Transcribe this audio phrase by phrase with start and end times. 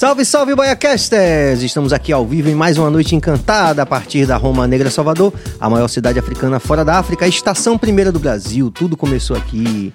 [0.00, 1.62] Salve, salve, Baiacasters!
[1.62, 5.30] Estamos aqui ao vivo em mais uma noite encantada a partir da Roma Negra Salvador,
[5.60, 8.70] a maior cidade africana fora da África, a estação primeira do Brasil.
[8.70, 9.92] Tudo começou aqui.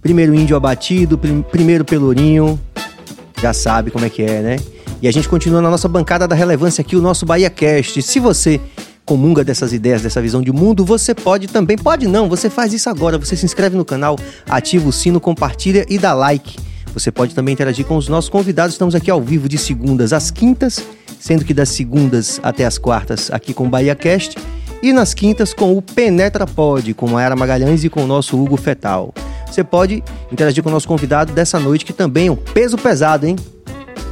[0.00, 2.58] Primeiro índio abatido, prim primeiro pelourinho.
[3.42, 4.56] Já sabe como é que é, né?
[5.02, 8.00] E a gente continua na nossa bancada da relevância aqui, o nosso BahiaCast.
[8.00, 8.58] Se você
[9.04, 11.76] comunga dessas ideias, dessa visão de mundo, você pode também.
[11.76, 13.18] Pode não, você faz isso agora.
[13.18, 16.71] Você se inscreve no canal, ativa o sino, compartilha e dá like.
[16.92, 18.74] Você pode também interagir com os nossos convidados.
[18.74, 20.84] Estamos aqui ao vivo de segundas às quintas,
[21.18, 24.36] sendo que das segundas até as quartas aqui com o Bahia Cast
[24.82, 28.56] e nas quintas com o Penetra Pod, com Mayara Magalhães e com o nosso Hugo
[28.56, 29.14] Fetal.
[29.46, 33.26] Você pode interagir com o nosso convidado dessa noite, que também é um peso pesado,
[33.26, 33.36] hein?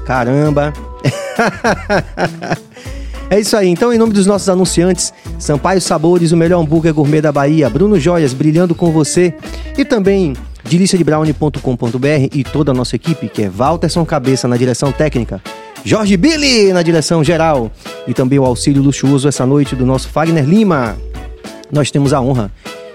[0.06, 0.72] Caramba!
[3.30, 3.68] É isso aí.
[3.68, 7.98] Então, em nome dos nossos anunciantes, Sampaio Sabores, o melhor hambúrguer gourmet da Bahia, Bruno
[7.98, 9.32] Joias, brilhando com você,
[9.78, 10.34] e também
[10.64, 15.40] deliciadebrownie.com.br e toda a nossa equipe, que é Walterson Cabeça na direção técnica,
[15.84, 17.70] Jorge Billy na direção geral
[18.06, 20.96] e também o auxílio luxuoso essa noite do nosso Fagner Lima.
[21.72, 22.50] Nós temos a honra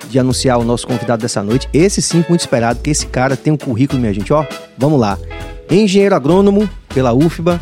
[0.09, 1.67] de anunciar o nosso convidado dessa noite.
[1.73, 4.45] Esse sim, muito esperado, que esse cara tem um currículo, minha gente, ó.
[4.77, 5.17] Vamos lá.
[5.69, 7.59] Engenheiro agrônomo pela UFBA,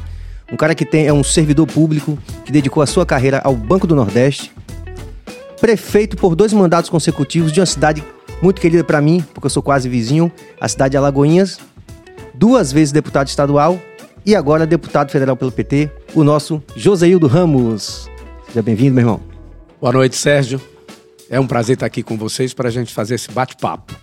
[0.51, 3.87] um cara que tem, é um servidor público que dedicou a sua carreira ao Banco
[3.87, 4.51] do Nordeste,
[5.59, 8.03] prefeito por dois mandatos consecutivos de uma cidade
[8.41, 11.59] muito querida para mim, porque eu sou quase vizinho, a cidade de Alagoinhas,
[12.33, 13.79] duas vezes deputado estadual
[14.25, 18.09] e agora deputado federal pelo PT, o nosso Joseildo Ramos.
[18.47, 19.21] Seja bem-vindo, meu irmão.
[19.79, 20.61] Boa noite, Sérgio.
[21.29, 23.95] É um prazer estar aqui com vocês para a gente fazer esse bate-papo.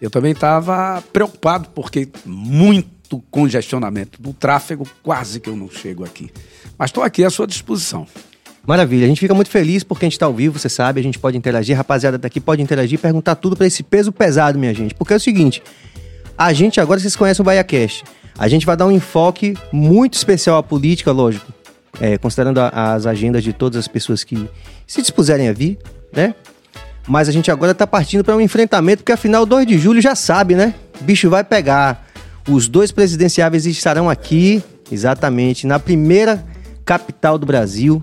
[0.00, 6.30] Eu também estava preocupado porque muito congestionamento do tráfego, quase que eu não chego aqui.
[6.78, 8.06] Mas estou aqui à sua disposição.
[8.66, 11.02] Maravilha, a gente fica muito feliz porque a gente está ao vivo, você sabe, a
[11.02, 14.94] gente pode interagir, rapaziada daqui pode interagir, perguntar tudo para esse peso pesado, minha gente.
[14.94, 15.62] Porque é o seguinte,
[16.36, 18.04] a gente agora, vocês conhecem o BaiaCast,
[18.38, 21.52] a gente vai dar um enfoque muito especial à política, lógico,
[22.00, 24.48] é, considerando a, as agendas de todas as pessoas que
[24.86, 25.78] se dispuserem a vir,
[26.12, 26.34] né?
[27.08, 30.14] Mas a gente agora está partindo para um enfrentamento, porque afinal, 2 de julho já
[30.14, 30.74] sabe, né?
[31.00, 32.09] O bicho vai pegar.
[32.48, 36.44] Os dois presidenciáveis estarão aqui, exatamente, na primeira
[36.84, 38.02] capital do Brasil,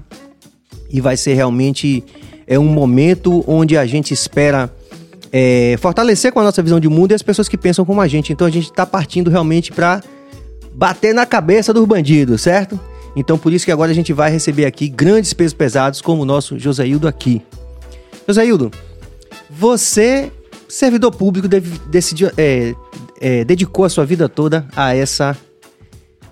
[0.89, 2.03] e vai ser realmente
[2.47, 4.73] é um momento onde a gente espera
[5.31, 8.07] é, fortalecer com a nossa visão de mundo e as pessoas que pensam como a
[8.07, 8.31] gente.
[8.31, 10.01] Então a gente está partindo realmente para
[10.73, 12.79] bater na cabeça dos bandidos, certo?
[13.15, 16.25] Então por isso que agora a gente vai receber aqui grandes pesos pesados como o
[16.25, 17.41] nosso Josaildo aqui.
[18.25, 18.71] Josaildo,
[19.49, 20.31] você,
[20.69, 21.47] servidor público,
[21.89, 22.73] decidiu, é,
[23.19, 25.37] é, dedicou a sua vida toda a essa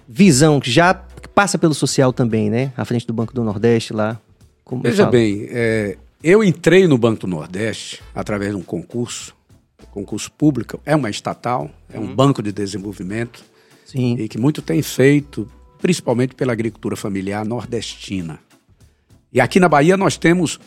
[0.08, 0.94] visão que já
[1.34, 2.72] passa pelo social também, né?
[2.78, 4.20] À frente do Banco do Nordeste lá,
[4.64, 9.36] como Veja bem, é, eu entrei no Banco do Nordeste através de um concurso,
[9.92, 12.16] concurso público, é uma estatal, é um uhum.
[12.16, 13.44] banco de desenvolvimento
[13.86, 14.16] Sim.
[14.18, 15.48] e que muito tem feito,
[15.80, 18.40] principalmente pela agricultura familiar nordestina.
[19.32, 20.60] E aqui na Bahia nós temos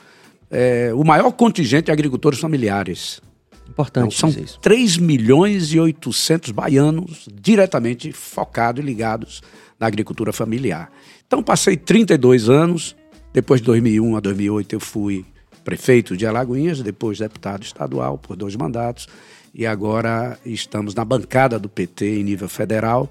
[0.50, 3.20] é, o maior contingente de agricultores familiares.
[3.68, 4.16] Importante.
[4.16, 4.58] Então, são isso.
[4.60, 9.42] 3 milhões e 800 baianos diretamente focados e ligados
[9.78, 10.90] na agricultura familiar.
[11.26, 12.96] Então, passei 32 anos
[13.32, 15.24] depois de 2001 a 2008 eu fui
[15.64, 19.06] prefeito de Alagoinhas, depois deputado estadual por dois mandatos
[19.54, 23.10] e agora estamos na bancada do PT em nível federal,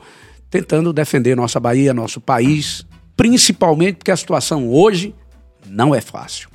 [0.49, 2.85] tentando defender nossa Bahia, nosso país,
[3.15, 5.13] principalmente porque a situação hoje
[5.67, 6.49] não é fácil.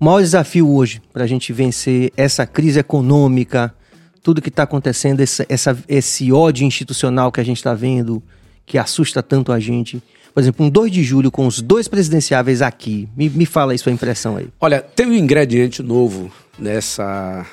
[0.00, 3.74] O maior desafio hoje para a gente vencer essa crise econômica,
[4.22, 8.22] tudo que está acontecendo, essa, essa, esse ódio institucional que a gente está vendo,
[8.64, 10.00] que assusta tanto a gente,
[10.32, 13.08] por exemplo, um 2 de julho com os dois presidenciáveis aqui.
[13.16, 14.48] Me, me fala aí sua impressão aí.
[14.60, 17.44] Olha, tem um ingrediente novo nessa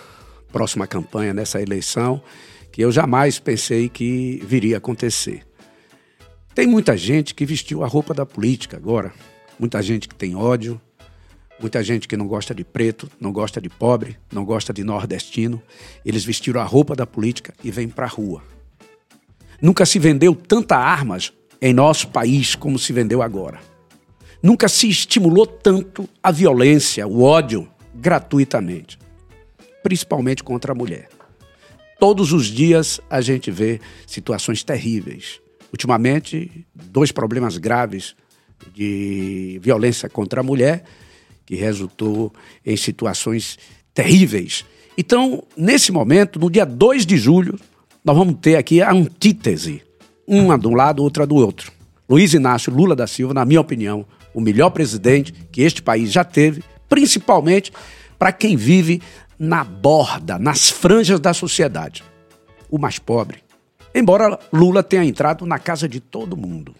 [0.52, 2.22] próxima campanha, nessa eleição,
[2.72, 5.42] que eu jamais pensei que viria a acontecer.
[6.54, 9.12] Tem muita gente que vestiu a roupa da política agora.
[9.60, 10.80] Muita gente que tem ódio,
[11.60, 15.62] muita gente que não gosta de preto, não gosta de pobre, não gosta de nordestino.
[16.06, 18.44] Eles vestiram a roupa da política e vêm para a rua.
[19.62, 23.60] Nunca se vendeu tanta armas em nosso país como se vendeu agora.
[24.44, 29.00] Nunca se estimulou tanto a violência, o ódio, gratuitamente,
[29.82, 31.10] principalmente contra a mulher.
[32.00, 35.42] Todos os dias a gente vê situações terríveis.
[35.72, 38.16] Ultimamente, dois problemas graves
[38.74, 40.84] de violência contra a mulher,
[41.46, 42.34] que resultou
[42.66, 43.58] em situações
[43.94, 44.66] terríveis.
[44.98, 47.60] Então, nesse momento, no dia 2 de julho,
[48.04, 49.82] nós vamos ter aqui a antítese
[50.28, 51.72] uma de um lado, outra do outro.
[52.10, 56.24] Luiz Inácio Lula da Silva, na minha opinião, o melhor presidente que este país já
[56.24, 57.72] teve, principalmente
[58.18, 59.02] para quem vive
[59.38, 62.04] na borda, nas franjas da sociedade.
[62.70, 63.46] O mais pobre,
[63.96, 66.76] Embora Lula tenha entrado na casa de todo mundo,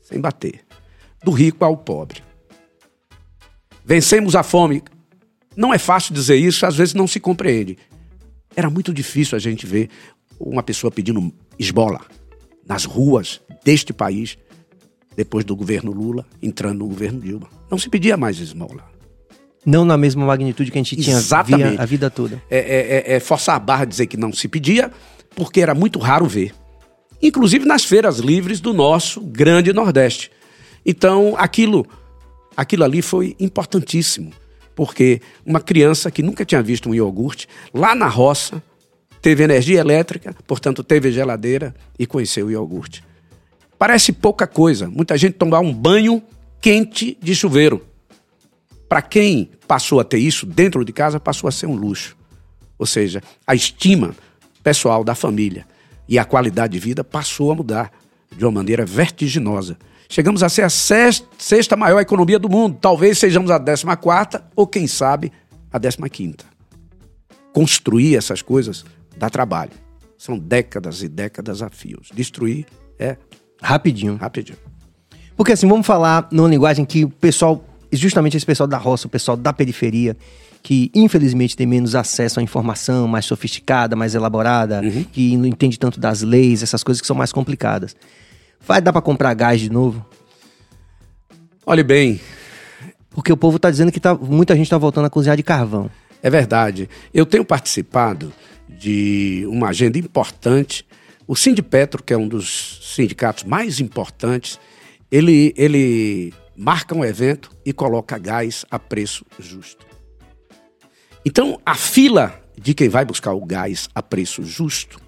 [0.00, 0.64] sem bater,
[1.24, 2.22] do rico ao pobre.
[3.86, 4.82] Vencemos a fome.
[5.56, 7.78] Não é fácil dizer isso, às vezes não se compreende.
[8.54, 9.88] Era muito difícil a gente ver
[10.40, 12.00] uma pessoa pedindo esbola
[12.68, 14.36] nas ruas deste país
[15.16, 17.48] depois do governo Lula entrando no governo Dilma.
[17.70, 18.84] Não se pedia mais esmola.
[19.64, 21.80] Não na mesma magnitude que a gente tinha Exatamente.
[21.80, 22.42] a vida toda.
[22.50, 24.90] É, é, é, é forçar a barra dizer que não se pedia,
[25.34, 26.52] porque era muito raro ver.
[27.22, 30.30] Inclusive nas feiras livres do nosso grande Nordeste.
[30.84, 31.86] Então, aquilo,
[32.56, 34.32] aquilo ali foi importantíssimo,
[34.74, 38.62] porque uma criança que nunca tinha visto um iogurte, lá na roça,
[39.20, 43.02] teve energia elétrica, portanto, teve geladeira e conheceu o iogurte.
[43.78, 44.88] Parece pouca coisa.
[44.88, 46.22] Muita gente tomar um banho
[46.60, 47.84] quente de chuveiro.
[48.88, 52.16] Para quem passou a ter isso dentro de casa, passou a ser um luxo.
[52.78, 54.14] Ou seja, a estima
[54.62, 55.66] pessoal da família
[56.08, 57.92] e a qualidade de vida passou a mudar
[58.34, 59.76] de uma maneira vertiginosa.
[60.08, 62.78] Chegamos a ser a sexta, sexta maior economia do mundo.
[62.80, 65.32] Talvez sejamos a décima quarta ou, quem sabe,
[65.72, 66.44] a décima quinta.
[67.52, 68.84] Construir essas coisas
[69.16, 69.72] dá trabalho.
[70.16, 72.10] São décadas e décadas a fios.
[72.14, 72.66] Destruir
[72.98, 73.16] é
[73.60, 74.16] Rapidinho.
[74.16, 74.58] rapidinho.
[75.36, 79.10] Porque assim, vamos falar numa linguagem que o pessoal, justamente esse pessoal da roça, o
[79.10, 80.16] pessoal da periferia,
[80.62, 84.80] que infelizmente tem menos acesso à informação mais sofisticada, mais elaborada,
[85.12, 87.94] que não entende tanto das leis, essas coisas que são mais complicadas.
[88.66, 90.04] Vai dar pra comprar gás de novo?
[91.64, 92.20] Olhe bem,
[93.10, 95.90] Porque o povo tá dizendo que tá, muita gente tá voltando a cozinhar de carvão.
[96.22, 96.88] É verdade.
[97.14, 98.32] Eu tenho participado
[98.68, 100.86] de uma agenda importante.
[101.26, 104.60] O Sindipetro, que é um dos sindicatos mais importantes,
[105.10, 109.86] ele, ele marca um evento e coloca gás a preço justo.
[111.24, 115.00] Então, a fila de quem vai buscar o gás a preço justo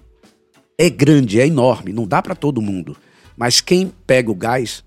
[0.77, 2.95] é grande, é enorme, não dá para todo mundo.
[3.39, 4.83] Mas quem pega o gás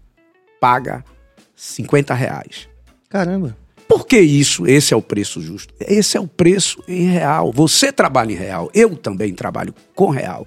[0.60, 1.02] paga
[1.56, 2.69] 50 reais.
[3.08, 3.56] Caramba.
[3.88, 4.66] Por que isso?
[4.66, 5.72] Esse é o preço justo.
[5.81, 7.50] Esse é o preço em real.
[7.50, 10.46] Você trabalha em real, eu também trabalho com real.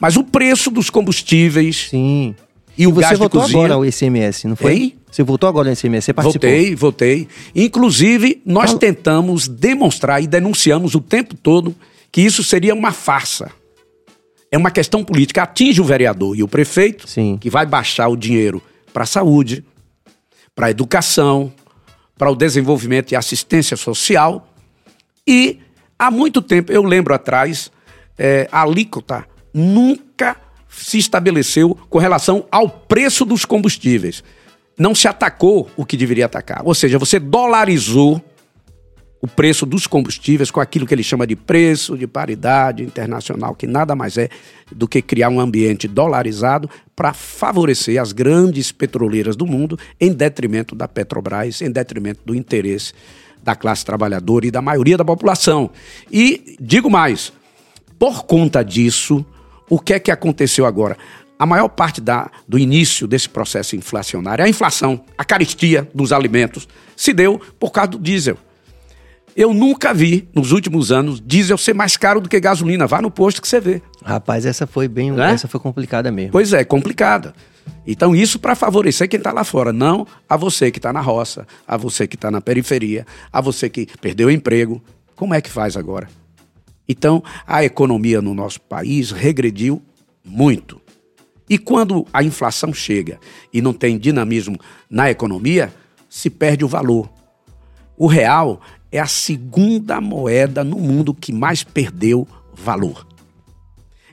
[0.00, 2.34] Mas o preço dos combustíveis Sim.
[2.76, 3.58] e o você voltou cozinha...
[3.58, 4.74] agora ao ICMS, não foi?
[4.74, 4.98] Hein?
[5.08, 6.50] Você voltou agora ao ICMS, você participou.
[6.50, 7.28] Voltei, voltei.
[7.54, 11.74] Inclusive, nós Fala- tentamos demonstrar e denunciamos o tempo todo
[12.10, 13.50] que isso seria uma farsa.
[14.52, 15.42] É uma questão política.
[15.42, 17.38] Atinge o vereador e o prefeito, Sim.
[17.40, 18.62] que vai baixar o dinheiro
[18.92, 19.64] para a saúde,
[20.54, 21.50] para a educação,
[22.18, 24.46] para o desenvolvimento e assistência social.
[25.26, 25.58] E
[25.98, 27.72] há muito tempo, eu lembro atrás,
[28.18, 30.36] eh, a alíquota nunca
[30.68, 34.22] se estabeleceu com relação ao preço dos combustíveis.
[34.78, 36.60] Não se atacou o que deveria atacar.
[36.64, 38.22] Ou seja, você dolarizou
[39.22, 43.68] o preço dos combustíveis com aquilo que ele chama de preço de paridade internacional, que
[43.68, 44.28] nada mais é
[44.72, 50.74] do que criar um ambiente dolarizado para favorecer as grandes petroleiras do mundo em detrimento
[50.74, 52.92] da Petrobras, em detrimento do interesse
[53.40, 55.70] da classe trabalhadora e da maioria da população.
[56.10, 57.32] E digo mais,
[58.00, 59.24] por conta disso,
[59.70, 60.98] o que é que aconteceu agora?
[61.38, 66.68] A maior parte da, do início desse processo inflacionário, a inflação, a caristia dos alimentos,
[66.96, 68.36] se deu por causa do diesel.
[69.34, 72.86] Eu nunca vi, nos últimos anos, diesel ser mais caro do que gasolina.
[72.86, 73.80] Vá no posto que você vê.
[74.04, 75.32] Rapaz, essa foi bem, Né?
[75.32, 76.32] essa foi complicada mesmo.
[76.32, 77.34] Pois é, complicada.
[77.86, 81.46] Então, isso para favorecer quem está lá fora, não a você que está na roça,
[81.66, 84.82] a você que está na periferia, a você que perdeu o emprego.
[85.16, 86.08] Como é que faz agora?
[86.88, 89.80] Então, a economia no nosso país regrediu
[90.24, 90.80] muito.
[91.48, 93.18] E quando a inflação chega
[93.52, 94.58] e não tem dinamismo
[94.90, 95.72] na economia,
[96.08, 97.10] se perde o valor.
[97.96, 98.60] O real
[98.92, 103.06] é a segunda moeda no mundo que mais perdeu valor.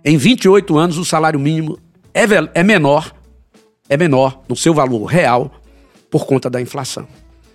[0.04, 1.78] Em 28 anos, o salário mínimo
[2.14, 3.14] é, é menor,
[3.90, 5.52] é menor no seu valor real
[6.10, 7.06] por conta da inflação.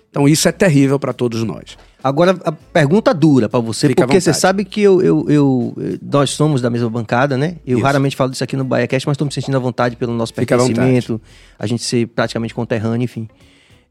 [0.09, 1.77] Então isso é terrível para todos nós.
[2.01, 6.29] Agora, a pergunta dura pra você, Fica porque você sabe que eu, eu, eu- nós
[6.29, 7.57] somos da mesma bancada, né?
[7.65, 7.85] Eu Isso.
[7.85, 11.19] raramente falo disso aqui no BaiaCast, mas estou me sentindo à vontade pelo nosso pertencimento,
[11.57, 13.27] a gente ser praticamente conterrâneo, enfim.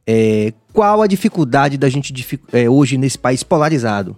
[0.06, 2.12] É, qual a dificuldade da gente
[2.52, 4.16] é, hoje nesse país polarizado?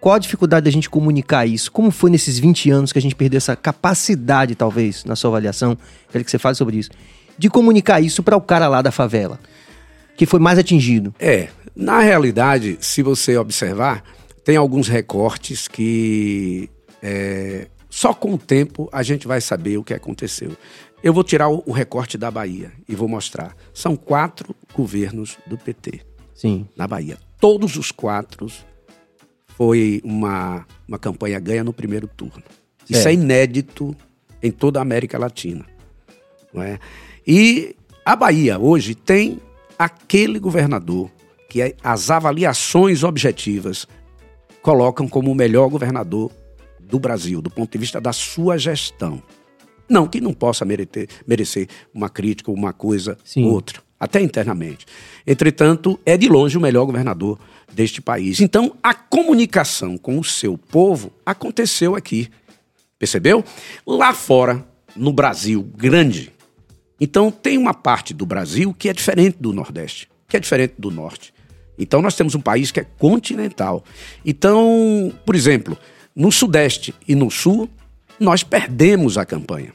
[0.00, 1.72] Qual a dificuldade da gente comunicar isso?
[1.72, 5.78] Como foi nesses 20 anos que a gente perdeu essa capacidade, talvez, na sua avaliação?
[6.12, 6.90] Quero que você fale sobre isso.
[7.38, 9.40] De comunicar isso para o cara lá da favela,
[10.14, 11.14] que foi mais atingido.
[11.18, 14.04] É, na realidade, se você observar,
[14.44, 16.68] tem alguns recortes que
[17.02, 20.52] é, só com o tempo a gente vai saber o que aconteceu.
[21.04, 23.54] Eu vou tirar o, o recorte da Bahia e vou mostrar.
[23.74, 26.00] São quatro governos do PT
[26.34, 26.66] Sim.
[26.74, 27.18] na Bahia.
[27.38, 28.46] Todos os quatro
[29.48, 32.42] foi uma, uma campanha ganha no primeiro turno.
[32.88, 33.10] Isso É.
[33.10, 33.94] é inédito
[34.42, 35.66] em toda a América Latina.
[36.54, 36.78] Não é?
[37.26, 39.38] E a Bahia hoje tem
[39.78, 41.10] aquele governador
[41.50, 43.86] que é, as avaliações objetivas
[44.62, 46.32] colocam como o melhor governador
[46.80, 49.22] do Brasil, do ponto de vista da sua gestão.
[49.88, 54.86] Não que não possa merecer, merecer uma crítica ou uma coisa ou outra, até internamente.
[55.26, 57.38] Entretanto, é de longe o melhor governador
[57.72, 58.40] deste país.
[58.40, 62.28] Então, a comunicação com o seu povo aconteceu aqui.
[62.98, 63.44] Percebeu?
[63.86, 64.64] Lá fora,
[64.96, 66.32] no Brasil grande.
[67.00, 70.90] Então, tem uma parte do Brasil que é diferente do Nordeste, que é diferente do
[70.90, 71.34] Norte.
[71.78, 73.84] Então, nós temos um país que é continental.
[74.24, 75.76] Então, por exemplo,
[76.14, 77.68] no Sudeste e no Sul,
[78.24, 79.72] nós perdemos a campanha.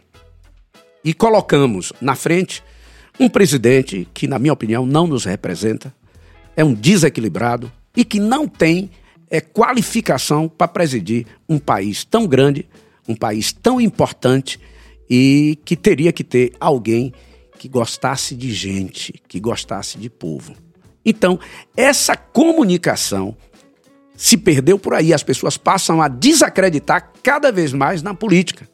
[1.03, 2.63] E colocamos na frente
[3.19, 5.93] um presidente que, na minha opinião, não nos representa,
[6.55, 8.89] é um desequilibrado e que não tem
[9.29, 12.67] é, qualificação para presidir um país tão grande,
[13.07, 14.59] um país tão importante
[15.09, 17.13] e que teria que ter alguém
[17.57, 20.55] que gostasse de gente, que gostasse de povo.
[21.05, 21.39] Então,
[21.75, 23.35] essa comunicação
[24.19, 25.13] se perdeu por aí.
[25.13, 28.67] As pessoas passam a desacreditar cada vez mais na política.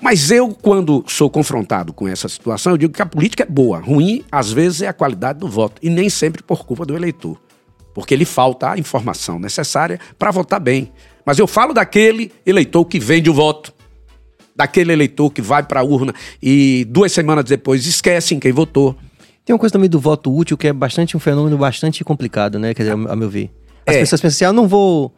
[0.00, 3.78] Mas eu, quando sou confrontado com essa situação, eu digo que a política é boa.
[3.78, 5.78] Ruim, às vezes, é a qualidade do voto.
[5.82, 7.38] E nem sempre por culpa do eleitor.
[7.92, 10.90] Porque ele falta a informação necessária para votar bem.
[11.26, 13.70] Mas eu falo daquele eleitor que vende o voto.
[14.56, 18.96] Daquele eleitor que vai para a urna e duas semanas depois esquece em quem votou.
[19.44, 22.72] Tem uma coisa também do voto útil que é bastante um fenômeno bastante complicado, né?
[22.72, 23.50] Quer dizer, a meu ver.
[23.86, 24.00] As é.
[24.00, 25.12] pessoas pensam assim, ah, eu não vou,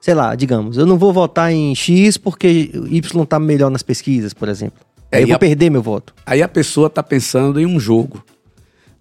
[0.00, 4.32] sei lá, digamos, eu não vou votar em X porque Y tá melhor nas pesquisas,
[4.32, 4.80] por exemplo.
[5.10, 6.14] É, aí eu vou a, perder meu voto.
[6.24, 8.24] Aí a pessoa tá pensando em um jogo,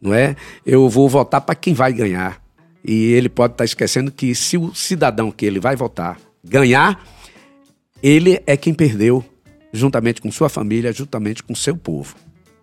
[0.02, 0.36] não é?
[0.66, 2.42] Eu vou votar para quem vai ganhar.
[2.84, 7.04] E ele pode estar tá esquecendo que se o cidadão que ele vai votar ganhar,
[8.02, 9.24] ele é quem perdeu,
[9.72, 12.16] juntamente com sua família, juntamente com seu povo.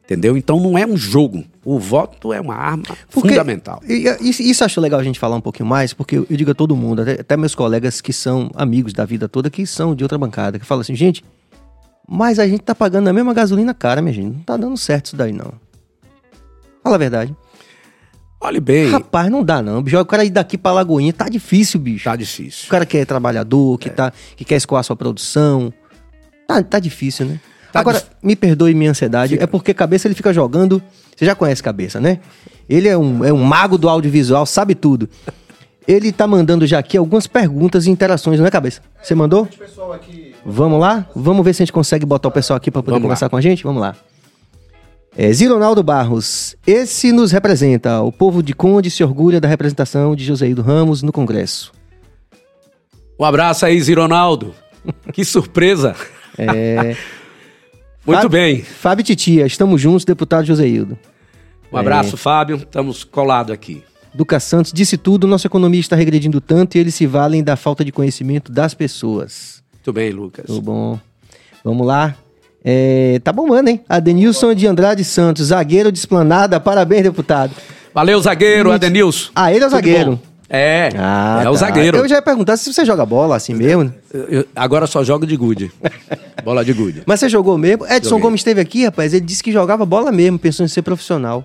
[0.09, 0.39] Entendeu?
[0.39, 1.45] Então não é um jogo.
[1.63, 3.83] O voto é uma arma porque, fundamental.
[3.87, 6.75] Isso, isso acho legal a gente falar um pouquinho mais, porque eu, digo a todo
[6.75, 10.17] mundo, até, até, meus colegas que são amigos da vida toda, que são de outra
[10.17, 11.23] bancada, que falam assim, gente,
[12.09, 14.33] mas a gente tá pagando a mesma gasolina cara, minha gente.
[14.33, 15.53] Não tá dando certo isso daí, não.
[16.83, 17.37] Fala a verdade.
[18.41, 18.91] Olhe bem.
[18.91, 19.83] Rapaz, não dá não.
[19.83, 22.05] Bicho, o cara ir daqui pra Lagoinha tá difícil, bicho.
[22.05, 22.65] Tá difícil.
[22.67, 23.93] O cara que é trabalhador, que, é.
[23.93, 25.71] Tá, que quer escoar sua produção.
[26.47, 27.41] Tá, tá difícil, né?
[27.73, 29.45] Tá Agora, me perdoe minha ansiedade, fica.
[29.45, 30.83] é porque cabeça ele fica jogando.
[31.17, 32.21] Você já conhece cabeça, né?
[32.69, 35.09] Ele é um, é um mago do audiovisual, sabe tudo.
[35.87, 38.81] Ele tá mandando já aqui algumas perguntas e interações, não é, cabeça?
[39.03, 39.49] Você mandou?
[40.45, 41.07] Vamos lá?
[41.15, 43.31] Vamos ver se a gente consegue botar o pessoal aqui para poder Vamos conversar lá.
[43.31, 43.65] com a gente?
[43.65, 43.97] Vamos lá.
[45.17, 48.01] É, Zironaldo Barros, esse nos representa.
[48.03, 51.73] O povo de Conde se orgulha da representação de Joséido Ramos no Congresso.
[53.19, 54.55] Um abraço aí, Zironaldo.
[55.13, 55.97] que surpresa.
[56.37, 56.97] É.
[58.09, 58.63] Muito Fábio, bem.
[58.63, 60.99] Fábio Titia, estamos juntos, deputado Joséildo.
[61.71, 62.19] Um abraço, é...
[62.19, 62.57] Fábio.
[62.57, 63.85] Estamos colados aqui.
[64.15, 67.85] Duca Santos disse tudo, nossa economia está regredindo tanto e eles se valem da falta
[67.85, 69.63] de conhecimento das pessoas.
[69.75, 70.47] Muito bem, Lucas.
[70.47, 70.99] Tudo bom.
[71.63, 72.17] Vamos lá.
[72.65, 73.83] É, tá bombando, hein?
[73.87, 76.59] Adenilson de Andrade Santos, zagueiro de esplanada.
[76.59, 77.53] Parabéns, deputado.
[77.93, 79.31] Valeu, zagueiro, Adenilson.
[79.35, 80.19] Ah, ele é o zagueiro.
[80.51, 81.51] É, ah, é tá.
[81.51, 81.99] o zagueiro.
[81.99, 83.93] Eu já ia perguntar se você joga bola assim mesmo.
[84.13, 85.71] Eu, eu, agora só jogo de gude.
[86.43, 87.03] bola de gude.
[87.05, 87.85] Mas você jogou mesmo?
[87.85, 88.23] Edson Joguei.
[88.23, 91.45] Gomes esteve aqui, rapaz, ele disse que jogava bola mesmo, pensou em ser profissional.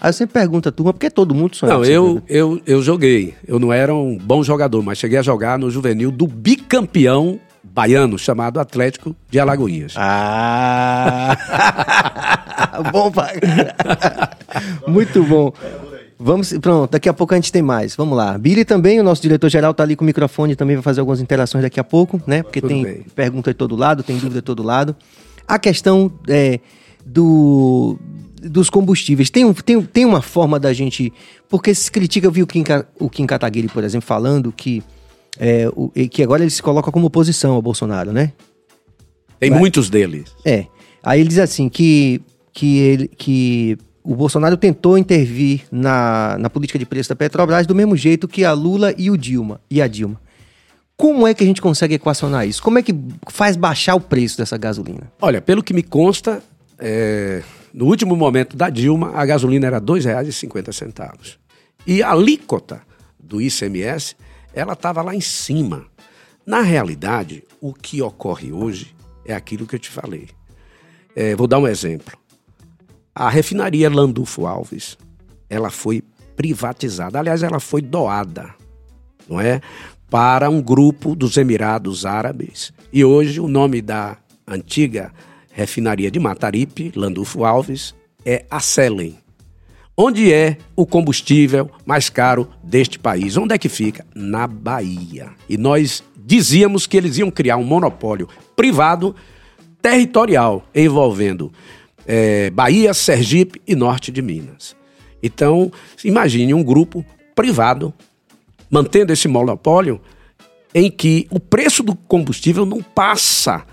[0.00, 1.72] Aí eu sempre pergunto a turma, por que todo mundo sonha?
[1.72, 3.34] Não, eu, eu, eu joguei.
[3.46, 8.18] Eu não era um bom jogador, mas cheguei a jogar no juvenil do bicampeão baiano,
[8.18, 9.94] chamado Atlético de Alagoinhas.
[9.96, 11.36] Ah!
[12.92, 13.34] bom, pai.
[14.86, 15.52] Muito bom.
[16.18, 17.96] Vamos, pronto, daqui a pouco a gente tem mais.
[17.96, 18.38] Vamos lá.
[18.38, 21.62] Billy também, o nosso diretor-geral, está ali com o microfone, também vai fazer algumas interações
[21.62, 22.42] daqui a pouco, né?
[22.42, 23.04] Porque Tudo tem bem.
[23.14, 24.94] pergunta de todo lado, tem dúvida de todo lado.
[25.46, 26.60] A questão é,
[27.04, 27.98] do,
[28.42, 29.30] dos combustíveis.
[29.30, 31.12] Tem, tem, tem uma forma da gente.
[31.48, 32.64] Porque se critica, eu vi o Kim,
[32.98, 34.82] o Kim Kataguiri, por exemplo, falando que,
[35.38, 38.32] é, o, que agora ele se coloca como oposição ao Bolsonaro, né?
[39.40, 39.58] Tem Vai?
[39.58, 40.34] muitos deles.
[40.44, 40.66] É.
[41.02, 46.78] Aí ele diz assim que, que, ele, que o Bolsonaro tentou intervir na, na política
[46.78, 49.88] de preço da Petrobras do mesmo jeito que a Lula e o Dilma e a
[49.88, 50.20] Dilma.
[50.94, 52.62] Como é que a gente consegue equacionar isso?
[52.62, 52.94] Como é que
[53.28, 55.10] faz baixar o preço dessa gasolina?
[55.20, 56.42] Olha, pelo que me consta,
[56.78, 57.42] é,
[57.72, 61.38] no último momento da Dilma, a gasolina era R$ 2,50.
[61.86, 62.82] E a alíquota
[63.18, 64.14] do ICMS,
[64.52, 65.86] ela estava lá em cima.
[66.46, 68.94] Na realidade, o que ocorre hoje
[69.24, 70.28] é aquilo que eu te falei.
[71.16, 72.16] É, vou dar um exemplo.
[73.14, 74.98] A refinaria Landulfo Alves,
[75.48, 76.02] ela foi
[76.34, 77.18] privatizada.
[77.18, 78.52] Aliás, ela foi doada,
[79.28, 79.60] não é?
[80.10, 82.72] Para um grupo dos Emirados Árabes.
[82.92, 84.16] E hoje o nome da
[84.46, 85.12] antiga
[85.52, 87.94] refinaria de Mataripe, Landulfo Alves,
[88.26, 89.16] é a Selen.
[89.96, 93.36] Onde é o combustível mais caro deste país?
[93.36, 94.04] Onde é que fica?
[94.12, 95.30] Na Bahia.
[95.48, 99.14] E nós dizíamos que eles iam criar um monopólio privado
[99.80, 101.52] territorial envolvendo
[102.06, 104.76] é, Bahia, Sergipe e norte de Minas.
[105.22, 105.72] Então,
[106.04, 107.92] imagine um grupo privado
[108.70, 110.00] mantendo esse monopólio
[110.74, 113.64] em que o preço do combustível não passa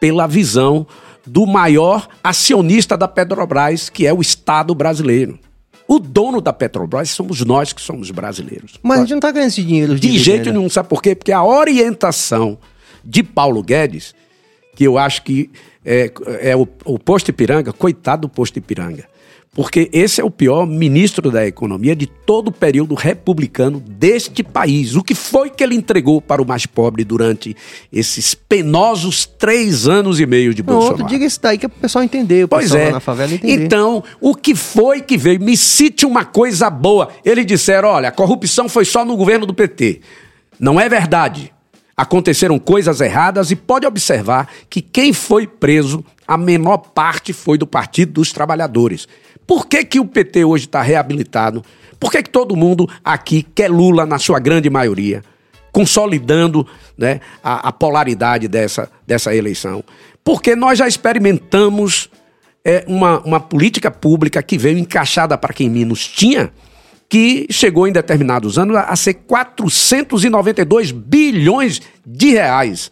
[0.00, 0.86] pela visão
[1.26, 5.38] do maior acionista da Petrobras, que é o Estado brasileiro.
[5.86, 8.78] O dono da Petrobras somos nós que somos brasileiros.
[8.82, 9.94] Mas a gente não está ganhando esse dinheiro.
[9.94, 11.14] De, de jeito nenhum, sabe por quê?
[11.14, 12.58] Porque a orientação
[13.04, 14.14] de Paulo Guedes,
[14.74, 15.50] que eu acho que
[15.84, 19.04] é, é o, o posto Ipiranga, coitado do posto Ipiranga
[19.58, 24.94] porque esse é o pior ministro da Economia de todo o período republicano deste país.
[24.94, 27.56] O que foi que ele entregou para o mais pobre durante
[27.92, 30.98] esses penosos três anos e meio de Bolsonaro?
[30.98, 32.92] Não, diga isso daí que é o pessoal entender, o pois pessoal é.
[32.92, 33.64] na favela entender.
[33.64, 35.40] Então, o que foi que veio?
[35.40, 37.08] Me cite uma coisa boa.
[37.24, 40.02] Eles disseram, olha, a corrupção foi só no governo do PT.
[40.60, 41.52] Não é verdade.
[41.98, 47.66] Aconteceram coisas erradas e pode observar que quem foi preso, a menor parte foi do
[47.66, 49.08] Partido dos Trabalhadores.
[49.44, 51.64] Por que, que o PT hoje está reabilitado?
[51.98, 55.24] Por que, que todo mundo aqui quer Lula na sua grande maioria?
[55.72, 56.64] Consolidando
[56.96, 59.82] né, a, a polaridade dessa, dessa eleição.
[60.22, 62.08] Porque nós já experimentamos
[62.64, 66.52] é, uma, uma política pública que veio encaixada para quem menos tinha,
[67.08, 72.90] que chegou em determinados anos a ser 492 bilhões de reais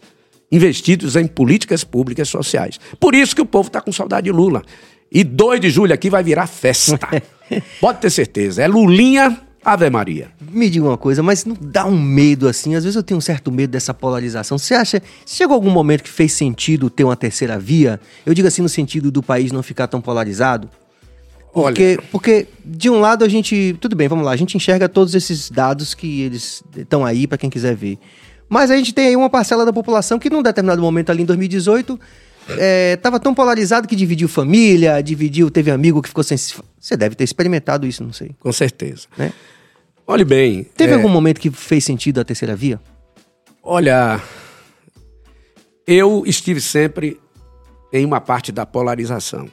[0.51, 2.79] investidos em políticas públicas sociais.
[2.99, 4.63] Por isso que o povo está com saudade de Lula.
[5.11, 6.99] E 2 de julho aqui vai virar festa.
[7.79, 8.61] Pode ter certeza.
[8.61, 10.29] É Lulinha, Ave Maria.
[10.51, 12.75] Me diga uma coisa, mas não dá um medo assim?
[12.75, 14.57] Às vezes eu tenho um certo medo dessa polarização.
[14.57, 15.01] Você acha.
[15.25, 17.99] Chegou algum momento que fez sentido ter uma terceira via?
[18.25, 20.69] Eu digo assim no sentido do país não ficar tão polarizado?
[21.57, 22.07] Porque, Olha.
[22.11, 23.75] porque de um lado a gente.
[23.81, 24.31] Tudo bem, vamos lá.
[24.31, 27.97] A gente enxerga todos esses dados que eles estão aí para quem quiser ver.
[28.47, 31.25] Mas a gente tem aí uma parcela da população que num determinado momento ali em
[31.25, 31.99] 2018
[32.93, 36.37] estava é, tão polarizado que dividiu família, dividiu, teve amigo que ficou sem.
[36.37, 38.35] Você deve ter experimentado isso, não sei.
[38.39, 39.07] Com certeza.
[39.17, 39.33] Né?
[40.05, 40.63] Olhe bem.
[40.63, 40.95] Teve é...
[40.95, 42.79] algum momento que fez sentido a terceira via?
[43.63, 44.21] Olha,
[45.87, 47.19] eu estive sempre
[47.91, 49.49] em uma parte da polarização.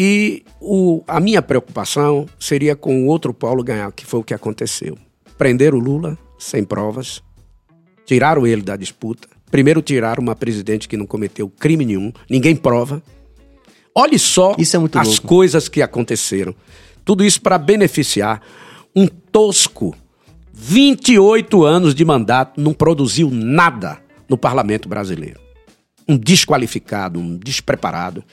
[0.00, 4.32] E o, a minha preocupação seria com o outro polo ganhar, que foi o que
[4.32, 4.96] aconteceu.
[5.36, 7.20] Prender o Lula sem provas,
[8.06, 13.02] tiraram ele da disputa, Primeiro tiraram uma presidente que não cometeu crime nenhum, ninguém prova.
[13.94, 15.26] Olhe só é as louco.
[15.26, 16.54] coisas que aconteceram.
[17.04, 18.42] Tudo isso para beneficiar
[18.94, 19.96] um tosco
[20.52, 25.40] 28 anos de mandato, não produziu nada no parlamento brasileiro.
[26.06, 28.24] Um desqualificado, um despreparado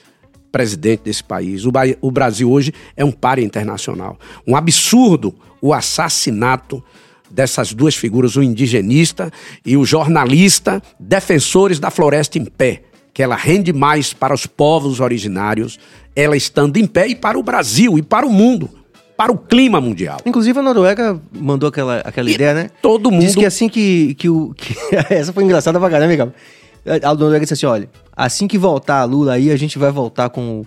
[0.56, 1.66] presidente desse país.
[1.66, 4.18] O, o Brasil hoje é um páreo internacional.
[4.48, 6.82] Um absurdo o assassinato
[7.30, 9.30] dessas duas figuras, o indigenista
[9.66, 15.02] e o jornalista, defensores da floresta em pé, que ela rende mais para os povos
[15.02, 15.78] originários,
[16.16, 18.70] ela estando em pé e para o Brasil e para o mundo,
[19.18, 20.20] para o clima mundial.
[20.26, 22.70] Inclusive a Noruega mandou aquela, aquela ideia, né?
[22.82, 23.26] Todo mundo.
[23.26, 24.54] Diz que assim que, que o.
[24.56, 24.74] Que,
[25.14, 26.34] essa foi engraçada pra caramba, amiga.
[26.86, 30.30] A Noruega disse assim: olha, assim que voltar a Lula aí, a gente vai voltar
[30.30, 30.66] com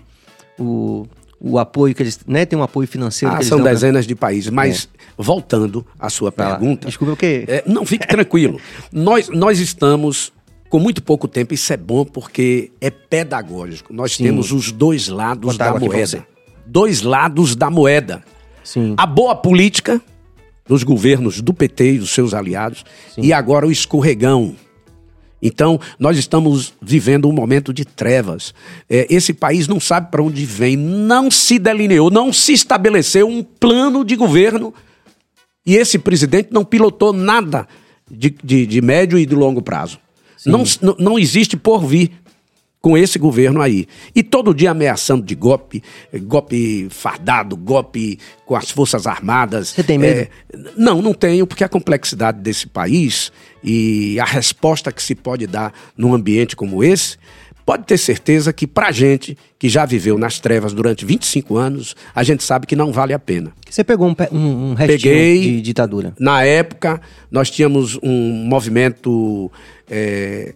[0.58, 1.08] o, o
[1.40, 3.34] o apoio que eles, né, tem um apoio financeiro.
[3.34, 4.08] Ah, são dezenas pra...
[4.08, 4.98] de países, mas é.
[5.16, 6.88] voltando à sua pergunta.
[6.88, 7.44] Desculpa o quê?
[7.46, 8.60] É, não, fique tranquilo.
[8.92, 10.32] nós, nós estamos
[10.68, 13.92] com muito pouco tempo, isso é bom porque é pedagógico.
[13.92, 14.24] Nós Sim.
[14.24, 16.26] temos os dois lados da moeda.
[16.66, 18.22] Dois lados da moeda.
[18.62, 18.94] Sim.
[18.98, 20.00] A boa política
[20.66, 23.22] dos governos do PT e dos seus aliados Sim.
[23.22, 24.54] e agora o escorregão
[25.40, 28.52] então, nós estamos vivendo um momento de trevas.
[28.90, 33.42] É, esse país não sabe para onde vem, não se delineou, não se estabeleceu um
[33.42, 34.74] plano de governo
[35.64, 37.68] e esse presidente não pilotou nada
[38.10, 39.98] de, de, de médio e de longo prazo.
[40.46, 40.62] Não,
[40.98, 42.12] não existe por vir
[42.88, 43.86] com esse governo aí.
[44.14, 45.82] E todo dia ameaçando de golpe,
[46.22, 49.68] golpe fardado, golpe com as Forças Armadas.
[49.68, 50.20] Você tem medo?
[50.20, 50.28] É,
[50.74, 53.30] não, não tenho, porque a complexidade desse país
[53.62, 57.18] e a resposta que se pode dar num ambiente como esse,
[57.66, 62.22] pode ter certeza que pra gente, que já viveu nas trevas durante 25 anos, a
[62.22, 63.52] gente sabe que não vale a pena.
[63.68, 66.14] Você pegou um, um, um Peguei, de ditadura?
[66.18, 69.52] Na época, nós tínhamos um movimento...
[69.90, 70.54] É,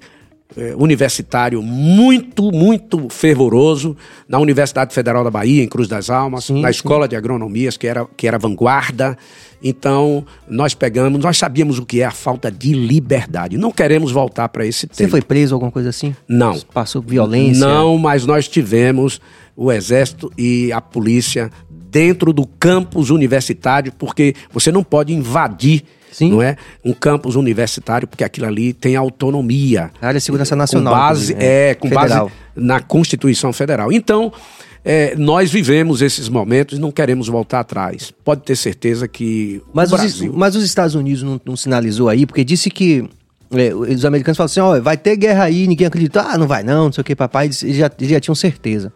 [0.57, 3.97] é, universitário muito, muito fervoroso
[4.29, 7.11] na Universidade Federal da Bahia, em Cruz das Almas, sim, na Escola sim.
[7.11, 9.17] de Agronomias, que era, que era vanguarda.
[9.63, 13.57] Então, nós pegamos, nós sabíamos o que é a falta de liberdade.
[13.57, 14.97] Não queremos voltar para esse tempo.
[14.97, 16.15] Você foi preso alguma coisa assim?
[16.29, 16.59] Não.
[16.73, 17.67] Passou violência?
[17.67, 19.21] Não, mas nós tivemos
[19.57, 26.31] o Exército e a polícia dentro do campus universitário, porque você não pode invadir Sim.
[26.31, 26.57] não é?
[26.85, 29.91] Um campus universitário, porque aquilo ali tem autonomia.
[30.01, 30.93] A área de segurança nacional.
[30.93, 32.27] Com base, é, é, com federal.
[32.27, 33.91] base na Constituição Federal.
[33.91, 34.33] Então,
[34.85, 38.13] é, nós vivemos esses momentos e não queremos voltar atrás.
[38.25, 39.63] Pode ter certeza que.
[39.73, 40.33] Mas, os, Brasil...
[40.37, 43.09] mas os Estados Unidos não, não sinalizou aí, porque disse que
[43.53, 46.21] é, os americanos falam assim: ó, vai ter guerra aí, ninguém acredita.
[46.23, 47.47] Ah, não vai não, não sei o que, papai.
[47.47, 48.93] Eles já, já tinham certeza.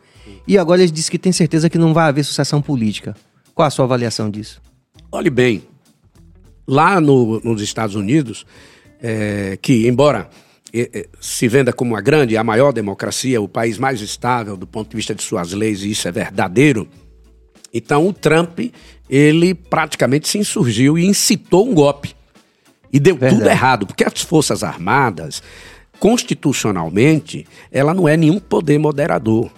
[0.47, 3.17] E agora eles dizem que tem certeza que não vai haver sucessão política.
[3.55, 4.61] Qual a sua avaliação disso?
[5.11, 5.63] Olhe bem,
[6.67, 8.47] lá no, nos Estados Unidos,
[9.01, 10.29] é, que embora
[10.73, 14.91] é, se venda como a grande, a maior democracia, o país mais estável do ponto
[14.91, 16.89] de vista de suas leis, e isso é verdadeiro,
[17.73, 18.59] então o Trump,
[19.09, 22.15] ele praticamente se insurgiu e incitou um golpe.
[22.93, 23.43] E deu Verdade.
[23.43, 25.43] tudo errado, porque as Forças Armadas,
[25.99, 29.51] constitucionalmente, ela não é nenhum poder moderador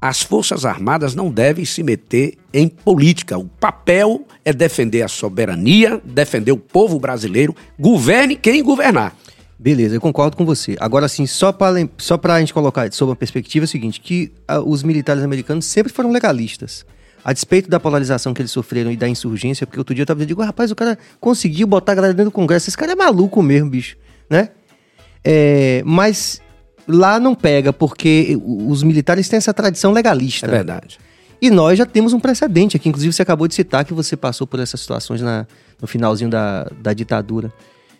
[0.00, 3.36] as Forças Armadas não devem se meter em política.
[3.36, 9.14] O papel é defender a soberania, defender o povo brasileiro, governe quem governar.
[9.58, 10.74] Beleza, eu concordo com você.
[10.80, 14.32] Agora, assim, só para só a gente colocar sob uma perspectiva é o seguinte, que
[14.50, 16.86] uh, os militares americanos sempre foram legalistas.
[17.22, 20.24] A despeito da polarização que eles sofreram e da insurgência, porque outro dia eu tava
[20.24, 23.42] dizendo, rapaz, o cara conseguiu botar a galera dentro do Congresso, esse cara é maluco
[23.42, 23.98] mesmo, bicho,
[24.30, 24.48] né?
[25.22, 26.40] É, mas
[26.86, 30.46] Lá não pega, porque os militares têm essa tradição legalista.
[30.46, 30.98] É verdade.
[31.40, 32.88] E nós já temos um precedente aqui.
[32.88, 35.46] Inclusive, você acabou de citar que você passou por essas situações na,
[35.80, 37.52] no finalzinho da, da ditadura.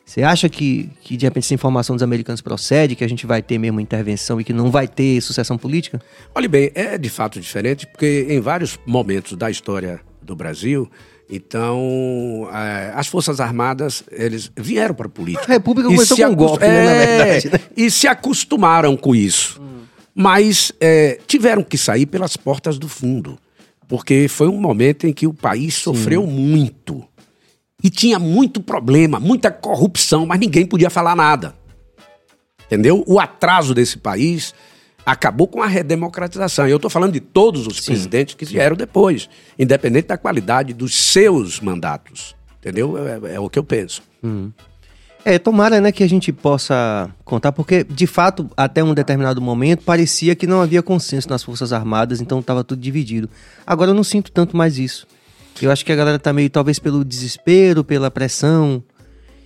[0.05, 3.41] Você acha que, que, de repente, essa informação dos americanos procede, que a gente vai
[3.41, 6.03] ter mesmo intervenção e que não vai ter sucessão política?
[6.35, 10.91] Olhe bem, é de fato diferente, porque em vários momentos da história do Brasil,
[11.31, 15.47] então, é, as Forças Armadas, eles vieram para a política.
[15.47, 17.51] A República começou com um golpe, né, na é, verdade.
[17.53, 17.61] Né?
[17.77, 19.63] E se acostumaram com isso.
[19.63, 19.83] Hum.
[20.13, 23.39] Mas é, tiveram que sair pelas portas do fundo.
[23.87, 26.33] Porque foi um momento em que o país sofreu Sim.
[26.33, 27.05] muito.
[27.83, 31.55] E tinha muito problema, muita corrupção, mas ninguém podia falar nada.
[32.67, 33.05] Entendeu?
[33.07, 34.53] O atraso desse país
[35.11, 36.69] acabou com a redemocratização.
[36.69, 37.87] E eu estou falando de todos os Sim.
[37.87, 42.37] presidentes que vieram depois, independente da qualidade dos seus mandatos.
[42.61, 42.97] Entendeu?
[42.97, 44.03] É, é o que eu penso.
[44.23, 44.53] Uhum.
[45.25, 49.83] É, tomara né, que a gente possa contar, porque, de fato, até um determinado momento,
[49.83, 53.29] parecia que não havia consenso nas Forças Armadas, então estava tudo dividido.
[53.67, 55.07] Agora eu não sinto tanto mais isso.
[55.61, 58.83] Eu acho que a galera tá meio, talvez, pelo desespero, pela pressão.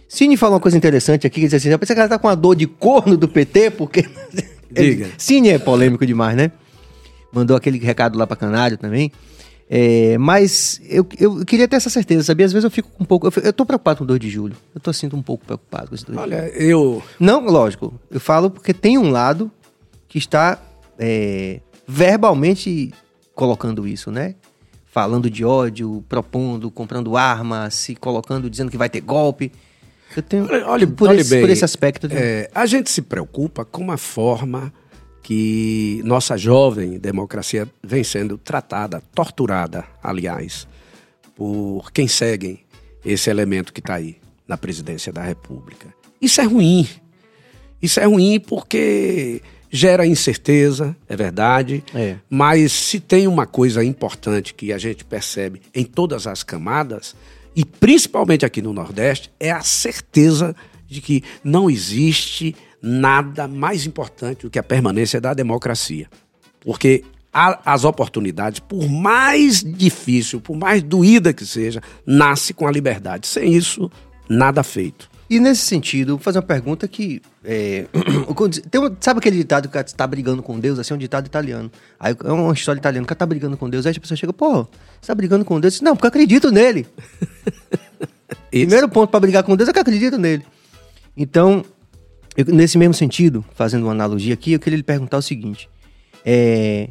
[0.07, 2.29] Cine falou uma coisa interessante aqui, que diz assim, eu pensei que ela tá com
[2.29, 4.05] a dor de corno do PT, porque
[4.83, 5.11] Diga.
[5.19, 6.53] Cine é polêmico demais, né?
[7.33, 9.11] Mandou aquele recado lá pra Canário também.
[9.69, 12.45] É, mas eu, eu queria ter essa certeza, sabia?
[12.47, 13.27] Às vezes eu fico um pouco.
[13.27, 14.57] Eu, eu tô preocupado com o 2 de julho.
[14.75, 17.03] Eu tô sinto um pouco preocupado com esse 2 Olha, eu.
[17.19, 17.99] Não, lógico.
[18.11, 19.51] Eu falo porque tem um lado
[20.09, 20.61] que está
[20.99, 22.93] é, verbalmente
[23.35, 24.35] colocando isso, né?
[24.87, 29.51] Falando de ódio, propondo, comprando arma, se colocando, dizendo que vai ter golpe.
[30.17, 30.49] Eu tenho.
[30.67, 32.09] Olha, por, olha esse, bem, por esse aspecto.
[32.09, 32.17] De...
[32.17, 34.73] É, a gente se preocupa com a forma
[35.23, 40.69] que nossa jovem democracia vem sendo tratada, torturada, aliás,
[41.35, 42.61] por quem seguem
[43.05, 45.89] esse elemento que está aí na presidência da República.
[46.21, 46.87] Isso é ruim.
[47.81, 51.83] Isso é ruim porque gera incerteza, é verdade.
[51.95, 52.17] É.
[52.31, 57.17] Mas se tem uma coisa importante que a gente percebe em todas as camadas,
[57.55, 60.55] e principalmente aqui no Nordeste, é a certeza
[60.87, 66.09] de que não existe nada mais importante do que a permanência da democracia.
[66.61, 73.27] Porque as oportunidades, por mais difícil, por mais doída que seja, nasce com a liberdade.
[73.27, 73.91] Sem isso,
[74.29, 75.11] nada feito.
[75.29, 77.23] E nesse sentido, vou fazer uma pergunta que.
[77.43, 77.87] É,
[78.71, 80.79] tem um, sabe aquele ditado que está brigando com Deus?
[80.79, 81.71] Assim, é um ditado italiano.
[81.99, 83.87] Aí é uma história italiana, o cara tá brigando com Deus.
[83.87, 84.65] Aí a pessoa chega, pô,
[85.01, 85.81] você tá brigando com Deus?
[85.81, 86.87] Não, porque eu acredito nele.
[88.51, 90.45] Primeiro ponto para brigar com Deus é que eu acredito nele.
[91.17, 91.65] Então,
[92.37, 95.69] eu, nesse mesmo sentido, fazendo uma analogia aqui, eu queria lhe perguntar o seguinte.
[96.25, 96.89] É,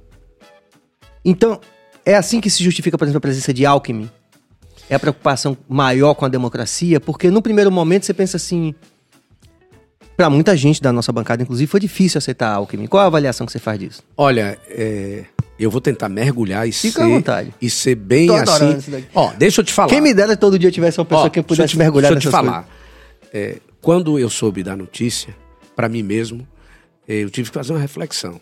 [1.23, 1.59] então,
[2.05, 4.09] é assim que se justifica, por exemplo, a presença de Alckmin
[4.89, 8.73] é a preocupação maior com a democracia, porque no primeiro momento você pensa assim.
[10.15, 12.85] Para muita gente da nossa bancada, inclusive, foi difícil aceitar Alckmin.
[12.85, 14.03] Qual a avaliação que você faz disso?
[14.15, 15.25] Olha, é,
[15.59, 17.05] eu vou tentar mergulhar e Fica ser.
[17.05, 17.53] à vontade.
[17.59, 18.77] E ser bem Tô assim.
[19.15, 19.89] Ó, deixa eu te falar.
[19.89, 22.31] Quem me dera todo dia tivesse uma pessoa Ó, que pudesse te, mergulhar Deixa eu
[22.31, 22.67] te falar.
[23.33, 25.35] É, quando eu soube da notícia,
[25.75, 26.47] para mim mesmo,
[27.07, 28.39] eu tive que fazer uma reflexão.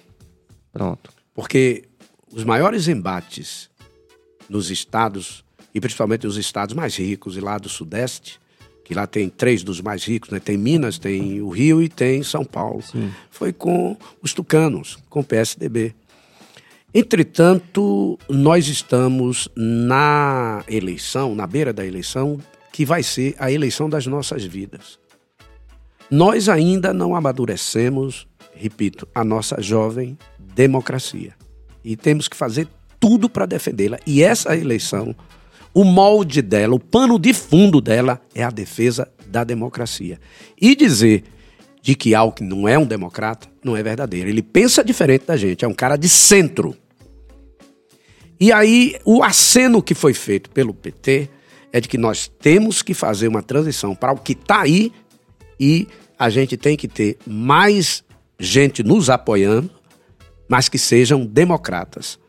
[0.74, 1.10] Pronto.
[1.34, 1.86] Porque
[2.34, 3.70] os maiores embates
[4.50, 8.40] nos estados, e principalmente os estados mais ricos, e lá do Sudeste,
[8.84, 10.40] que lá tem três dos mais ricos, né?
[10.40, 13.12] tem Minas, tem o Rio e tem São Paulo, Sim.
[13.30, 15.96] foi com os tucanos, com o PSDB.
[16.94, 22.38] Entretanto, nós estamos na eleição, na beira da eleição,
[22.72, 25.00] que vai ser a eleição das nossas vidas.
[26.10, 31.34] Nós ainda não amadurecemos, repito, a nossa jovem democracia.
[31.82, 32.68] E temos que fazer
[33.00, 33.98] tudo para defendê-la.
[34.06, 35.16] E essa eleição,
[35.74, 40.20] o molde dela, o pano de fundo dela é a defesa da democracia.
[40.60, 41.24] E dizer
[41.82, 44.30] de que Alckmin não é um democrata não é verdadeiro.
[44.30, 46.76] Ele pensa diferente da gente, é um cara de centro.
[48.40, 51.30] E aí, o aceno que foi feito pelo PT
[51.72, 54.92] é de que nós temos que fazer uma transição para o que está aí
[55.60, 58.04] e a gente tem que ter mais
[58.40, 59.70] gente nos apoiando,
[60.50, 62.20] mas que sejam democratas.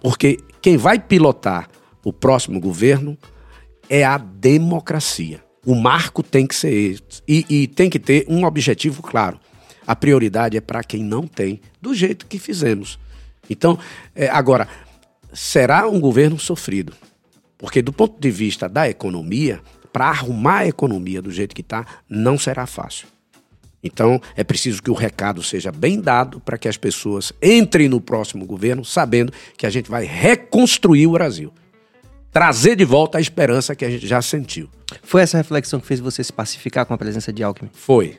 [0.00, 1.68] Porque quem vai pilotar
[2.04, 3.18] o próximo governo
[3.88, 5.42] é a democracia.
[5.66, 7.02] O marco tem que ser esse.
[7.26, 9.40] E, e tem que ter um objetivo claro.
[9.86, 12.98] A prioridade é para quem não tem, do jeito que fizemos.
[13.48, 13.78] Então,
[14.14, 14.68] é, agora,
[15.32, 16.92] será um governo sofrido.
[17.58, 19.60] Porque, do ponto de vista da economia,
[19.92, 23.06] para arrumar a economia do jeito que está, não será fácil.
[23.82, 28.00] Então, é preciso que o recado seja bem dado para que as pessoas entrem no
[28.00, 31.52] próximo governo sabendo que a gente vai reconstruir o Brasil.
[32.34, 34.68] Trazer de volta a esperança que a gente já sentiu.
[35.04, 37.70] Foi essa reflexão que fez você se pacificar com a presença de Alckmin?
[37.72, 38.18] Foi.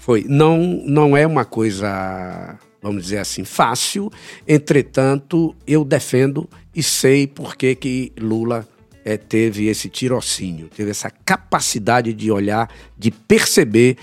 [0.00, 0.24] Foi.
[0.28, 4.10] Não, não é uma coisa, vamos dizer assim, fácil.
[4.48, 8.66] Entretanto, eu defendo e sei por que, que Lula
[9.04, 13.96] é, teve esse tirocínio, teve essa capacidade de olhar, de perceber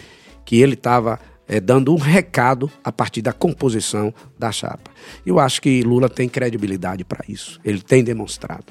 [0.45, 1.19] que ele estava
[1.49, 4.89] é, dando um recado a partir da composição da chapa.
[5.25, 7.59] Eu acho que Lula tem credibilidade para isso.
[7.65, 8.65] Ele tem demonstrado.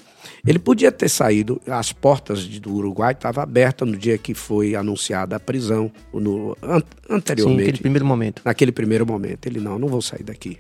[0.47, 5.37] Ele podia ter saído, as portas do Uruguai estavam abertas no dia que foi anunciada
[5.37, 7.61] a prisão, no, an, anteriormente.
[7.61, 8.43] Sim, naquele primeiro momento.
[8.45, 9.47] Naquele primeiro momento.
[9.47, 10.59] Ele, não, não vou sair daqui.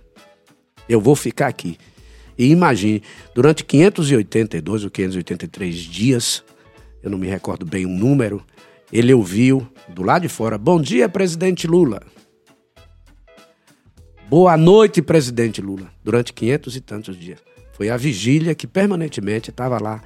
[0.88, 1.78] Eu vou ficar aqui.
[2.36, 3.02] E imagine,
[3.34, 6.44] durante 582 ou 583 dias,
[7.02, 8.44] eu não me recordo bem o número,
[8.92, 12.00] ele ouviu do lado de fora: Bom dia, presidente Lula.
[14.28, 15.90] Boa noite, presidente Lula.
[16.04, 17.47] Durante quinhentos e tantos dias.
[17.78, 20.02] Foi a vigília que permanentemente estava lá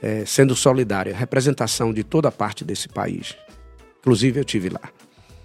[0.00, 3.36] é, sendo solidária, representação de toda parte desse país.
[3.98, 4.80] Inclusive, eu tive lá.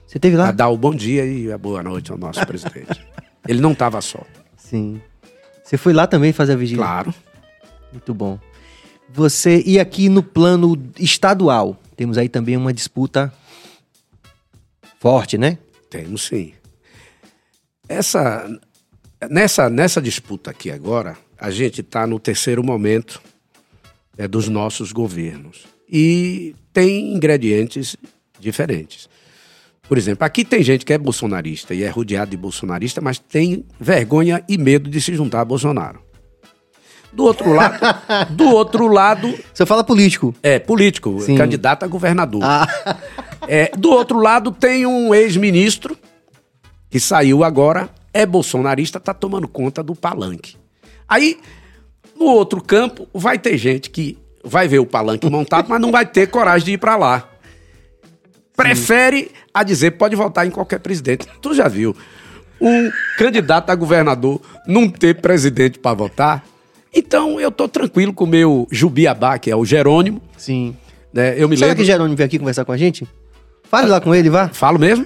[0.06, 0.50] Você teve lá?
[0.50, 3.04] A dar o bom dia e a boa noite ao nosso presidente.
[3.48, 4.24] Ele não estava só.
[4.56, 5.02] Sim.
[5.64, 6.86] Você foi lá também fazer a vigília?
[6.86, 7.12] Claro.
[7.92, 8.40] Muito bom.
[9.12, 13.34] Você, e aqui no plano estadual, temos aí também uma disputa
[15.00, 15.58] forte, né?
[15.90, 16.54] Temos sim.
[17.90, 18.48] Essa,
[19.30, 23.22] nessa, nessa disputa aqui agora, a gente está no terceiro momento
[24.18, 25.66] é, dos nossos governos.
[25.90, 27.96] E tem ingredientes
[28.40, 29.10] diferentes.
[29.88, 33.66] Por exemplo, aqui tem gente que é bolsonarista e é rodeado de bolsonarista, mas tem
[33.80, 36.04] vergonha e medo de se juntar a Bolsonaro.
[37.14, 37.80] Do outro lado,
[38.36, 39.34] do outro lado.
[39.54, 40.34] Você fala político?
[40.42, 41.36] É, político, Sim.
[41.36, 42.42] candidato a governador.
[42.44, 42.68] Ah.
[43.48, 45.96] É, do outro lado tem um ex-ministro
[46.90, 50.58] que saiu agora, é bolsonarista, tá tomando conta do palanque.
[51.08, 51.40] Aí,
[52.18, 56.06] no outro campo, vai ter gente que vai ver o palanque montado, mas não vai
[56.06, 57.30] ter coragem de ir para lá.
[58.56, 61.28] Prefere a dizer pode votar em qualquer presidente.
[61.42, 61.96] Tu já viu
[62.62, 66.46] um candidato a governador não ter presidente para votar?
[66.94, 70.22] Então eu tô tranquilo com o meu Jubiabá, que é o Jerônimo.
[70.38, 70.76] Sim.
[71.14, 71.36] Né?
[71.38, 71.84] Eu me Será lembro...
[71.84, 73.08] que Jerônimo veio aqui conversar com a gente?
[73.70, 74.48] Fale lá com ele, vá.
[74.48, 75.06] Falo mesmo.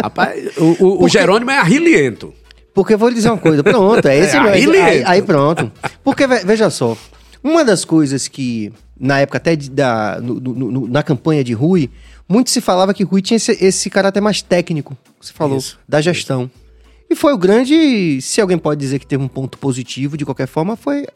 [0.00, 1.04] Rapaz, o, o, Porque...
[1.04, 2.32] o Jerônimo é arriliento.
[2.76, 4.74] Porque eu vou lhe dizer uma coisa, pronto, é esse é, mesmo.
[4.74, 5.72] Aí, aí pronto.
[6.04, 6.94] Porque, veja só,
[7.42, 11.88] uma das coisas que, na época até de, da, no, no, na campanha de Rui,
[12.28, 16.02] muito se falava que Rui tinha esse, esse caráter mais técnico, você falou, isso, da
[16.02, 16.50] gestão.
[17.08, 18.20] E foi o grande.
[18.20, 21.06] Se alguém pode dizer que teve um ponto positivo, de qualquer forma, foi.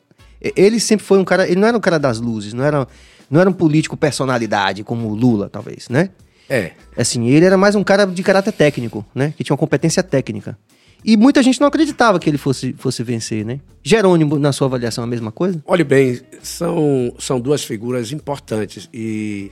[0.41, 1.47] Ele sempre foi um cara.
[1.47, 2.89] Ele não era um cara das luzes, não era,
[3.31, 6.09] não era um político personalidade, como Lula, talvez, né?
[6.49, 6.71] É.
[6.97, 9.35] Assim, ele era mais um cara de caráter técnico, né?
[9.37, 10.57] Que tinha uma competência técnica.
[11.05, 13.61] E muita gente não acreditava que ele fosse, fosse vencer, né?
[13.83, 15.63] Jerônimo, na sua avaliação, a mesma coisa?
[15.67, 18.89] Olhe bem, são, são duas figuras importantes.
[18.93, 19.51] E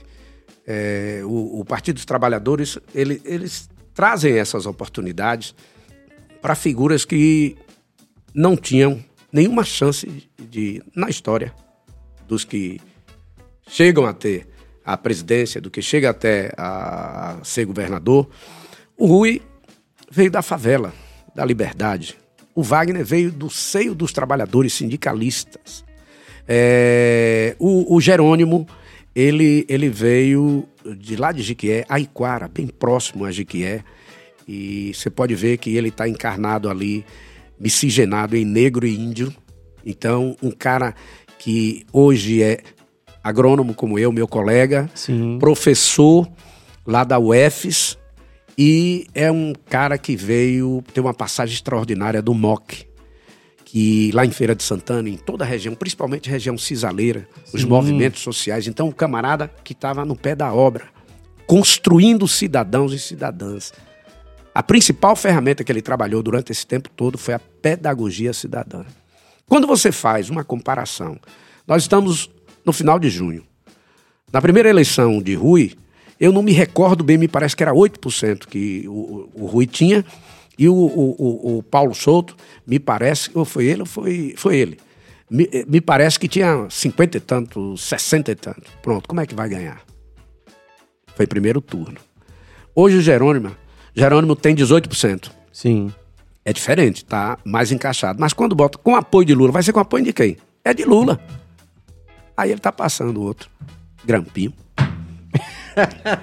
[0.67, 5.55] é, o, o, Partido dos Trabalhadores, ele, eles trazem essas oportunidades
[6.41, 7.57] para figuras que
[8.33, 11.53] não tinham nenhuma chance de, na história
[12.27, 12.79] dos que
[13.67, 14.47] chegam a ter
[14.85, 18.29] a presidência, do que chega até a ser governador.
[18.95, 19.41] O Rui
[20.11, 20.93] veio da favela,
[21.39, 22.17] da liberdade.
[22.53, 25.85] O Wagner veio do seio dos trabalhadores sindicalistas.
[26.45, 28.67] É, o, o, Jerônimo,
[29.15, 33.85] ele, ele veio de lá de Jiquié, Aiquara, bem próximo a Jiquié.
[34.45, 37.05] E você pode ver que ele está encarnado ali,
[37.57, 39.33] miscigenado em negro e índio.
[39.85, 40.93] Então, um cara
[41.37, 42.59] que hoje é
[43.23, 45.37] agrônomo como eu, meu colega, Sim.
[45.39, 46.29] professor
[46.85, 47.97] lá da UFES,
[48.61, 52.85] e é um cara que veio ter uma passagem extraordinária do MOC,
[53.63, 57.55] que lá em Feira de Santana, em toda a região, principalmente a região cisaleira, Sim.
[57.55, 58.67] os movimentos sociais.
[58.67, 60.89] Então, o camarada que estava no pé da obra,
[61.47, 63.71] construindo cidadãos e cidadãs.
[64.53, 68.83] A principal ferramenta que ele trabalhou durante esse tempo todo foi a pedagogia cidadã.
[69.47, 71.17] Quando você faz uma comparação,
[71.65, 72.29] nós estamos
[72.65, 73.45] no final de junho.
[74.33, 75.77] Na primeira eleição de Rui,
[76.19, 80.03] eu não me recordo bem, me parece que era 8% que o, o Rui tinha,
[80.57, 82.35] e o, o, o, Paulo Souto,
[82.67, 84.77] me parece, ou foi ele ou foi, foi ele.
[85.31, 88.63] Me, me parece que tinha 50 e tanto, 60 e tanto.
[88.81, 89.81] Pronto, como é que vai ganhar?
[91.15, 91.97] Foi primeiro turno.
[92.75, 93.55] Hoje o Jerônimo,
[93.95, 95.31] Jerônimo tem 18%.
[95.53, 95.93] Sim.
[96.43, 98.19] É diferente, tá mais encaixado.
[98.19, 100.35] Mas quando bota com apoio de Lula, vai ser com apoio de quem?
[100.63, 101.19] É de Lula.
[102.35, 103.49] Aí ele tá passando outro.
[104.03, 104.53] Grampinho.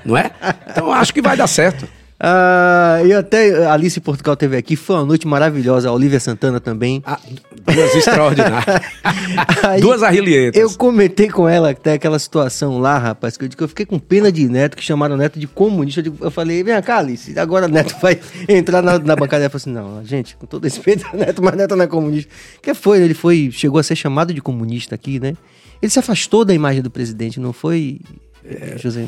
[0.05, 0.31] Não é?
[0.71, 1.88] Então acho que vai dar certo.
[2.19, 5.90] Ah, e até Alice Portugal teve aqui, foi uma noite maravilhosa.
[5.90, 7.03] A Olivia Santana também.
[7.05, 7.21] Ah,
[7.62, 8.64] duas extraordinárias.
[9.62, 10.59] Aí, duas arrilietas.
[10.61, 13.99] Eu comentei com ela até aquela situação lá, rapaz, que eu, que eu fiquei com
[13.99, 16.03] pena de Neto, que chamaram o Neto de comunista.
[16.21, 19.45] Eu, falei, vem cá, Alice, agora o Neto vai entrar na, na bancada.
[19.45, 22.33] Ela falou assim: não, gente, com todo respeito Neto, mas Neto não é comunista.
[22.62, 23.03] que foi?
[23.03, 25.35] Ele foi, chegou a ser chamado de comunista aqui, né?
[25.83, 28.01] Ele se afastou da imagem do presidente, não foi,
[28.42, 29.07] é, José?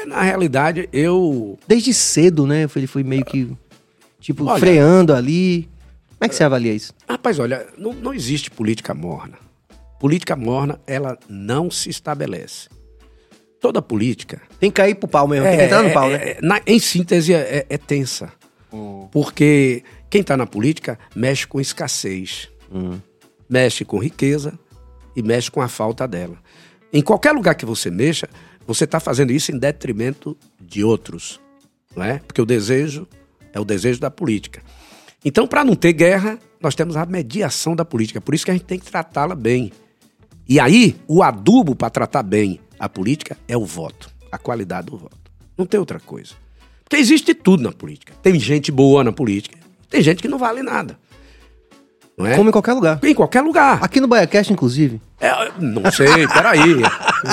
[0.00, 1.58] É, na realidade, eu.
[1.66, 2.68] Desde cedo, né?
[2.74, 3.50] Ele foi meio que.
[4.20, 5.68] Tipo, olha, freando ali.
[6.18, 6.94] Como é que você avalia isso?
[7.08, 9.36] Rapaz, olha, não, não existe política morna.
[9.98, 12.68] Política morna, ela não se estabelece.
[13.60, 14.40] Toda política.
[14.58, 16.16] Tem que cair pro pau mesmo, é, tem que entrar no pau, né?
[16.16, 18.32] É, na, em síntese, é, é tensa.
[18.72, 19.08] Hum.
[19.12, 22.98] Porque quem está na política mexe com escassez, hum.
[23.48, 24.58] mexe com riqueza
[25.14, 26.36] e mexe com a falta dela.
[26.92, 28.28] Em qualquer lugar que você mexa,
[28.72, 31.40] você está fazendo isso em detrimento de outros,
[31.94, 32.18] não é?
[32.18, 33.06] Porque o desejo
[33.52, 34.62] é o desejo da política.
[35.24, 38.20] Então, para não ter guerra, nós temos a mediação da política.
[38.20, 39.72] Por isso que a gente tem que tratá-la bem.
[40.48, 44.96] E aí, o adubo para tratar bem a política é o voto, a qualidade do
[44.96, 45.16] voto.
[45.56, 46.34] Não tem outra coisa.
[46.82, 48.12] Porque existe tudo na política.
[48.22, 49.56] Tem gente boa na política,
[49.88, 50.98] tem gente que não vale nada.
[52.16, 52.36] Não é?
[52.36, 53.00] Como em qualquer lugar.
[53.02, 53.78] Em qualquer lugar.
[53.82, 55.00] Aqui no BaiaCast, inclusive.
[55.20, 56.82] É, não sei, peraí.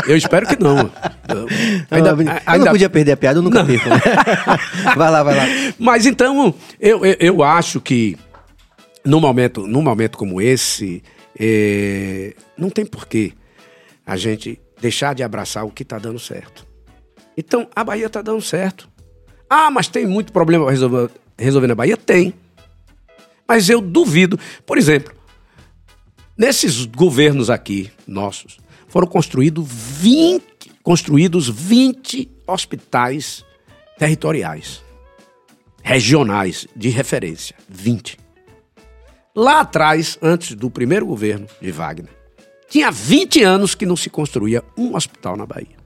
[0.07, 0.89] Eu espero que não.
[1.27, 1.47] Eu,
[1.91, 2.65] ainda, eu ainda...
[2.65, 3.89] não podia perder a piada, eu nunca perco.
[3.89, 3.99] Né?
[4.95, 5.43] vai lá, vai lá.
[5.77, 8.17] Mas então, eu, eu, eu, acho que
[9.03, 11.03] num momento, num momento como esse,
[11.37, 13.33] é, não tem porquê
[14.05, 16.65] a gente deixar de abraçar o que está dando certo.
[17.37, 18.89] Então, a Bahia está dando certo.
[19.49, 21.97] Ah, mas tem muito problema resolver, resolver na Bahia?
[21.97, 22.33] Tem.
[23.49, 24.39] Mas eu duvido.
[24.63, 25.11] Por exemplo,
[26.37, 33.43] nesses governos aqui, nossos, foram construídos 20, construídos 20 hospitais
[33.97, 34.83] territoriais,
[35.81, 37.55] regionais, de referência.
[37.67, 38.19] 20.
[39.35, 42.11] Lá atrás, antes do primeiro governo de Wagner,
[42.69, 45.79] tinha 20 anos que não se construía um hospital na Bahia.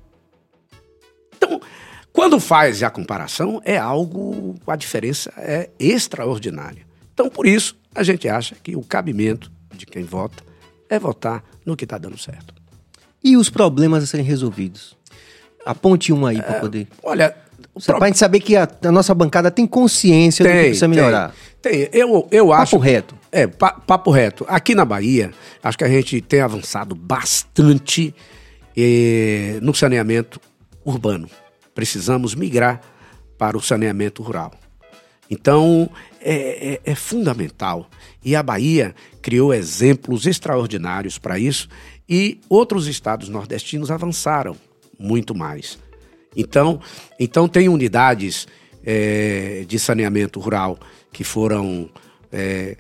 [1.38, 1.62] Então,
[2.12, 6.92] quando faz a comparação, é algo, a diferença é extraordinária.
[7.14, 10.44] Então, por isso, a gente acha que o cabimento de quem vota
[10.90, 12.54] é votar no que está dando certo.
[13.24, 14.98] E os problemas a serem resolvidos?
[15.66, 16.88] Aponte um aí para é, poder.
[17.02, 17.36] Olha.
[17.74, 17.96] Pro...
[17.96, 20.88] Para a gente saber que a, a, nossa bancada tem consciência tem, do que precisa
[20.88, 21.34] melhorar.
[21.62, 22.00] Tem, tem.
[22.02, 22.72] Eu, eu papo acho.
[22.72, 23.16] Papo reto.
[23.32, 24.46] É, pa, papo reto.
[24.48, 25.32] Aqui na Bahia,
[25.64, 28.14] acho que a gente tem avançado bastante
[28.76, 30.40] eh, no saneamento
[30.86, 31.30] urbano.
[31.74, 32.82] Precisamos migrar
[33.38, 34.52] para o saneamento rural.
[35.30, 35.90] Então,
[36.22, 37.90] é, é, é fundamental.
[38.24, 41.68] E a Bahia criou exemplos extraordinários para isso
[42.08, 44.56] e outros estados nordestinos avançaram
[44.98, 45.78] muito mais.
[46.36, 46.80] Então,
[47.20, 48.48] então tem unidades
[48.84, 50.78] é, de saneamento rural
[51.12, 51.90] que foram
[52.32, 52.78] é,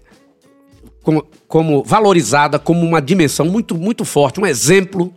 [1.01, 5.13] como, como valorizada como uma dimensão muito muito forte, um exemplo.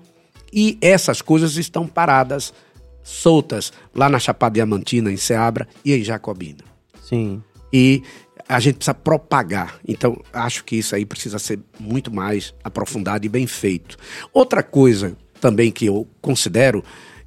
[0.53, 2.55] E essas coisas estão paradas,
[3.03, 6.76] soltas lá na Chapada Diamantina, em Ceabra e em Jacobina.
[7.09, 7.43] Sim
[7.73, 8.03] e
[8.49, 9.79] a gente precisa propagar.
[9.87, 13.97] Então, acho que isso aí precisa ser muito mais aprofundado e bem feito.
[14.33, 16.83] Outra coisa também que eu considero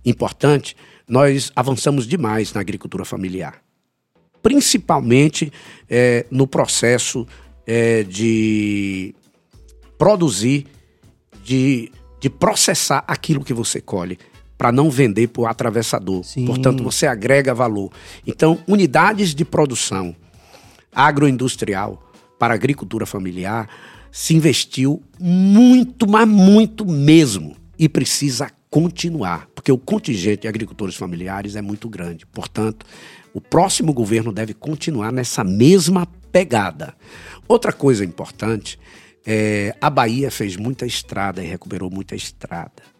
[0.06, 0.76] importante,
[1.08, 3.62] nós avançamos demais na agricultura familiar.
[4.42, 5.52] principalmente
[5.90, 7.28] é, no processo
[7.68, 9.14] é, de
[9.98, 10.66] produzir,
[11.44, 14.18] de, de processar aquilo que você colhe
[14.60, 16.22] para não vender por atravessador.
[16.22, 16.46] Sim.
[16.46, 17.90] Portanto, você agrega valor.
[18.28, 20.14] Então, unidades de produção
[20.94, 23.70] agroindustrial para agricultura familiar
[24.12, 27.56] se investiu muito, mas muito mesmo.
[27.78, 32.26] E precisa continuar, porque o contingente de agricultores familiares é muito grande.
[32.26, 32.86] Portanto,
[33.34, 36.94] o próximo governo deve continuar nessa mesma pegada.
[37.48, 38.78] Outra coisa importante
[39.26, 42.99] é a Bahia fez muita estrada e recuperou muita estrada.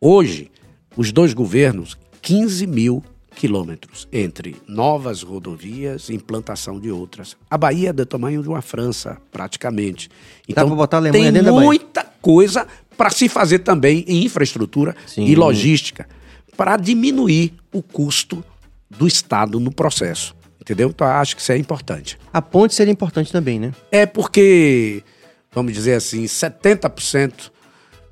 [0.00, 0.48] Hoje,
[0.96, 3.02] os dois governos, 15 mil
[3.34, 7.36] quilômetros entre novas rodovias e implantação de outras.
[7.50, 10.08] A Bahia é do tamanho de uma França, praticamente.
[10.48, 12.64] Então, botar a tem muita coisa
[12.96, 15.24] para se fazer também em infraestrutura Sim.
[15.24, 16.08] e logística
[16.56, 18.44] para diminuir o custo
[18.88, 20.34] do Estado no processo.
[20.60, 20.90] Entendeu?
[20.90, 22.18] Então, acho que isso é importante.
[22.32, 23.72] A ponte seria importante também, né?
[23.90, 25.02] É porque,
[25.52, 27.50] vamos dizer assim, 70%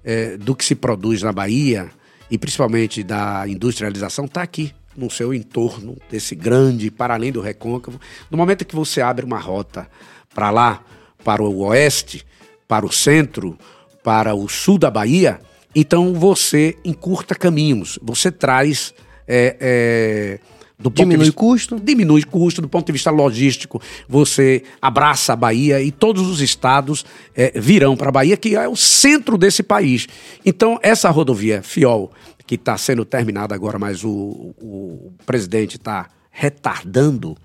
[0.07, 1.91] é, do que se produz na Bahia,
[2.31, 8.01] e principalmente da industrialização, está aqui no seu entorno desse grande, para além do recôncavo.
[8.31, 9.89] No momento que você abre uma rota
[10.33, 10.83] para lá,
[11.25, 12.25] para o oeste,
[12.69, 13.59] para o centro,
[14.03, 15.41] para o sul da Bahia,
[15.75, 18.95] então você encurta caminhos, você traz.
[19.29, 20.39] É, é,
[20.79, 21.81] do diminui vista, custo?
[21.81, 23.81] Diminui custo do ponto de vista logístico.
[24.07, 27.05] Você abraça a Bahia e todos os estados
[27.35, 30.07] é, virão para a Bahia, que é o centro desse país.
[30.45, 32.13] Então, essa rodovia Fiol,
[32.47, 37.37] que está sendo terminada agora, mas o, o presidente está retardando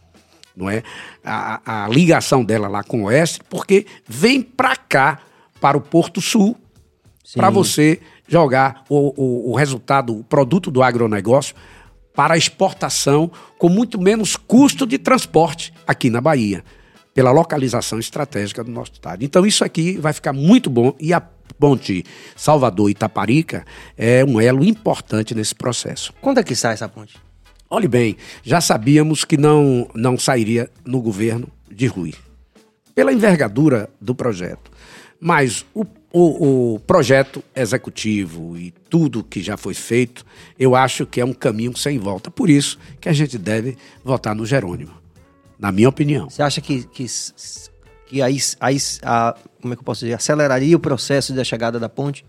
[0.53, 0.83] não é,
[1.23, 5.19] a, a, ligação dela lá com o Oeste, porque vem para cá,
[5.61, 6.57] para o Porto Sul,
[7.33, 11.55] para você jogar o, o, o resultado, o produto do agronegócio
[12.13, 16.63] para exportação com muito menos custo de transporte aqui na Bahia,
[17.13, 19.23] pela localização estratégica do nosso estado.
[19.23, 22.03] Então isso aqui vai ficar muito bom e a ponte
[22.35, 23.65] Salvador-Itaparica
[23.97, 26.13] é um elo importante nesse processo.
[26.21, 27.17] Quando é que sai essa ponte?
[27.69, 32.13] Olhe bem, já sabíamos que não, não sairia no governo de Rui,
[32.93, 34.69] pela envergadura do projeto.
[35.19, 40.25] Mas o, o, o, projeto executivo e tudo que já foi feito,
[40.59, 42.29] eu acho que é um caminho sem volta.
[42.29, 44.91] Por isso que a gente deve votar no Jerônimo,
[45.57, 46.29] na minha opinião.
[46.29, 47.05] Você acha que, que
[48.11, 51.79] que aí, aí a, como é que eu posso dizer, aceleraria o processo da chegada
[51.79, 52.25] da ponte?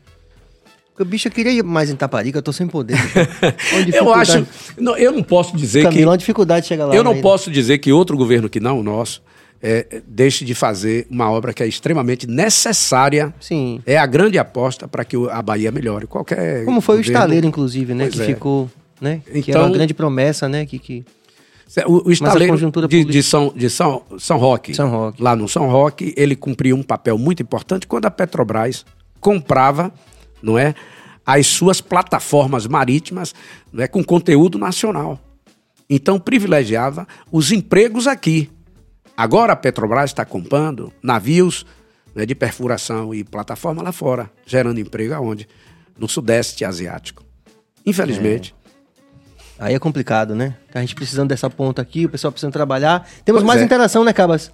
[0.95, 2.97] Porque, bicho, eu queria ir mais em Taparica, eu tô sem poder.
[3.93, 4.47] eu acho.
[4.79, 6.07] Não, eu não posso dizer Camilo, que.
[6.07, 6.95] Uma dificuldade de chegar lá.
[6.95, 9.23] Eu não posso dizer que outro governo que não o nosso
[9.63, 13.33] é, deixe de fazer uma obra que é extremamente necessária.
[13.41, 13.81] Sim.
[13.87, 16.07] É a grande aposta para que a Bahia melhore.
[16.07, 16.65] Qualquer.
[16.65, 17.15] Como foi governo...
[17.15, 18.05] o estaleiro, inclusive, né?
[18.05, 18.27] Pois que é.
[18.27, 18.71] ficou.
[19.01, 19.23] Né?
[19.29, 20.67] Então, que era uma grande promessa, né?
[20.67, 21.05] Que, que...
[21.87, 22.55] O, o estaleiro
[22.87, 26.77] de, de, São, de São, São, Roque, São Roque, lá no São Roque, ele cumpriu
[26.77, 28.85] um papel muito importante quando a Petrobras
[29.19, 29.91] comprava,
[30.43, 30.75] não é,
[31.25, 33.35] as suas plataformas marítimas
[33.73, 35.19] não é, com conteúdo nacional.
[35.89, 38.51] Então privilegiava os empregos aqui.
[39.17, 41.67] Agora a Petrobras está comprando navios
[42.15, 45.49] né, de perfuração e plataforma lá fora, gerando emprego aonde?
[45.99, 47.23] No Sudeste Asiático.
[47.85, 48.63] Infelizmente, é.
[49.59, 50.57] Aí é complicado, né?
[50.75, 53.09] A gente precisando dessa ponta aqui, o pessoal precisando trabalhar.
[53.25, 53.65] Temos pois mais é.
[53.65, 54.51] interação, né, Cabas?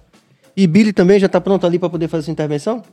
[0.55, 2.83] E Billy também já está pronto ali para poder fazer sua intervenção?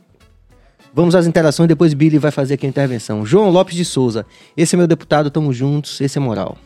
[0.95, 3.27] Vamos às interações, depois Billy vai fazer aqui a intervenção.
[3.27, 4.25] João Lopes de Souza,
[4.57, 6.57] esse é meu deputado, tamo juntos, esse é moral.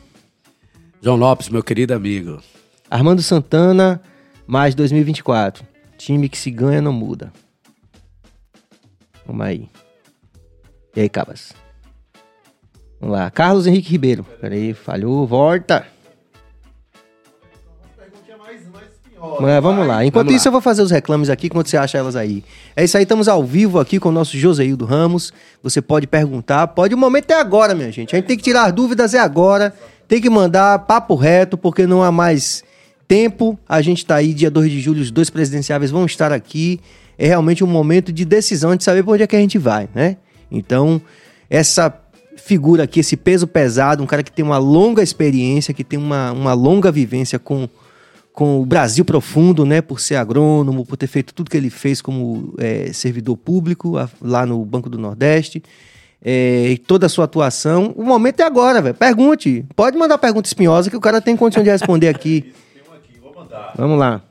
[1.03, 2.41] João Lopes, meu querido amigo.
[2.89, 4.01] Armando Santana,
[4.51, 5.65] mais 2024.
[5.97, 7.33] Time que se ganha não muda.
[9.25, 9.69] Vamos aí.
[10.97, 11.53] E aí, Cabas?
[13.01, 13.31] Vamos lá.
[13.31, 14.25] Carlos Henrique Ribeiro.
[14.41, 15.25] Peraí, falhou.
[15.25, 15.87] Volta.
[19.39, 20.05] Mas vamos lá.
[20.05, 20.49] Enquanto vamos isso, lá.
[20.49, 22.43] eu vou fazer os reclames aqui, enquanto você acha elas aí.
[22.75, 25.33] É isso aí, estamos ao vivo aqui com o nosso Joseildo Ramos.
[25.63, 26.95] Você pode perguntar, pode.
[26.95, 28.17] O momento é agora, minha gente.
[28.17, 29.73] A gente tem que tirar dúvidas, é agora.
[30.09, 32.65] Tem que mandar papo reto, porque não há mais
[33.11, 33.59] tempo.
[33.69, 36.79] A gente está aí, dia 2 de julho, os dois presidenciáveis vão estar aqui.
[37.19, 39.89] É realmente um momento de decisão, de saber por onde é que a gente vai,
[39.93, 40.17] né?
[40.49, 41.03] Então,
[41.51, 41.93] essa
[42.37, 46.31] figura aqui, esse peso pesado, um cara que tem uma longa experiência, que tem uma,
[46.31, 47.69] uma longa vivência com,
[48.33, 49.81] com o Brasil profundo, né?
[49.83, 54.09] Por ser agrônomo, por ter feito tudo que ele fez como é, servidor público a,
[54.23, 55.61] lá no Banco do Nordeste.
[56.25, 57.93] É, e toda a sua atuação.
[57.97, 58.95] O momento é agora, velho.
[58.95, 59.65] Pergunte.
[59.75, 62.53] Pode mandar pergunta espinhosa que o cara tem condição de responder aqui.
[63.77, 64.23] Vamos lá.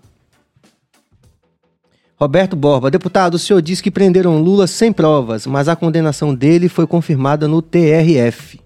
[2.16, 6.68] Roberto Borba, deputado, o senhor disse que prenderam Lula sem provas, mas a condenação dele
[6.68, 8.60] foi confirmada no TRF.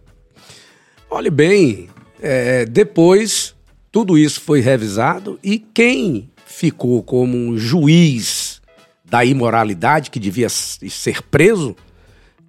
[1.09, 1.87] Olhe bem,
[2.19, 3.53] é, depois
[3.91, 8.59] tudo isso foi revisado e quem ficou como um juiz
[9.05, 11.75] da imoralidade que devia ser preso,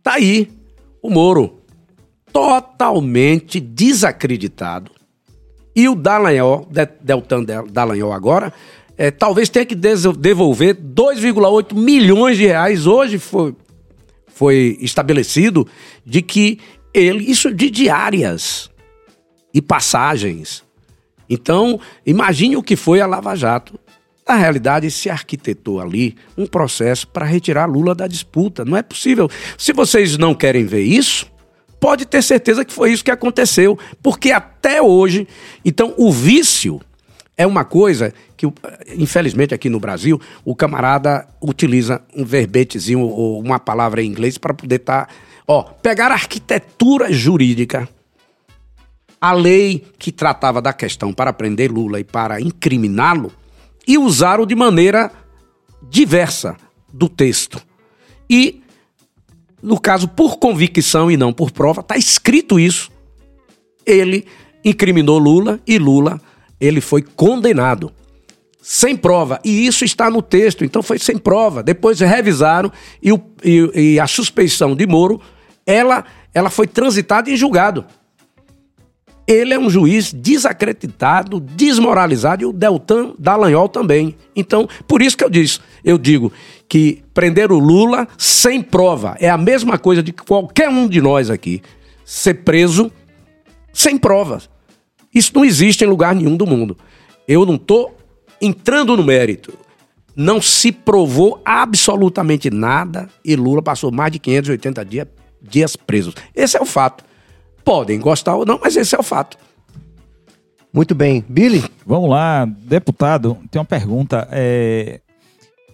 [0.02, 0.50] tá aí
[1.02, 1.60] o Moro,
[2.32, 4.90] totalmente desacreditado.
[5.74, 6.68] E o Dallagnol,
[7.00, 8.52] Deltan Dallagnol agora,
[8.96, 12.86] é, talvez tenha que devolver 2,8 milhões de reais.
[12.86, 13.56] Hoje foi,
[14.28, 15.66] foi estabelecido
[16.06, 16.58] de que
[16.92, 18.70] ele, isso de diárias
[19.52, 20.62] e passagens.
[21.28, 23.78] Então, imagine o que foi a Lava Jato.
[24.26, 28.64] Na realidade, se arquitetou ali um processo para retirar Lula da disputa.
[28.64, 29.28] Não é possível.
[29.58, 31.26] Se vocês não querem ver isso,
[31.84, 35.28] pode ter certeza que foi isso que aconteceu, porque até hoje,
[35.62, 36.80] então o vício
[37.36, 38.50] é uma coisa que,
[38.96, 44.54] infelizmente, aqui no Brasil, o camarada utiliza um verbetezinho ou uma palavra em inglês para
[44.54, 45.08] poder estar.
[45.08, 45.12] Tá,
[45.46, 47.86] ó, pegar a arquitetura jurídica,
[49.20, 53.30] a lei que tratava da questão para prender Lula e para incriminá-lo,
[53.86, 55.12] e usaram de maneira
[55.82, 56.56] diversa
[56.90, 57.60] do texto.
[58.30, 58.63] E,
[59.64, 62.90] no caso, por convicção e não por prova, está escrito isso.
[63.86, 64.26] Ele
[64.62, 66.20] incriminou Lula e Lula
[66.60, 67.90] ele foi condenado
[68.60, 69.40] sem prova.
[69.42, 71.62] E isso está no texto, então foi sem prova.
[71.62, 72.70] Depois revisaram
[73.02, 75.20] e, o, e, e a suspeição de Moro,
[75.66, 76.04] ela,
[76.34, 77.86] ela foi transitada em julgado
[79.26, 84.14] ele é um juiz desacreditado, desmoralizado e o Deltan Dallagnol também.
[84.36, 86.32] Então, por isso que eu disse, eu digo
[86.74, 91.30] que prender o Lula sem prova é a mesma coisa de qualquer um de nós
[91.30, 91.62] aqui
[92.04, 92.90] ser preso
[93.72, 94.50] sem provas.
[95.14, 96.76] Isso não existe em lugar nenhum do mundo.
[97.28, 97.96] Eu não estou
[98.40, 99.56] entrando no mérito.
[100.16, 105.06] Não se provou absolutamente nada e Lula passou mais de 580 dias,
[105.40, 106.16] dias presos.
[106.34, 107.04] Esse é o fato.
[107.64, 109.38] Podem gostar ou não, mas esse é o fato.
[110.72, 111.24] Muito bem.
[111.28, 111.62] Billy?
[111.86, 114.26] Vamos lá, deputado, tem uma pergunta.
[114.32, 115.00] É,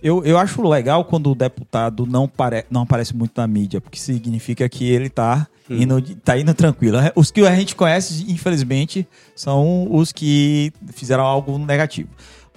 [0.03, 3.99] eu, eu acho legal quando o deputado não, pare, não aparece muito na mídia, porque
[3.99, 5.77] significa que ele está hum.
[5.77, 6.99] indo, tá indo tranquilo.
[7.15, 12.09] Os que a gente conhece, infelizmente, são os que fizeram algo negativo.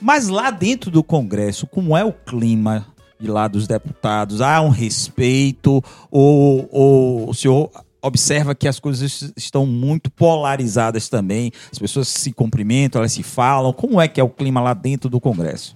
[0.01, 2.85] Mas lá dentro do Congresso, como é o clima
[3.19, 4.41] de lá dos deputados?
[4.41, 5.83] Há um respeito?
[6.11, 7.69] Ou, ou o senhor
[8.01, 11.51] observa que as coisas estão muito polarizadas também.
[11.71, 13.71] As pessoas se cumprimentam, elas se falam.
[13.71, 15.75] Como é que é o clima lá dentro do Congresso?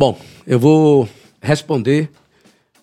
[0.00, 1.06] Bom, eu vou
[1.42, 2.10] responder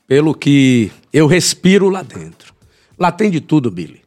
[0.06, 2.54] pelo que eu respiro lá dentro.
[2.96, 4.04] Lá tem de tudo, Billy.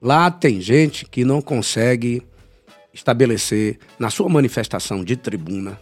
[0.00, 2.22] Lá tem gente que não consegue
[2.90, 5.78] estabelecer na sua manifestação de tribuna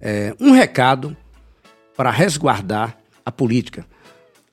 [0.00, 1.14] é, um recado
[1.94, 3.86] para resguardar a política.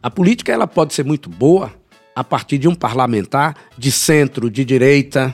[0.04, 1.74] A política ela pode ser muito boa
[2.14, 5.34] a partir de um parlamentar de centro, de direita,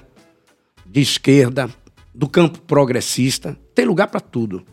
[0.86, 1.68] de esquerda,
[2.14, 3.58] do campo progressista.
[3.74, 4.64] Tem lugar para tudo.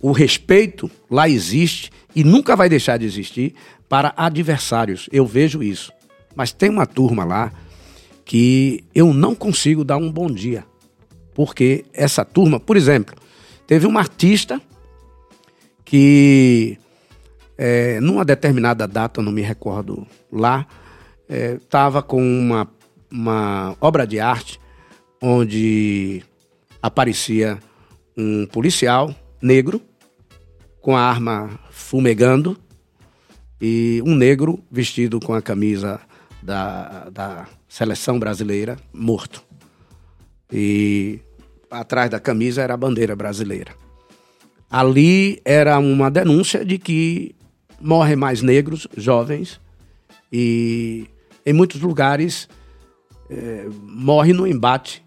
[0.00, 3.54] O respeito lá existe e nunca vai deixar de existir
[3.88, 5.08] para adversários.
[5.12, 5.92] Eu vejo isso.
[6.34, 7.52] Mas tem uma turma lá
[8.24, 10.64] que eu não consigo dar um bom dia.
[11.34, 13.14] Porque essa turma, por exemplo,
[13.66, 14.60] teve uma artista
[15.84, 16.78] que
[17.56, 20.66] é, numa determinada data, não me recordo lá,
[21.28, 22.68] estava é, com uma,
[23.10, 24.60] uma obra de arte
[25.22, 26.22] onde
[26.82, 27.58] aparecia
[28.16, 29.80] um policial negro
[30.80, 32.56] com a arma fumegando
[33.60, 36.00] e um negro vestido com a camisa
[36.42, 39.42] da, da seleção brasileira morto.
[40.52, 41.20] E
[41.70, 43.74] atrás da camisa era a bandeira brasileira.
[44.70, 47.34] Ali era uma denúncia de que
[47.80, 49.60] morrem mais negros, jovens,
[50.32, 51.06] e
[51.44, 52.48] em muitos lugares
[53.30, 55.04] é, morre no embate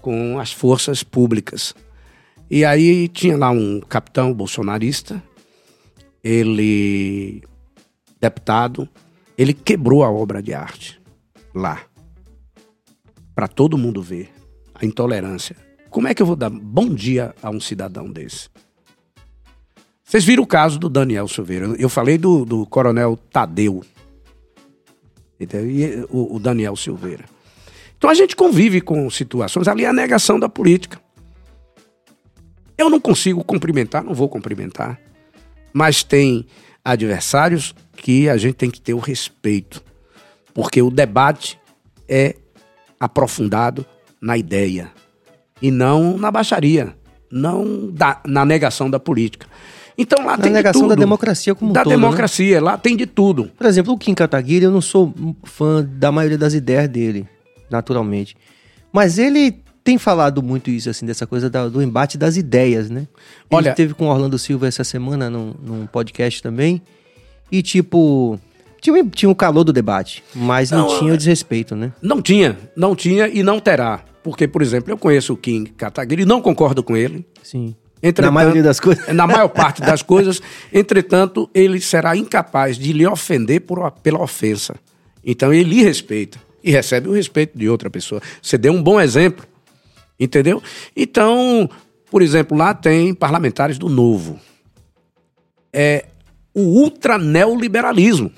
[0.00, 1.74] com as forças públicas.
[2.52, 5.22] E aí tinha lá um capitão bolsonarista,
[6.22, 7.42] ele,
[8.20, 8.86] deputado,
[9.38, 11.00] ele quebrou a obra de arte
[11.54, 11.80] lá,
[13.34, 14.30] para todo mundo ver
[14.74, 15.56] a intolerância.
[15.88, 18.50] Como é que eu vou dar bom dia a um cidadão desse?
[20.04, 21.68] Vocês viram o caso do Daniel Silveira.
[21.78, 23.82] Eu falei do, do coronel Tadeu.
[25.40, 25.46] E
[26.10, 27.24] o, o Daniel Silveira.
[27.96, 29.68] Então a gente convive com situações.
[29.68, 31.00] Ali é a negação da política.
[32.76, 34.98] Eu não consigo cumprimentar, não vou cumprimentar.
[35.72, 36.46] Mas tem
[36.84, 39.82] adversários que a gente tem que ter o respeito.
[40.52, 41.58] Porque o debate
[42.08, 42.36] é
[42.98, 43.86] aprofundado
[44.20, 44.90] na ideia
[45.60, 46.94] e não na baixaria,
[47.30, 49.46] não da, na negação da política.
[49.96, 50.96] Então lá Na tem negação de tudo.
[50.96, 51.96] da democracia como um da todo, né?
[51.96, 53.50] democracia, lá tem de tudo.
[53.56, 55.14] Por exemplo, o Kim Kataguiri, eu não sou
[55.44, 57.28] fã da maioria das ideias dele,
[57.70, 58.36] naturalmente.
[58.92, 63.06] Mas ele tem falado muito isso, assim, dessa coisa da- do embate das ideias, né?
[63.50, 66.80] A Olha- gente teve com o Orlando Silva essa semana num, num podcast também.
[67.50, 68.38] E, tipo,
[68.80, 71.92] tinha, tinha o calor do debate, mas não, Não, tinha o desrespeito, né?
[72.00, 74.00] Não tinha, não tinha e não terá.
[74.22, 77.26] Porque, por exemplo, eu conheço o Kim Kataguiri, não concordo com ele.
[77.42, 77.74] Sim.
[78.02, 79.06] Entretanto- Na maioria das coisas.
[79.14, 80.40] Na maior parte das coisas.
[80.72, 84.74] Entretanto, ele será incapaz de lhe ofender por, pela ofensa.
[85.24, 88.20] Então, ele lhe respeita e recebe o respeito de outra pessoa.
[88.40, 89.44] Você deu um bom exemplo,
[90.24, 90.62] entendeu?
[90.96, 91.68] Então,
[92.10, 94.38] por exemplo, lá tem parlamentares do Novo.
[95.72, 96.06] É
[96.54, 98.30] o ultra neoliberalismo.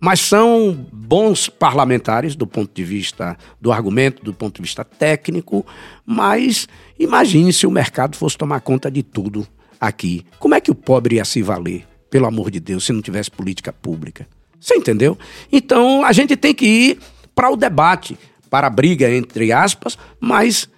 [0.00, 5.66] Mas são bons parlamentares do ponto de vista do argumento, do ponto de vista técnico,
[6.06, 9.46] mas imagine se o mercado fosse tomar conta de tudo
[9.80, 10.24] aqui.
[10.38, 13.28] Como é que o pobre ia se valer, pelo amor de Deus, se não tivesse
[13.28, 14.26] política pública?
[14.60, 15.18] Você entendeu?
[15.50, 16.98] Então a gente tem que ir
[17.34, 18.16] para o debate,
[18.48, 20.68] para a briga, entre aspas, mas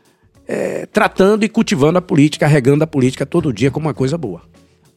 [0.47, 4.43] eh, tratando e cultivando a política, regando a política todo dia como uma coisa boa.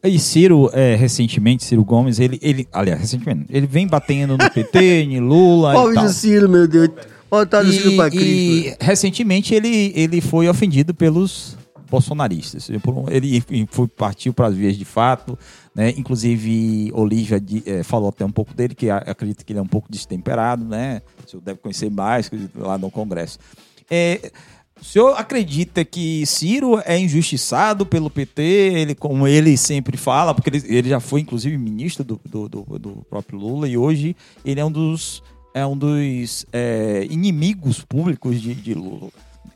[0.04, 5.04] E Ciro, é, recentemente, Ciro Gomes, ele, ele, aliás, recentemente, ele vem batendo no PT,
[5.10, 6.10] em Lula e tal.
[6.10, 6.90] Ciro, meu Deus.
[7.30, 11.58] Botado E, e recentemente ele, ele foi ofendido pelos
[11.90, 12.70] bolsonaristas.
[12.82, 15.38] Por Ele foi, partiu para as vias de fato,
[15.76, 15.90] né?
[15.98, 19.62] Inclusive, Olívia di- eh, falou até um pouco dele, que a- acredita que ele é
[19.62, 21.02] um pouco destemperado, né?
[21.26, 23.40] O senhor deve conhecer mais lá no Congresso.
[23.90, 24.32] É,
[24.80, 30.50] o senhor acredita que Ciro é injustiçado pelo PT, ele, como ele sempre fala, porque
[30.50, 34.60] ele, ele já foi, inclusive, ministro do, do, do- do próprio Lula e hoje ele
[34.60, 39.10] é um dos, é um dos é, inimigos públicos de, de Lula.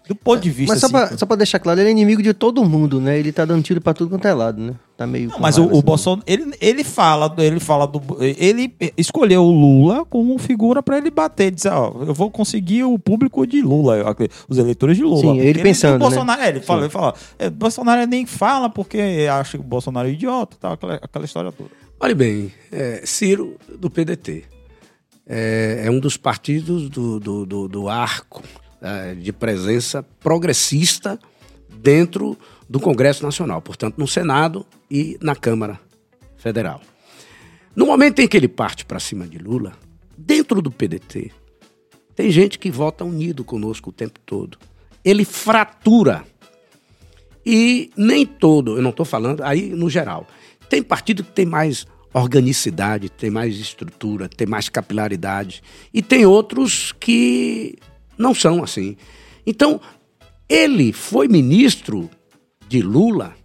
[0.07, 0.73] Do ponto de vista.
[0.73, 3.19] Mas só, assim, pra, só pra deixar claro, ele é inimigo de todo mundo, né?
[3.19, 4.73] Ele tá dando tiro pra tudo quanto é lado, né?
[4.95, 5.29] Tá meio.
[5.29, 5.85] Não, mas o, raiva, o assim.
[5.85, 11.11] Bolsonaro, ele, ele fala, ele fala do, ele escolheu o Lula como figura para ele
[11.11, 14.15] bater, dizer, ó, eu vou conseguir o público de Lula,
[14.47, 15.21] os eleitores de Lula.
[15.21, 16.85] Sim, ele pensando, o Bolsonaro, é, ele fala, Sim.
[16.85, 20.95] ele fala, é, Bolsonaro nem fala porque acha que o Bolsonaro é idiota, tal, aquela,
[20.95, 21.69] aquela história toda.
[21.99, 24.43] Olha bem, é, Ciro do PDT
[25.27, 28.41] é, é um dos partidos do, do, do- do arco
[28.81, 31.19] é, de presença progressista
[31.69, 32.37] dentro
[32.69, 35.79] do Congresso Nacional, portanto, no Senado e na Câmara
[36.37, 36.81] Federal.
[37.75, 39.73] No momento em que ele parte para cima de Lula,
[40.17, 41.31] dentro do PDT,
[42.15, 44.57] tem gente que vota unido conosco o tempo todo.
[45.05, 46.25] Ele fratura
[47.45, 50.27] e nem todo, eu não estou falando aí no geral.
[50.69, 55.61] Tem partido que tem mais organicidade, tem mais estrutura, tem mais capilaridade.
[55.93, 57.77] E tem outros que
[58.17, 58.97] não são assim.
[59.45, 59.79] Então,
[60.49, 62.09] ele foi ministro
[62.67, 63.35] de Lula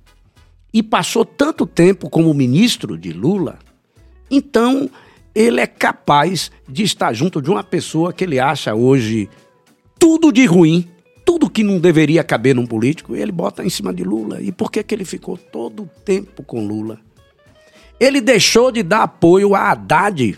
[0.73, 3.59] e passou tanto tempo como ministro de Lula,
[4.31, 4.89] então
[5.35, 9.29] ele é capaz de estar junto de uma pessoa que ele acha hoje
[9.99, 10.89] tudo de ruim,
[11.25, 14.41] tudo que não deveria caber num político, ele bota em cima de Lula.
[14.43, 16.99] E por que, que ele ficou todo o tempo com Lula?
[18.01, 20.37] Ele deixou de dar apoio a Haddad,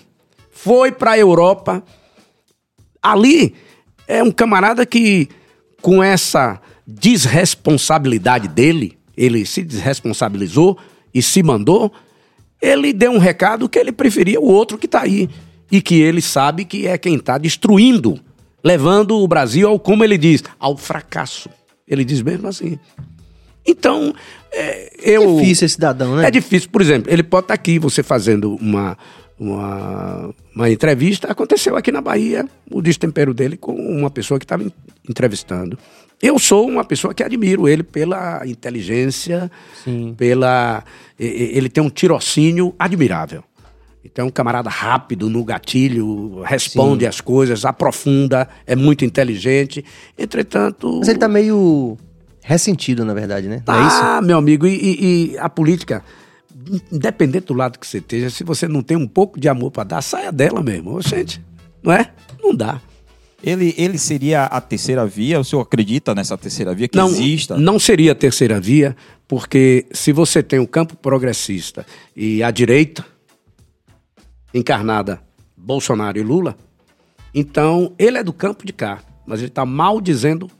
[0.50, 1.82] foi para a Europa.
[3.02, 3.54] Ali
[4.06, 5.28] é um camarada que,
[5.80, 10.78] com essa desresponsabilidade dele, ele se desresponsabilizou
[11.12, 11.92] e se mandou,
[12.60, 15.28] ele deu um recado que ele preferia o outro que está aí.
[15.70, 18.20] E que ele sabe que é quem está destruindo,
[18.62, 21.48] levando o Brasil ao, como ele diz, ao fracasso.
[21.88, 22.78] Ele diz mesmo assim.
[23.66, 24.14] Então,
[24.52, 25.36] é, eu.
[25.36, 26.28] Difícil esse cidadão, né?
[26.28, 26.68] É difícil.
[26.70, 28.96] Por exemplo, ele pode estar aqui, você fazendo uma,
[29.38, 31.30] uma, uma entrevista.
[31.30, 34.72] Aconteceu aqui na Bahia o destempero dele com uma pessoa que estava en-
[35.08, 35.78] entrevistando.
[36.22, 39.50] Eu sou uma pessoa que admiro ele pela inteligência,
[39.84, 40.14] Sim.
[40.16, 40.82] pela.
[41.18, 43.42] Ele tem um tirocínio admirável.
[44.04, 47.08] Então, é um camarada rápido no gatilho, responde Sim.
[47.08, 49.84] as coisas, aprofunda, é muito inteligente.
[50.16, 50.96] Entretanto.
[50.98, 51.96] Mas ele tá meio
[52.42, 53.62] ressentido, na verdade, né?
[53.66, 53.96] Não é isso?
[54.02, 56.04] Ah, meu amigo, e, e- e a política,
[56.92, 59.84] independente do lado que você esteja, se você não tem um pouco de amor para
[59.84, 61.00] dar, saia dela mesmo.
[61.02, 61.42] Gente,
[61.82, 62.12] não é?
[62.42, 62.80] Não dá.
[63.42, 65.38] Ele, ele seria a terceira via?
[65.38, 67.58] O senhor acredita nessa terceira via que não, exista?
[67.58, 68.96] não seria a terceira via,
[69.28, 71.84] porque se você tem o campo progressista
[72.16, 73.04] e a direita,
[74.54, 75.20] encarnada
[75.56, 76.56] Bolsonaro e Lula,
[77.34, 80.50] então ele é do campo de cá, mas ele está mal dizendo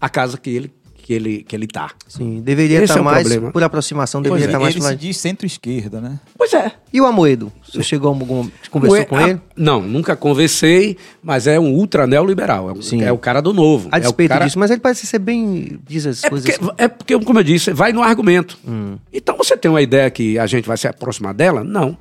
[0.00, 0.72] a casa que ele
[1.02, 1.90] que ele que ele tá.
[2.08, 3.52] Sim, deveria Esse estar é o mais, problema.
[3.52, 6.20] por aproximação, deveria é, estar mais ele pro se diz centro-esquerda, né?
[6.38, 6.72] Pois é.
[6.92, 7.52] E o Amoedo?
[7.70, 8.48] Você chegou a algum...
[8.70, 9.40] conversou com a- ele?
[9.56, 12.70] Não, nunca conversei, mas é um ultra neoliberal.
[12.70, 13.02] É, um- Sim.
[13.02, 13.88] é o cara do novo.
[13.90, 14.44] A é despeito cara...
[14.44, 15.78] disso, mas ele parece ser bem...
[15.86, 16.56] Diz as É coisas...
[16.58, 18.58] porque, é porque, como eu disse, vai no argumento.
[18.66, 18.96] Hum.
[19.12, 21.64] Então você tem uma ideia que a gente vai se aproximar dela?
[21.64, 21.96] Não.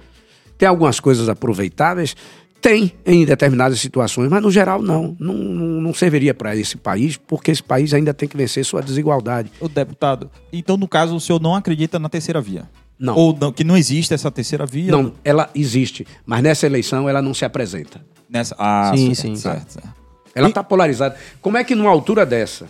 [0.58, 2.16] Tem algumas coisas aproveitáveis?
[2.62, 5.16] Tem em determinadas situações, mas no geral não.
[5.20, 9.52] Não, não serviria para esse país, porque esse país ainda tem que vencer sua desigualdade.
[9.60, 12.70] O deputado, então no caso o senhor não acredita na terceira via?
[13.00, 13.16] Não.
[13.16, 14.92] Ou não, que não existe essa terceira via?
[14.92, 18.00] Não, ela existe, mas nessa eleição ela não se apresenta.
[18.30, 18.56] Nessa...
[18.60, 19.36] Ah, Sim, certo, sim.
[19.36, 19.90] Certo, certo.
[20.36, 21.16] Ela está polarizada.
[21.42, 22.70] Como é que numa altura dessa,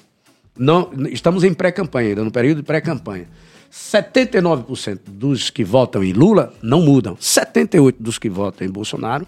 [0.57, 3.27] não, estamos em pré-campanha ainda, no período de pré-campanha,
[3.69, 7.15] 79% dos que votam em Lula não mudam.
[7.15, 9.27] 78% dos que votam em Bolsonaro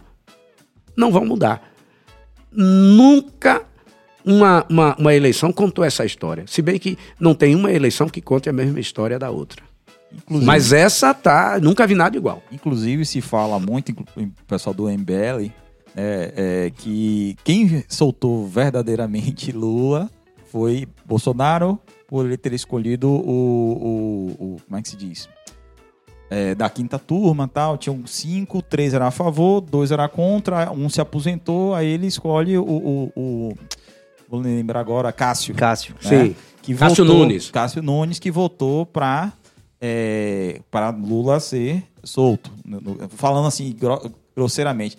[0.95, 1.61] não vão mudar.
[2.51, 3.63] Nunca
[4.25, 6.45] uma, uma, uma eleição contou essa história.
[6.47, 9.61] Se bem que não tem uma eleição que conte a mesma história da outra.
[10.13, 11.59] Inclusive, Mas essa tá.
[11.61, 12.43] Nunca vi nada igual.
[12.51, 15.51] inclusive se fala muito, o pessoal do MBL,
[15.95, 16.33] é,
[16.67, 20.09] é, que quem soltou verdadeiramente Lula
[20.51, 23.17] foi Bolsonaro, por ele ter escolhido o.
[23.19, 25.27] o- o- como é que se diz?
[26.35, 30.89] É, da quinta turma tal, tinham cinco, três eram a favor, dois eram contra, um
[30.89, 32.63] se aposentou, aí ele escolhe o.
[32.63, 33.53] o- o-
[34.27, 35.53] vou lembrar agora, Cássio.
[35.53, 35.93] Cássio.
[36.03, 36.09] né?
[36.09, 36.35] Sim.
[36.61, 37.51] Que Cássio votou- Nunes.
[37.51, 39.31] Cássio Nunes que votou para
[39.79, 42.51] é, para Lula ser solto,
[43.09, 44.97] falando assim gro- grosseiramente.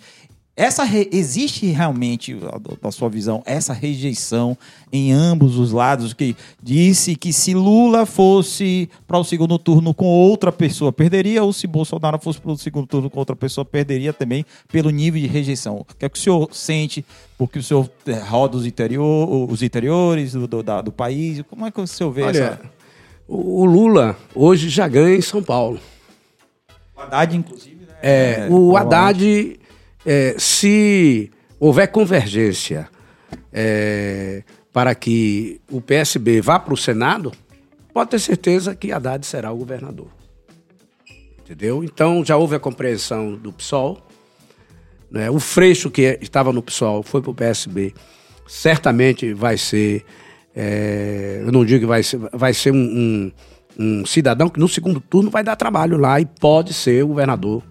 [0.57, 2.33] Essa re- existe realmente,
[2.81, 4.57] da sua visão, essa rejeição
[4.89, 6.33] em ambos os lados que
[6.63, 11.67] disse que se Lula fosse para o segundo turno com outra pessoa perderia ou se
[11.67, 15.79] Bolsonaro fosse para o segundo turno com outra pessoa perderia também pelo nível de rejeição.
[15.79, 17.05] O que é que o senhor sente
[17.37, 21.41] porque o senhor eh, roda os, interior, os interiores do, do, do país?
[21.49, 22.61] Como é que o senhor vê Olha, essa?
[23.27, 25.81] o o Lula hoje já ganha em São Paulo.
[26.95, 27.93] O Haddad, inclusive, né?
[28.01, 29.59] É, o Haddad,
[30.05, 32.87] é, se houver convergência
[33.51, 37.31] é, para que o PSB vá para o Senado,
[37.93, 40.07] pode ter certeza que Haddad será o governador.
[41.39, 41.83] Entendeu?
[41.83, 44.05] Então já houve a compreensão do PSOL.
[45.11, 45.29] né?
[45.29, 47.93] O Freixo, que estava no PSOL, foi para o PSB.
[48.47, 50.03] Certamente vai ser.
[50.55, 53.31] é, eu não digo que vai ser, vai ser um, um-
[53.77, 57.61] um cidadão que no segundo turno vai dar trabalho lá e pode ser o governador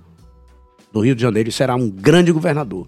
[0.95, 2.87] do Rio de Janeiro e será um grande governador.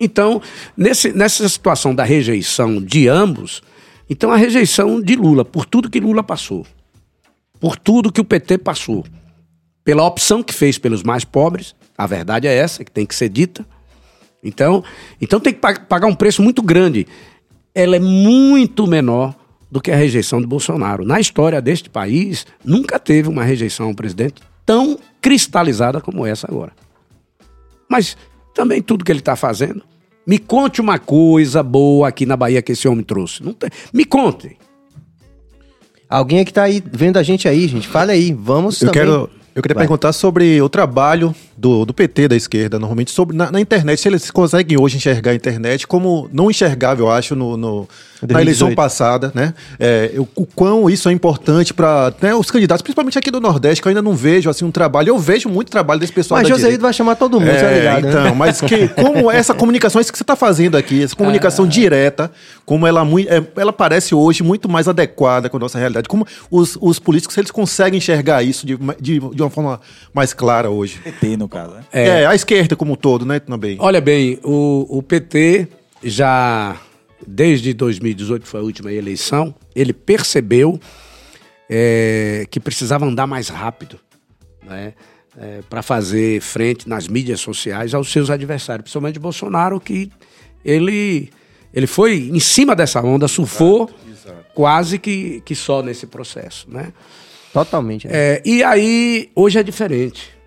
[0.00, 0.40] Então,
[0.76, 3.60] nesse- nessa situação da rejeição de ambos,
[4.08, 6.64] então a rejeição de Lula, por tudo que Lula passou,
[7.58, 9.04] por tudo que o PT passou,
[9.84, 13.28] pela opção que fez pelos mais pobres, a verdade é essa, que tem que ser
[13.28, 13.66] dita.
[14.42, 14.82] Então,
[15.20, 17.06] então tem que pa- pagar um preço muito grande.
[17.74, 19.34] Ela é muito menor
[19.70, 21.04] do que a rejeição de Bolsonaro.
[21.04, 26.72] Na história deste país, nunca teve uma rejeição ao presidente tão cristalizada como essa agora.
[27.90, 28.16] Mas
[28.54, 29.82] também tudo que ele está fazendo.
[30.26, 33.42] Me conte uma coisa boa aqui na Bahia que esse homem trouxe.
[33.42, 33.68] Não tem.
[33.92, 34.56] Me conte.
[36.08, 38.32] Alguém que tá aí vendo a gente aí, gente, fala aí.
[38.32, 39.02] Vamos Eu também.
[39.06, 39.30] quero.
[39.54, 39.82] Eu queria Vai.
[39.84, 44.08] perguntar sobre o trabalho do, do PT da esquerda, normalmente, sobre na, na internet, se
[44.08, 47.86] eles conseguem hoje enxergar a internet como não enxergava, eu acho, no, no-
[48.22, 48.40] na 2018.
[48.40, 49.54] eleição passada, né?
[49.78, 53.88] É, eu- o quão isso é importante para os candidatos, principalmente aqui do Nordeste, que
[53.88, 55.08] eu ainda não vejo assim um trabalho.
[55.10, 56.82] Eu vejo muito trabalho desse pessoal Mas da Joséito direita.
[56.82, 58.02] vai chamar todo mundo, É, tá ligado?
[58.04, 58.10] né?
[58.10, 62.30] então, mas que, como essa comunicação, isso que você está fazendo aqui, essa comunicação direta,
[62.66, 66.08] como ela, é, ela parece hoje muito mais adequada com a nossa realidade.
[66.08, 69.80] Como os, os políticos, eles conseguem enxergar isso de, uma- de, de uma forma
[70.12, 70.98] mais clara hoje.
[71.02, 71.84] PT, no caso, né?
[71.92, 73.76] É, a esquerda como um todo, né, também.
[73.78, 75.68] Olha bem, o, o PT
[76.02, 76.80] já,
[77.26, 80.80] desde 2018, que foi a última eleição, ele percebeu
[81.68, 83.98] é, que precisava andar mais rápido
[84.62, 84.94] né,
[85.68, 90.10] para fazer frente nas mídias sociais aos seus adversários, principalmente Bolsonaro, que
[90.64, 91.30] ele,
[91.72, 93.90] ele foi em cima dessa onda, surfou
[94.54, 96.68] quase que, que só nesse processo.
[96.70, 96.92] Né?
[97.52, 98.06] Totalmente.
[98.06, 98.12] né?
[98.14, 100.39] É, e aí, hoje é diferente.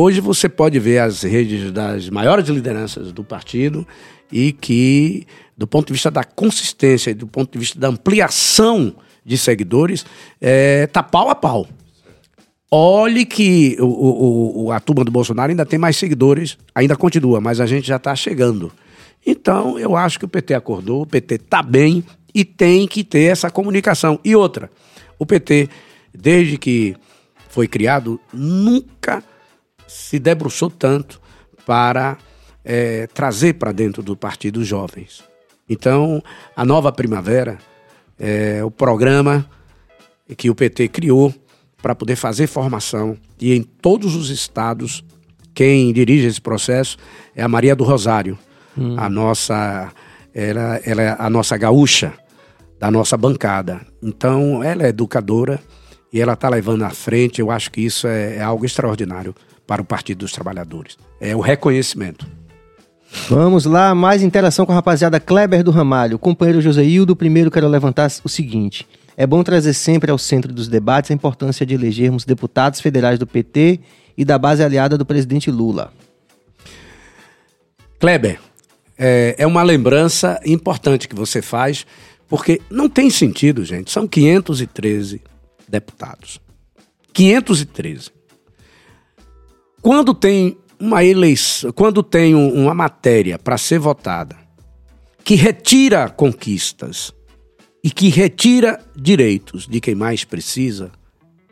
[0.00, 3.84] Hoje você pode ver as redes das maiores lideranças do partido
[4.30, 5.26] e que,
[5.56, 8.94] do ponto de vista da consistência e do ponto de vista da ampliação
[9.24, 10.06] de seguidores,
[10.40, 11.66] é, tá pau a pau.
[12.70, 17.60] Olhe que o- o- a turma do Bolsonaro ainda tem mais seguidores, ainda continua, mas
[17.60, 18.70] a gente já está chegando.
[19.26, 23.32] Então, eu acho que o PT acordou, o PT está bem e tem que ter
[23.32, 24.20] essa comunicação.
[24.24, 24.70] E outra,
[25.18, 25.68] o PT,
[26.16, 26.94] desde que
[27.48, 29.24] foi criado, nunca
[29.88, 31.20] se debruçou tanto
[31.66, 32.16] para
[32.64, 35.24] eh, trazer para dentro do partido os jovens.
[35.68, 36.22] Então,
[36.54, 37.58] a nova primavera
[38.18, 39.48] é o programa
[40.36, 41.34] que o PT criou
[41.80, 45.04] para poder fazer formação e em todos os estados
[45.54, 46.96] quem dirige esse processo
[47.34, 48.38] é a Maria do Rosário,
[48.96, 49.92] a nossa
[50.32, 52.12] ela, ela é a nossa gaúcha
[52.78, 53.80] da nossa bancada.
[54.02, 55.60] Então ela é educadora
[56.12, 57.40] e ela está levando à frente.
[57.40, 59.34] Eu acho que isso é, é algo extraordinário
[59.68, 60.96] para o Partido dos Trabalhadores.
[61.20, 62.26] É o reconhecimento.
[63.28, 66.18] Vamos lá, mais interação com a rapaziada Kleber do Ramalho.
[66.18, 68.88] Companheiro Joseildo, primeiro quero levantar o seguinte.
[69.14, 73.26] É bom trazer sempre ao centro dos debates a importância de elegermos deputados federais do
[73.26, 73.80] PT
[74.16, 75.92] e da base aliada do presidente Lula.
[78.00, 78.40] Kleber,
[78.96, 81.84] é, é uma lembrança importante que você faz,
[82.26, 83.90] porque não tem sentido, gente.
[83.90, 85.20] São 513
[85.68, 86.40] deputados.
[87.12, 88.17] 513.
[89.80, 94.36] Quando tem uma eleição, quando tem uma matéria para ser votada
[95.24, 97.12] que retira conquistas
[97.82, 100.90] e que retira direitos de quem mais precisa,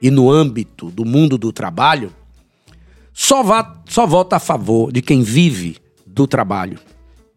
[0.00, 2.12] e no âmbito do mundo do trabalho,
[3.12, 3.42] só,
[3.88, 6.78] só vota a favor de quem vive do trabalho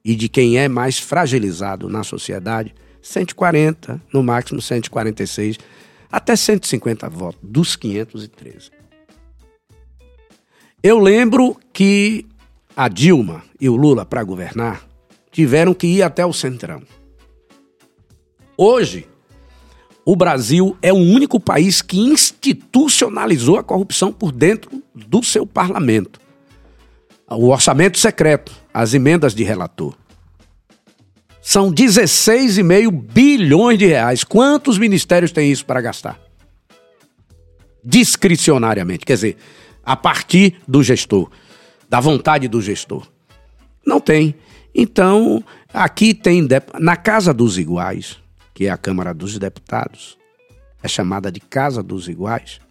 [0.03, 5.57] e de quem é mais fragilizado na sociedade, 140, no máximo 146,
[6.11, 8.78] até 150 votos, dos 513.
[10.81, 12.25] Eu lembro que
[12.75, 14.87] a Dilma e o Lula, para governar,
[15.29, 16.81] tiveram que ir até o Centrão.
[18.57, 19.05] Hoje,
[20.05, 26.19] o Brasil é o único país que institucionalizou a corrupção por dentro do seu parlamento.
[27.29, 29.93] O orçamento secreto, as emendas de relator.
[31.41, 34.23] São 16,5 bilhões de reais.
[34.23, 36.19] Quantos ministérios têm isso para gastar?
[37.83, 39.05] Discricionariamente.
[39.05, 39.37] Quer dizer,
[39.89, 41.31] a partir do gestor,
[41.89, 43.07] da vontade do gestor.
[43.83, 44.35] Não tem.
[44.73, 46.47] Então, aqui tem,
[46.79, 48.19] na Casa dos Iguais,
[48.53, 50.15] que é a Câmara dos Deputados,
[50.83, 52.61] é chamada de Casa dos Iguais,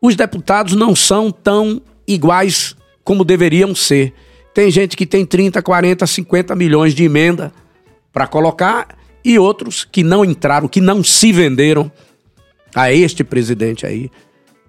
[0.00, 4.14] os deputados não são tão iguais como deveriam ser.
[4.54, 7.52] Tem gente que tem 30, 40, 50 milhões de emenda
[8.10, 11.92] para colocar e outros que não entraram, que não se venderam
[12.74, 14.10] a este presidente aí,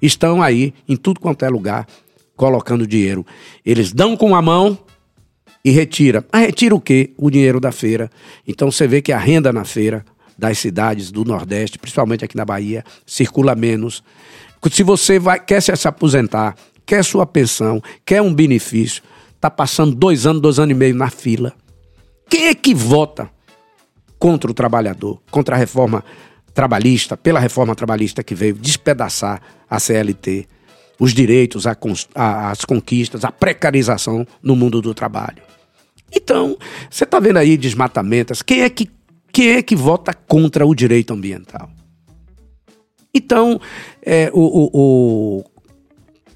[0.02, 1.88] estão aí em tudo quanto é lugar
[2.36, 3.26] colocando dinheiro.
[3.66, 4.78] Eles dão com a mão
[5.66, 6.26] e retira.
[6.32, 7.12] Mas retira o quê?
[7.18, 8.10] O dinheiro da feira.
[8.48, 10.06] Então você vê que a renda na feira
[10.38, 14.04] das cidades do Nordeste, principalmente aqui na Bahia, circula menos.
[14.72, 19.02] Se você vai, quer se aposentar, quer sua pensão, quer um benefício,
[19.36, 21.54] está passando dois anos, dois anos e meio na fila.
[22.30, 23.30] Quem é que vota
[24.20, 26.04] contra o trabalhador, contra a reforma
[26.58, 29.39] trabalhista, pela reforma trabalhista que veio despedaçar
[29.70, 30.47] a CLT,
[30.99, 35.43] os direitos, as conquistas, a precarização no mundo do trabalho.
[36.12, 36.58] Então,
[36.89, 38.41] você está vendo aí desmatamentos.
[38.41, 38.89] Quem é que
[39.32, 41.70] quem é que vota contra o direito ambiental?
[43.14, 43.62] Então,
[44.01, 45.43] é, o, o, o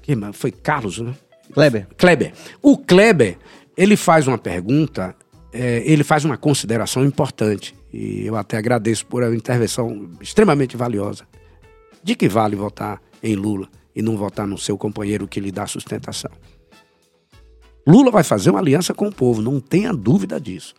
[0.02, 1.16] quem foi Carlos, né?
[1.52, 1.88] Kleber.
[1.98, 2.32] Kleber.
[2.62, 3.38] O Kleber,
[3.76, 5.16] ele faz uma pergunta,
[5.52, 7.74] é, ele faz uma consideração importante.
[7.92, 11.26] E eu até agradeço por uma intervenção extremamente valiosa.
[12.02, 15.66] De que vale votar em Lula e não votar no seu companheiro que lhe dá
[15.66, 16.30] sustentação?
[17.86, 20.74] Lula vai fazer uma aliança com o povo, não tenha dúvida disso.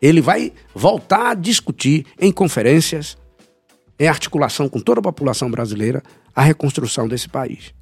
[0.00, 3.16] Ele vai voltar a discutir em conferências,
[3.98, 6.02] em articulação com toda a população brasileira,
[6.34, 7.74] a reconstrução desse país.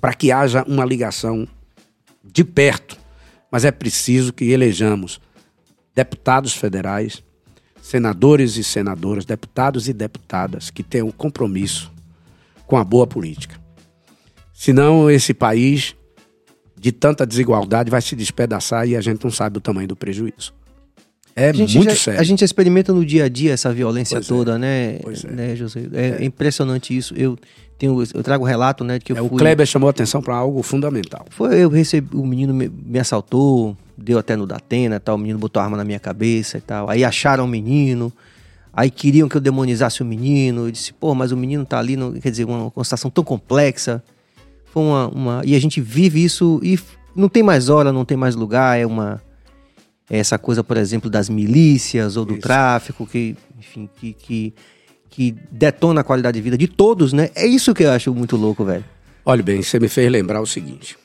[0.00, 1.48] Para que haja uma ligação
[2.22, 2.98] de perto.
[3.50, 5.20] Mas é preciso que elejamos
[5.96, 7.22] deputados federais,
[7.80, 11.90] senadores e senadoras, deputados e deputadas que tenham compromisso
[12.66, 13.58] com a boa política.
[14.52, 15.96] Senão, esse país,
[16.78, 20.52] de tanta desigualdade, vai se despedaçar e a gente não sabe o tamanho do prejuízo.
[21.34, 22.20] É muito já, sério.
[22.20, 24.28] A gente experimenta no dia a dia essa violência Pois é.
[24.28, 24.98] toda, né?
[25.02, 25.30] Pois é.
[25.30, 25.82] né, José?
[25.92, 27.14] É, impressionante isso.
[27.14, 27.38] Eu
[27.78, 29.38] tenho, eu trago relato, né, de que eu É, o fui.
[29.38, 31.26] Kleber chamou a atenção para algo fundamental.
[31.30, 35.38] Foi, eu recebi, o menino me, me assaltou, deu até no Datena, tal, o menino
[35.38, 36.90] botou arma na minha cabeça e tal.
[36.90, 38.12] Aí acharam o menino,
[38.72, 40.66] aí queriam que eu demonizasse o menino.
[40.66, 44.02] Eu disse, pô, mas o menino tá ali, não, quer dizer, uma, situação tão complexa.
[44.66, 45.42] Foi uma, uma.
[45.44, 46.78] E a gente vive isso e
[47.14, 49.22] não tem mais hora, não tem mais lugar, é uma.
[50.10, 52.42] é essa coisa, por exemplo, das milícias ou do Isso.
[52.42, 54.54] tráfico, que, enfim, que, que,
[55.08, 57.30] que detona a qualidade de vida de todos, né?
[57.34, 58.84] É isso que eu acho muito louco, velho.
[59.24, 60.96] Olha bem, você me fez lembrar o seguinte.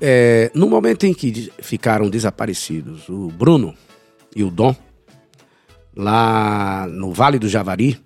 [0.00, 3.74] É, no momento em que ficaram desaparecidos o Bruno
[4.34, 4.74] e o Dom,
[5.96, 8.00] lá no Vale do Javari,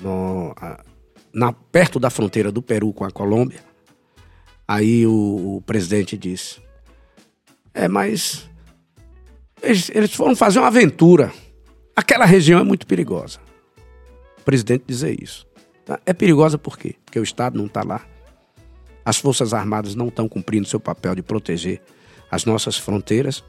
[0.00, 0.54] no-
[1.32, 3.60] na, perto da fronteira do Peru com a Colômbia,
[4.68, 6.60] aí o, o presidente disse:
[7.74, 8.48] É, mas
[9.62, 11.32] eles, eles foram fazer uma aventura.
[11.94, 13.38] Aquela região é muito perigosa.
[14.38, 15.46] O presidente dizer isso.
[15.84, 15.98] Tá?
[16.06, 16.94] É perigosa por quê?
[17.04, 18.04] Porque o Estado não está lá.
[19.06, 21.80] As Forças Armadas não estão cumprindo seu papel de proteger
[22.28, 23.44] as nossas fronteiras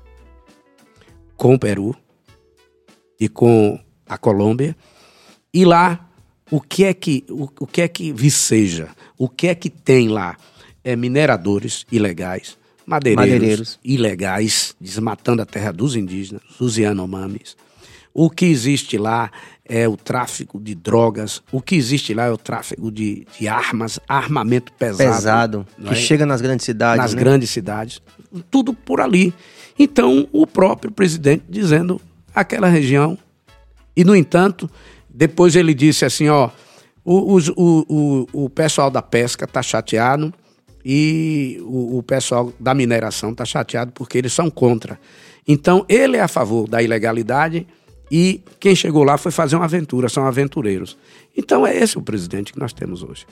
[1.36, 1.96] com o Peru
[3.20, 4.78] e com a Colômbia.
[5.52, 6.12] E lá,
[6.52, 8.90] o que é que, o, o que, é que viceja?
[9.18, 10.38] O que é que tem lá?
[10.84, 12.56] É mineradores ilegais,
[12.86, 13.80] madeireiros, Madeireiros.
[13.84, 17.58] ilegais, desmatando a terra dos indígenas, dos Yanomamis.
[18.14, 19.32] O que existe lá
[19.70, 24.00] é o tráfico de drogas, o que existe lá é o tráfico de, de armas,
[24.08, 25.14] armamento pesado.
[25.14, 25.68] Pesado.
[25.84, 25.96] Que é?
[25.96, 26.98] chega nas grandes cidades.
[26.98, 27.20] nas né?
[27.20, 28.02] grandes cidades,
[28.50, 29.34] tudo por ali.
[29.78, 32.02] Então, o próprio presidente dizendo
[32.34, 33.18] aquela região,
[33.96, 34.70] e no entanto,
[35.10, 36.50] depois ele disse assim: ó,
[37.04, 40.34] o, o, o, o pessoal da pesca está chateado
[40.84, 45.00] e o, o pessoal da mineração está chateado porque eles são contra.
[45.48, 47.68] Então, ele é a favor da ilegalidade
[48.12, 50.98] e quem chegou lá foi fazer uma aventura, são aventureiros.
[51.36, 53.26] Então, é esse o presidente que nós temos hoje.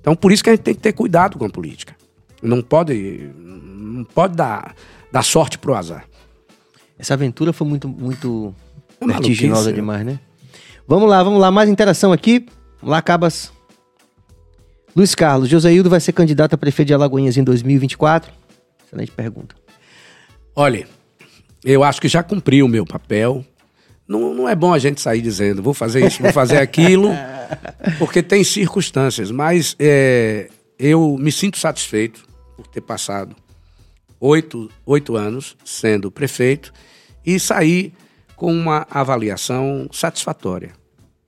[0.00, 1.94] Então, por isso que a gente tem que ter cuidado com a política.
[2.42, 4.74] Não pode, não pode dar,
[5.12, 6.06] dar sorte pro azar.
[6.98, 8.54] Essa aventura foi muito, muito
[9.00, 10.20] É vertiginosa maluquice, demais, né?
[10.86, 11.50] Vamos lá, vamos lá.
[11.50, 12.46] Mais interação aqui.
[12.80, 13.52] Vamos lá, Cabas.
[14.96, 18.32] Luiz Carlos, Joséildo vai ser candidato a prefeito de Alagoinhas em 2024?
[18.84, 19.54] Excelente pergunta.
[20.56, 20.88] Olha,
[21.64, 23.44] eu acho que já cumpri o meu papel.
[24.08, 27.10] Não, não é bom a gente sair dizendo, vou fazer isso, vou fazer aquilo,
[27.98, 29.30] porque tem circunstâncias.
[29.30, 30.48] Mas é,
[30.78, 33.36] eu me sinto satisfeito por ter passado
[34.18, 36.72] oito, oito anos sendo prefeito
[37.24, 37.92] e sair
[38.34, 40.72] com uma avaliação satisfatória.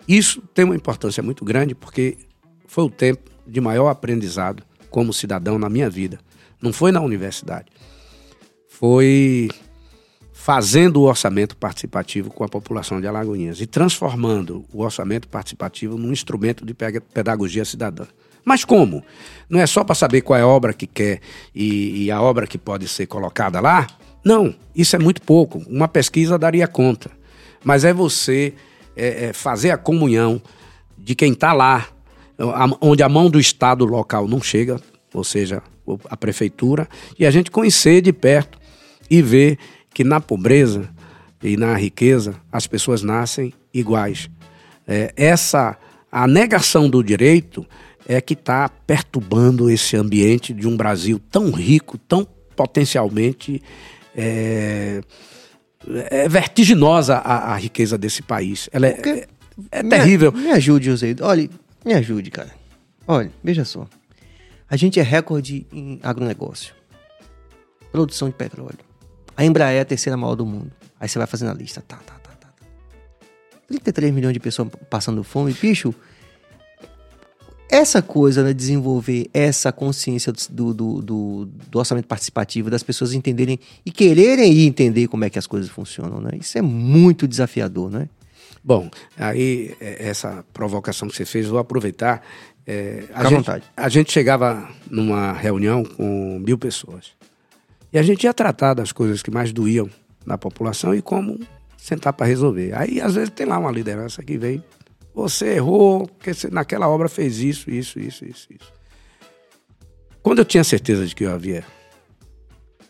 [0.09, 2.17] Isso tem uma importância muito grande porque
[2.67, 6.19] foi o tempo de maior aprendizado como cidadão na minha vida.
[6.63, 7.67] Não foi na universidade.
[8.69, 9.49] Foi
[10.41, 16.11] fazendo o orçamento participativo com a população de Alagoinhas e transformando o orçamento participativo num
[16.11, 18.07] instrumento de pedagogia cidadã.
[18.43, 19.05] Mas como?
[19.51, 21.21] Não é só para saber qual é a obra que quer
[21.55, 23.87] e, e a obra que pode ser colocada lá?
[24.25, 25.63] Não, isso é muito pouco.
[25.69, 27.11] Uma pesquisa daria conta.
[27.63, 28.55] Mas é você
[28.97, 30.41] é, é, fazer a comunhão
[30.97, 31.87] de quem está lá,
[32.81, 34.81] onde a mão do Estado local não chega,
[35.13, 35.63] ou seja,
[36.09, 36.89] a prefeitura,
[37.19, 38.59] e a gente conhecer de perto
[39.11, 39.59] e ver
[39.93, 40.89] que na pobreza
[41.43, 44.29] e na riqueza as pessoas nascem iguais.
[44.87, 45.77] É, essa
[46.11, 47.67] a negação do direito
[48.09, 52.27] é que está perturbando esse ambiente de um Brasil tão rico, tão
[52.57, 53.63] potencialmente
[54.17, 55.01] é,
[56.11, 58.69] é vertiginosa a, a riqueza desse país.
[58.73, 59.29] Ela é, é,
[59.71, 60.33] é Me- terrível.
[60.33, 61.25] Me, ajude, Joséildo.
[61.25, 61.49] Olha,
[61.85, 62.51] me ajude, cara.
[63.07, 63.87] Olha, veja só.
[64.69, 66.75] A gente é recorde em agronegócio.
[67.93, 68.79] Produção de petróleo.
[69.37, 70.71] A Embraer é a terceira maior do mundo.
[70.99, 71.83] Aí você vai fazendo a lista.
[71.87, 72.49] Tá, tá, tá, tá.
[72.49, 72.67] tá.
[73.69, 75.53] 33 milhões de pessoas passando fome.
[75.53, 75.95] Bicho,
[77.71, 83.61] essa coisa, né, desenvolver essa consciência do, do, do, do orçamento participativo, das pessoas entenderem
[83.87, 86.33] e quererem ir entender como é que as coisas funcionam, né?
[86.41, 88.09] Isso é muito desafiador, né?
[88.63, 92.23] Bom, aí é, essa provocação que você fez, vou aproveitar.
[92.67, 93.65] É, a, gente, vontade.
[93.77, 97.13] a gente chegava numa reunião com mil pessoas.
[97.93, 99.89] E a gente ia tratar das coisas que mais doíam
[100.25, 101.39] na população e como
[101.77, 102.77] sentar para resolver.
[102.77, 104.63] Aí, às vezes, tem lá uma liderança que vem.
[105.15, 108.73] Você errou, porque você naquela obra fez isso, isso, isso, isso, isso.
[110.23, 111.65] Quando eu tinha certeza de que eu havia,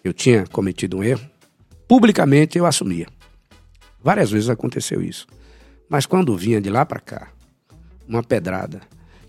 [0.03, 1.25] eu tinha cometido um erro,
[1.87, 3.07] publicamente eu assumia.
[4.03, 5.27] Várias vezes aconteceu isso.
[5.89, 7.33] Mas quando vinha de lá para cá,
[8.07, 8.81] uma pedrada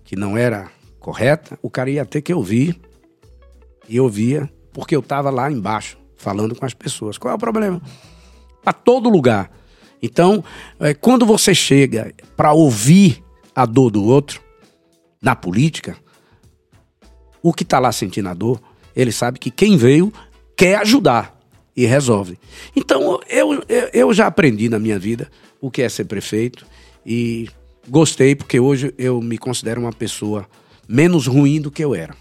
[0.04, 2.80] que não era correta, o cara ia ter que ouvir.
[3.88, 7.18] E eu via, porque eu estava lá embaixo, falando com as pessoas.
[7.18, 7.80] Qual é o problema?
[8.62, 9.50] Para todo lugar.
[10.02, 10.42] Então,
[10.80, 13.22] eh, quando você chega para ouvir
[13.54, 14.40] a dor do outro,
[15.20, 15.96] na política,
[17.42, 18.60] o que está lá sentindo a dor,
[18.94, 20.12] ele sabe que quem veio
[20.56, 21.38] quer ajudar
[21.76, 22.38] e resolve.
[22.74, 26.66] Então, eu, eu já aprendi na minha vida o que é ser prefeito
[27.06, 27.48] e
[27.88, 30.46] gostei porque hoje eu me considero uma pessoa
[30.88, 32.14] menos ruim do que eu era.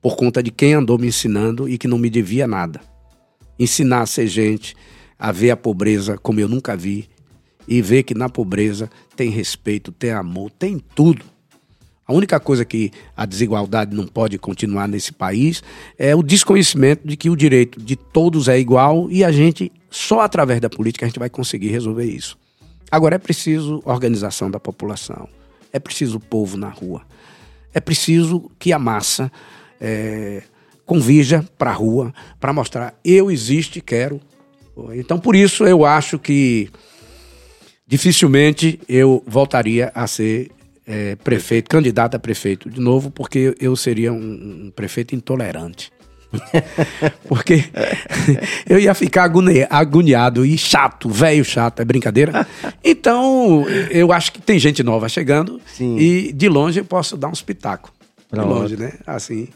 [0.00, 2.80] Por conta de quem andou me ensinando e que não me devia nada.
[3.58, 4.74] Ensinar a ser gente,
[5.18, 7.08] a ver a pobreza como eu nunca vi
[7.68, 11.24] e ver que na pobreza tem respeito, tem amor, tem tudo.
[12.10, 15.62] A única coisa que a desigualdade não pode continuar nesse país
[15.96, 20.20] é o desconhecimento de que o direito de todos é igual e a gente, só
[20.20, 22.36] através da política, a gente vai conseguir resolver isso.
[22.90, 25.28] Agora é preciso organização da população,
[25.72, 27.02] é preciso povo na rua,
[27.72, 29.30] é preciso que a massa
[29.80, 30.42] é,
[30.84, 34.20] convija para a rua para mostrar eu existo e quero.
[34.94, 36.70] Então, por isso, eu acho que
[37.86, 40.50] dificilmente eu voltaria a ser
[40.86, 45.92] é, prefeito, candidato a prefeito de novo, porque eu seria um, um prefeito intolerante.
[47.28, 47.64] porque
[48.68, 52.46] eu ia ficar agoni- agoniado e chato, velho chato, é brincadeira.
[52.82, 55.96] Então, eu acho que tem gente nova chegando Sim.
[55.98, 57.90] e de longe eu posso dar uns pitacos.
[58.30, 58.48] Pronto.
[58.48, 58.92] longe, né?
[59.06, 59.48] Assim.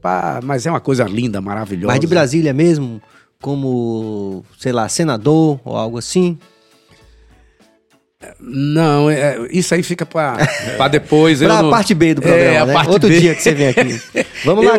[0.00, 1.86] Pá, mas é uma coisa linda, maravilhosa.
[1.88, 3.00] Mas de Brasília mesmo,
[3.42, 6.38] como, sei lá, senador ou algo assim?
[8.38, 10.36] Não, é, isso aí fica pra,
[10.76, 11.38] pra depois.
[11.38, 12.72] Pra eu não- parte B do programa, É, a né?
[12.74, 13.18] parte Outro B.
[13.18, 14.00] dia que você vem aqui.
[14.44, 14.78] Vamos lá,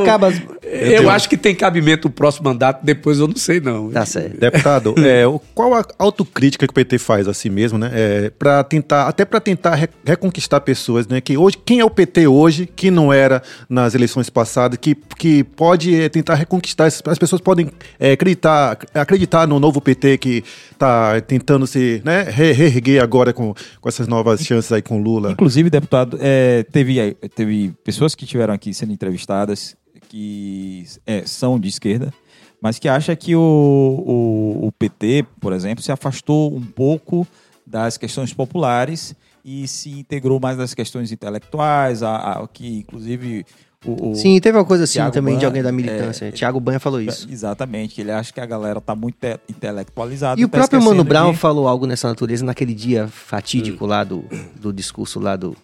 [0.72, 1.04] Eu-.
[1.04, 3.92] Eu, acho que tem cabimento o próximo mandato, depois eu não sei, não.
[3.92, 4.40] Tá certo.
[4.40, 7.92] Deputado, é, qual a autocrítica que o PT faz a si mesmo, né?
[7.94, 11.22] É, para tentar, até para tentar re- reconquistar pessoas, né?
[11.22, 15.44] Que hoje, quem é o PT hoje, que não era nas eleições passadas, que, que
[15.44, 17.70] pode é, tentar reconquistar, as as pessoas podem
[18.00, 23.54] é, acreditar, acreditar no novo PT que está tentando se né, re- reerguer agora com,
[23.82, 25.32] com essas novas chances aí com Lula.
[25.32, 29.76] Inclusive, deputado, é, teve, teve pessoas que tiveram aqui sendo entrevistadas
[30.16, 32.14] que é, são de esquerda,
[32.62, 37.26] mas que acham que o, o, o PT, por exemplo, se afastou um pouco
[37.66, 43.46] das questões populares e se integrou mais nas questões intelectuais, a, a- que inclusive
[43.86, 46.26] o, o- Sim, teve uma coisa assim Thiago também de alguém da militância.
[46.26, 47.26] é, Tiago Banha falou isso.
[47.32, 50.40] Exatamente, que ele acha que a galera tá muito te- intelectualizada.
[50.40, 54.04] E o tá próprio Mano Brown que- falou algo nessa natureza naquele dia fatídico lá
[54.04, 54.26] do,
[54.60, 55.56] do discurso lá do.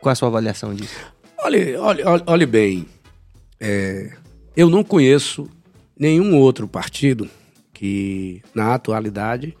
[0.00, 0.94] Qual é a sua avaliação disso?
[1.42, 2.86] Olhe, olhe, olhe, olhe bem,
[3.60, 4.12] é,
[4.56, 5.48] eu não conheço
[5.98, 7.28] nenhum outro partido
[7.72, 9.56] que, na atualidade,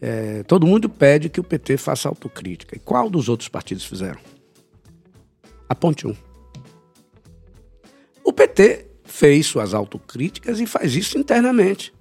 [0.00, 2.76] é, todo mundo pede que o PT faça autocrítica.
[2.76, 4.20] E qual dos outros partidos fizeram?
[5.68, 6.14] Aponte um.
[8.22, 11.92] O PT fez suas autocríticas e faz isso internamente.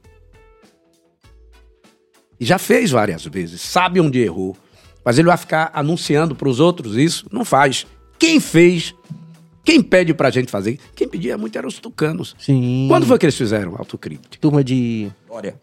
[2.40, 4.58] E já fez várias vezes, sabe onde errou.
[5.06, 7.28] Mas ele vai ficar anunciando para os outros isso?
[7.32, 7.86] Não faz.
[8.18, 8.96] Quem fez,
[9.64, 12.36] quem pede pra gente fazer, quem pedia muito eram os tucanos.
[12.40, 12.86] Sim.
[12.90, 14.38] Quando foi que eles fizeram autocrítica?
[14.40, 15.10] Turma de.
[15.28, 15.60] Dória.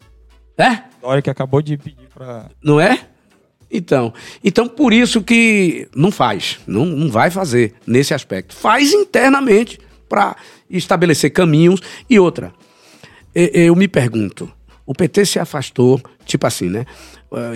[0.56, 0.82] É?
[1.00, 3.06] Dória que acabou de pedir para Não é?
[3.70, 8.54] Então, então por isso que não faz, não, não vai fazer nesse aspecto.
[8.54, 9.78] Faz internamente
[10.08, 10.34] para
[10.68, 12.52] estabelecer caminhos e outra.
[13.34, 14.50] e- Eu me pergunto,
[14.84, 16.84] o PT se afastou, tipo assim, né?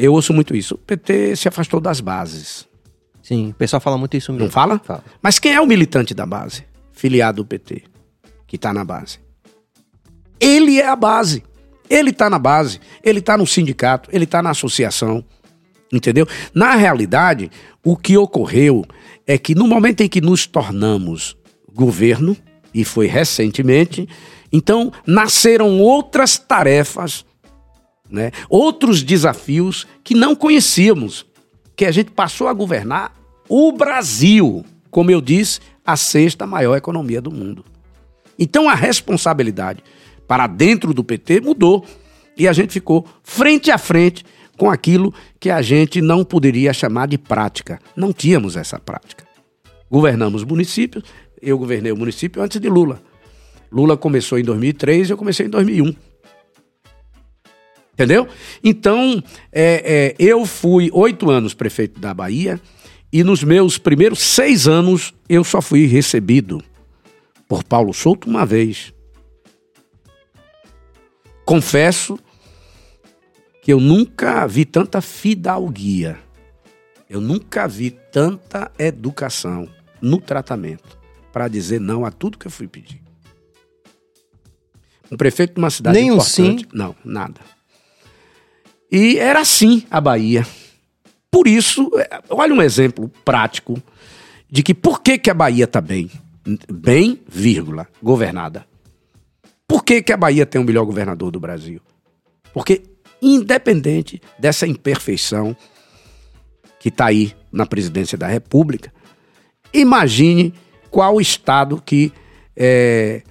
[0.01, 0.77] Eu ouço muito isso.
[0.77, 2.65] O PT se afastou das bases.
[3.25, 4.45] Sim, o pessoal fala muito isso mesmo.
[4.45, 4.79] Não fala?
[4.79, 5.03] Fala.
[5.23, 6.63] Mas quem é o militante da base?
[6.93, 7.85] Filiado do PT,
[8.47, 9.19] que está na base.
[10.39, 11.43] Ele é a base.
[11.89, 12.79] Ele está na base.
[13.03, 14.11] Ele está no sindicato.
[14.13, 15.25] Ele está na associação.
[15.91, 16.29] Entendeu?
[16.53, 17.51] Na realidade,
[17.83, 18.85] o que ocorreu
[19.27, 21.35] é que no momento em que nos tornamos
[21.73, 22.37] governo,
[22.75, 24.07] e foi recentemente,
[24.53, 27.25] então nasceram outras tarefas,
[28.11, 28.33] né?
[28.51, 31.25] outros desafios que não conhecíamos,
[31.77, 33.13] que a gente passou a governar
[33.49, 37.65] o Brasil, como eu disse, a sexta maior economia do mundo.
[38.39, 39.83] Então a responsabilidade
[40.27, 41.85] para dentro do PT mudou
[42.37, 44.25] e a gente ficou frente a frente
[44.57, 47.79] com aquilo que a gente não poderia chamar de prática.
[47.97, 49.25] Não tínhamos essa prática.
[49.91, 51.05] Governamos municípios,
[51.41, 53.01] eu governei o município antes de Lula.
[53.71, 55.95] Lula começou em 2003 e eu comecei em 2001.
[57.95, 58.27] Entendeu?
[58.63, 59.23] Então,
[59.53, 62.61] é, é, eu fui oito anos prefeito da Bahia
[63.13, 66.61] e nos meus primeiros seis anos eu só fui recebido
[67.49, 68.93] por Paulo Souto uma vez.
[71.45, 72.19] Confesso
[73.63, 76.19] que eu nunca vi tanta fidalguia,
[77.09, 79.69] eu nunca vi tanta educação
[80.03, 80.99] no tratamento
[81.33, 83.01] para dizer não a tudo que eu fui pedir.
[85.11, 87.54] Um prefeito de uma cidade Nem um importante, não, nada.
[88.91, 90.47] E era assim a Bahia.
[91.31, 93.83] Por isso, é, olha um exemplo prático
[94.51, 96.11] de que por que, que a Bahia está bem.
[96.71, 98.67] Bem, vírgula, governada.
[99.67, 101.81] Por que, que a Bahia tem o melhor governador do Brasil?
[102.53, 102.83] Porque,
[103.21, 105.57] independente dessa imperfeição
[106.79, 108.93] que está aí na presidência da República,
[109.73, 110.55] imagine
[110.91, 112.13] qual estado que,
[112.55, 113.23] é,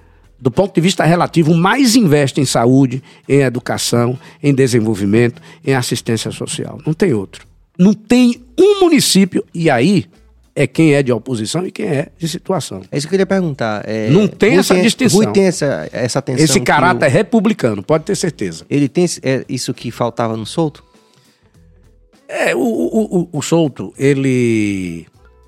[0.44, 6.30] do ponto de vista relativo, mais investe em saúde, em educação, em desenvolvimento, em assistência
[6.32, 6.80] social.
[6.86, 7.48] Não tem outro.
[7.80, 10.06] Não tem um município, e aí
[10.54, 12.82] é quem é de oposição e quem é de situação.
[12.92, 13.84] É isso que eu queria perguntar.
[13.88, 15.22] É, Não tem essa distinção.
[15.24, 16.44] Rui tem essa, essa atenção.
[16.44, 18.66] Esse caráter o- republicano, pode ter certeza.
[18.70, 20.84] Ele tem é, isso que faltava no solto?
[22.28, 25.06] É, o, o, o, o Souto, ele.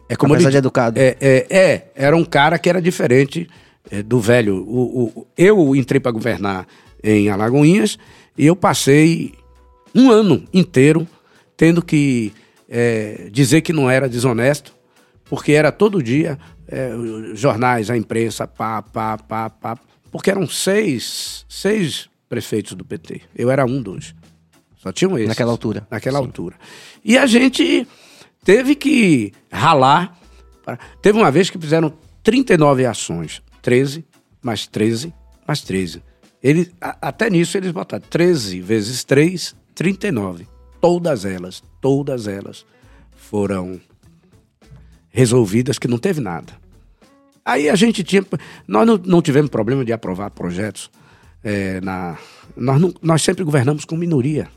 [0.08, 1.00] É como Apesar ele- de educado.
[1.00, 3.48] É, é, é, era um cara que era diferente
[3.92, 4.58] é, do velho.
[4.68, 6.68] O, o- eu entrei para governar
[7.04, 7.98] em Alagoinhas
[8.38, 9.34] e eu passei
[9.94, 11.08] um ano inteiro
[11.56, 12.34] tendo que
[12.70, 14.74] é, dizer que não era desonesto,
[15.26, 16.38] porque era todo dia
[16.68, 16.92] é,
[17.34, 19.78] jornais, a imprensa, pá, pá, pá, pá.
[20.12, 23.22] Porque eram seis, seis prefeitos do PT.
[23.36, 24.16] Eu era um dos.
[24.78, 25.28] Só tinham esses.
[25.30, 25.88] Naquela altura.
[25.92, 26.56] Naquela altura.
[27.04, 27.88] E a gente
[28.44, 30.18] teve que ralar.
[31.02, 31.94] Teve uma vez que fizeram
[32.24, 34.06] 39 ações, 13
[34.44, 35.12] mais 13,
[35.48, 36.04] mais 13.
[36.44, 40.48] Ele, a- até nisso eles botaram 13 vezes 3, 39.
[40.80, 42.64] Todas elas, todas elas
[43.16, 43.82] foram
[45.10, 46.54] resolvidas que não teve nada.
[47.44, 48.24] Aí a gente tinha.
[48.68, 50.92] Nós não, não tivemos problema de aprovar projetos.
[51.44, 52.18] eh, na,
[52.56, 54.48] nós, não- nós sempre governamos com minoria.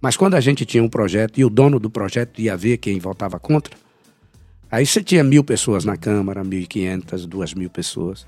[0.00, 2.98] Mas quando a gente tinha um projeto e o dono do projeto ia ver quem
[2.98, 3.74] votava contra,
[4.76, 8.26] aí você tinha mil pessoas na Câmara, mil e quinhentas, duas mil pessoas.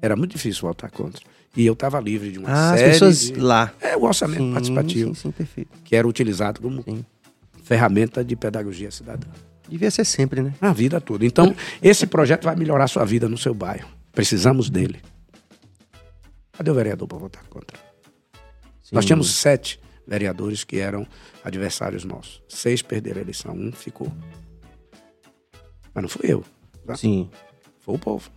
[0.00, 1.22] Era muito difícil votar contra.
[1.56, 3.40] E eu estava livre de uma Ah, as série pessoas de...
[3.40, 3.72] lá.
[3.80, 5.70] É o orçamento Sim, participativo, Sim, sim, perfeito.
[5.82, 7.02] que era utilizado como Sim.
[7.62, 9.26] ferramenta de pedagogia cidadã.
[9.68, 10.54] Devia ser sempre, né?
[10.60, 11.24] A vida toda.
[11.24, 13.88] Então, esse projeto vai melhorar a sua vida no seu bairro.
[14.12, 15.00] Precisamos dele.
[16.52, 17.78] Cadê o vereador para votar contra?
[18.92, 19.08] Nós Sim.
[19.08, 21.06] tínhamos sete vereadores que eram
[21.42, 22.42] adversários nossos.
[22.48, 24.12] Seis perderam a eleição, um ficou.
[25.96, 26.44] Mas não fui eu.
[26.86, 26.94] tá?
[26.94, 27.30] Sim.
[27.80, 28.28] Foi o povo.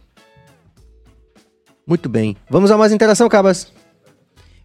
[1.86, 2.38] Muito bem.
[2.49, 3.73] Vamos a mais interação, Cabas?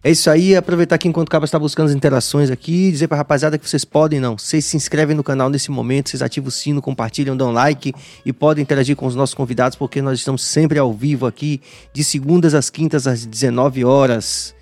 [0.01, 3.17] É isso aí, aproveitar aqui enquanto o Cabas está buscando as interações aqui, dizer pra
[3.17, 6.51] rapaziada que vocês podem, não, vocês se inscrevem no canal nesse momento, vocês ativam o
[6.51, 7.91] sino, compartilham, dão like
[8.23, 11.59] e podem interagir com os nossos convidados, porque nós estamos sempre ao vivo aqui,
[11.91, 14.55] de segundas às quintas às 19 horas.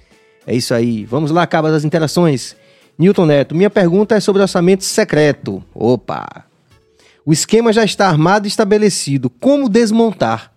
[0.47, 1.05] É isso aí.
[1.05, 2.55] Vamos lá, Cabas, as interações.
[2.97, 5.63] Newton Neto, minha pergunta é sobre orçamento secreto.
[5.75, 6.52] Opa!
[7.25, 9.29] O esquema já está armado e estabelecido.
[9.29, 10.51] Como desmontar?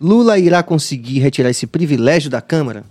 [0.00, 2.84] Lula irá conseguir retirar esse privilégio da Câmara?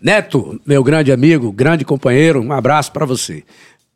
[0.00, 3.44] Neto, meu grande amigo, grande companheiro, um abraço para você.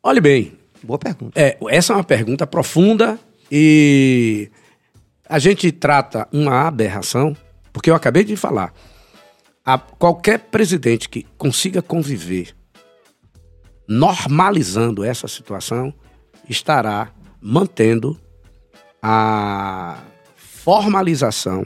[0.01, 0.53] Olhe bem,
[0.83, 1.39] Boa pergunta.
[1.39, 3.19] É, essa é uma pergunta profunda
[3.51, 4.49] e
[5.27, 7.35] a gente trata uma aberração,
[7.73, 8.73] porque eu acabei de falar.
[9.65, 12.55] A qualquer presidente que consiga conviver
[13.87, 15.93] normalizando essa situação
[16.49, 17.11] estará
[17.41, 18.19] mantendo
[19.01, 20.03] a
[20.35, 21.65] formalização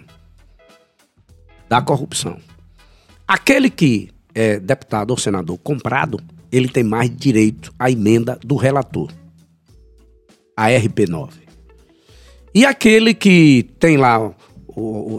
[1.70, 2.38] da corrupção.
[3.28, 6.20] Aquele que é deputado ou senador comprado,
[6.52, 9.12] ele tem mais direito à emenda do relator,
[10.56, 11.32] a RP9.
[12.54, 14.34] E aquele que tem lá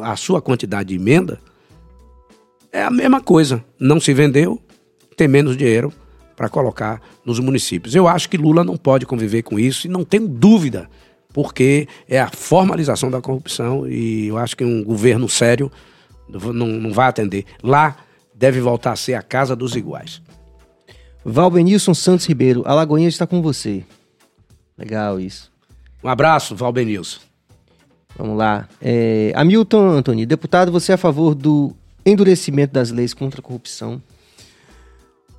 [0.03, 1.41] a sua quantidade de emenda,
[2.71, 3.65] é a mesma coisa.
[3.79, 4.61] Não se vendeu,
[5.17, 5.93] tem menos dinheiro
[6.37, 7.95] para colocar nos municípios.
[7.95, 10.89] Eu acho que Lula não pode conviver com isso e não tenho dúvida,
[11.33, 15.71] porque é a formalização da corrupção e eu acho que um governo sério
[16.29, 17.45] não, não vai atender.
[17.63, 17.97] Lá
[18.35, 20.21] deve voltar a ser a casa dos iguais.
[21.25, 23.85] Valbenilson Santos Ribeiro, Alagoinha está com você.
[24.77, 25.53] Legal isso.
[26.03, 27.21] Um abraço, Valbenilson.
[28.17, 28.69] Vamos lá.
[28.81, 34.03] É, Hamilton Anthony, deputado, você é a favor do endurecimento das leis contra a corrupção?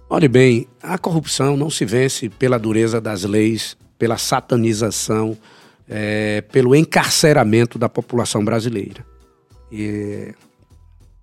[0.09, 5.37] Olhe bem, a corrupção não se vence pela dureza das leis, pela satanização,
[5.89, 9.05] eh, pelo encarceramento da população brasileira.
[9.71, 10.33] E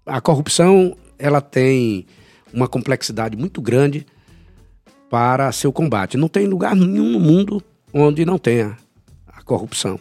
[0.07, 2.07] a corrupção ela tem
[2.53, 4.07] uma complexidade muito grande
[5.09, 6.17] para seu combate.
[6.17, 7.63] Não tem lugar nenhum no mundo
[7.93, 8.77] onde não tenha
[9.27, 9.99] a corrupção.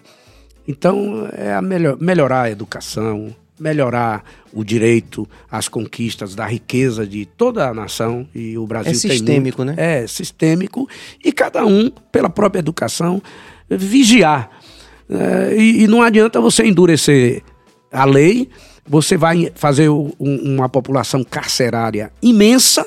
[0.67, 4.23] Então, é a melhor, melhorar a educação, melhorar
[4.53, 9.63] o direito às conquistas da riqueza de toda a nação e o Brasil É sistêmico,
[9.65, 10.01] muito- né?
[10.03, 10.87] É sistêmico
[11.23, 13.21] e cada um, pela própria educação,
[13.69, 14.49] vigiar.
[15.09, 17.41] É, e, e não adianta você endurecer
[17.91, 18.49] a lei,
[18.87, 22.85] você vai fazer um- uma população carcerária imensa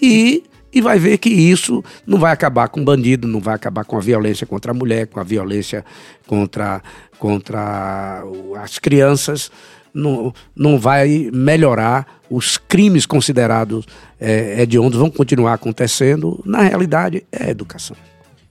[0.00, 3.96] e, e vai ver que isso não vai acabar com bandido, não vai acabar com
[3.96, 5.84] a violência contra a mulher, com a violência
[6.26, 6.82] contra,
[7.18, 8.22] contra
[8.62, 9.50] as crianças,
[9.92, 13.86] não, não vai melhorar os crimes considerados
[14.20, 16.42] é, hediondos, vão continuar acontecendo.
[16.44, 17.96] Na realidade, é educação.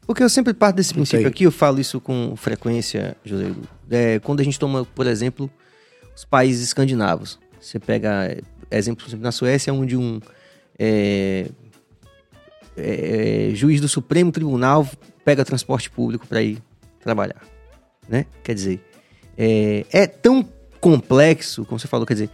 [0.05, 3.51] Porque eu sempre parto desse princípio aqui, eu falo isso com frequência, José.
[3.89, 5.49] É, quando a gente toma, por exemplo,
[6.15, 7.39] os países escandinavos.
[7.59, 8.41] Você pega é,
[8.77, 10.19] exemplo, por exemplo, na Suécia, onde um
[10.77, 11.47] é,
[12.77, 14.87] é, juiz do Supremo Tribunal
[15.23, 16.61] pega transporte público para ir
[16.99, 17.41] trabalhar.
[18.07, 18.25] Né?
[18.43, 18.85] Quer dizer,
[19.37, 20.47] é, é tão
[20.79, 22.29] complexo, como você falou, quer dizer,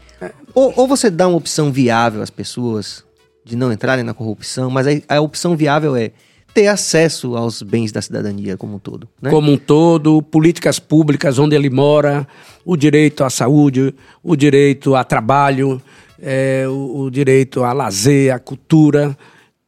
[0.54, 3.06] ou, ou você dá uma opção viável às pessoas
[3.46, 6.12] de não entrarem na corrupção, mas a, a opção viável é
[6.54, 9.08] ter acesso aos bens da cidadania como um todo.
[9.22, 9.30] Né?
[9.30, 12.28] como um todo, políticas públicas onde ele mora,
[12.66, 15.82] o direito à saúde, o direito a trabalho,
[16.22, 19.18] é, o, o direito a lazer, a cultura,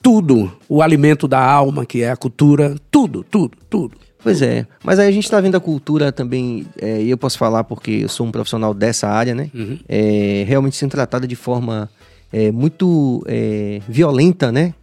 [0.02, 3.98] tudo, o alimento da alma, que é a cultura, tudo, tudo, tudo.
[4.22, 7.38] Pois é, mas aí a gente está vendo a cultura também, é, e eu posso
[7.38, 9.52] falar porque eu sou um profissional dessa área, né?
[9.88, 11.90] É, realmente sendo tratada de forma
[12.32, 14.74] é, muito é, violenta, né?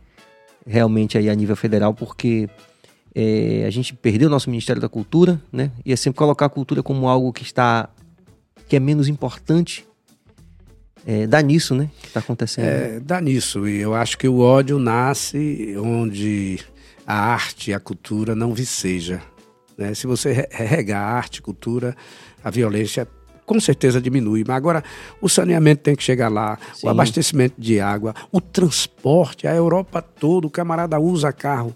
[0.66, 2.48] Realmente aí a nível federal, porque
[3.14, 5.70] é, a gente perdeu o nosso Ministério da Cultura, né?
[5.84, 7.88] E é sempre colocar a cultura como algo que está
[8.68, 9.84] que é menos importante,
[11.04, 11.90] é, dá nisso, né?
[12.00, 12.66] Que está acontecendo.
[12.66, 13.66] É, dá nisso.
[13.66, 16.60] E eu acho que o ódio nasce onde
[17.04, 19.20] a arte e a cultura não viceja.
[19.76, 19.94] Né?
[19.94, 21.96] Se você regar a arte e cultura,
[22.44, 23.08] a violência
[23.50, 24.44] com certeza diminui.
[24.46, 24.84] Mas agora
[25.20, 26.86] o saneamento tem que chegar lá, Sim.
[26.86, 31.74] o abastecimento de água, o transporte, a Europa toda, o camarada usa carro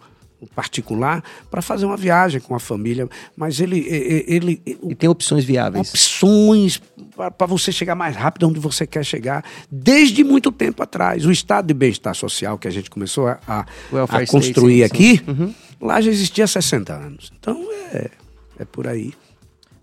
[0.55, 5.45] particular para fazer uma viagem com a família, mas ele ele, ele e tem opções
[5.45, 5.89] viáveis.
[5.89, 6.81] Opções
[7.37, 11.27] para você chegar mais rápido onde você quer chegar, desde muito tempo atrás.
[11.27, 15.25] O estado de bem-estar social que a gente começou a, a, a construir State, aqui,
[15.29, 15.53] uhum.
[15.81, 17.33] lá já existia há 60 anos.
[17.37, 18.11] Então é,
[18.61, 19.13] é por aí.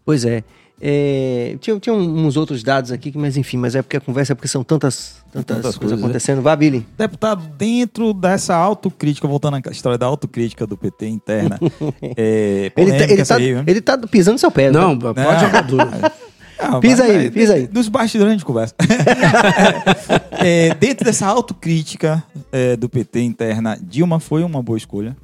[0.05, 0.43] Pois é.
[0.83, 4.35] É, tinha, tinha uns outros dados aqui, mas enfim, mas é porque a conversa é
[4.35, 6.03] porque são tantas, tantas, tantas coisas, coisas né?
[6.03, 6.41] acontecendo.
[6.41, 6.87] Vá, Billy.
[6.97, 11.59] Deputado, dentro dessa autocrítica, voltando à história da autocrítica do PT interna,
[12.17, 14.71] é, ele, tá, ele, tá, aí, ele tá pisando seu pé.
[14.71, 15.13] Não, tá?
[15.13, 15.87] pode jogar duro.
[16.61, 17.69] Não, pisa aí, pisa aí.
[17.71, 18.75] Nos bastidores a gente conversa.
[20.43, 25.17] é, dentro dessa autocrítica é, do PT interna, Dilma foi uma boa escolha?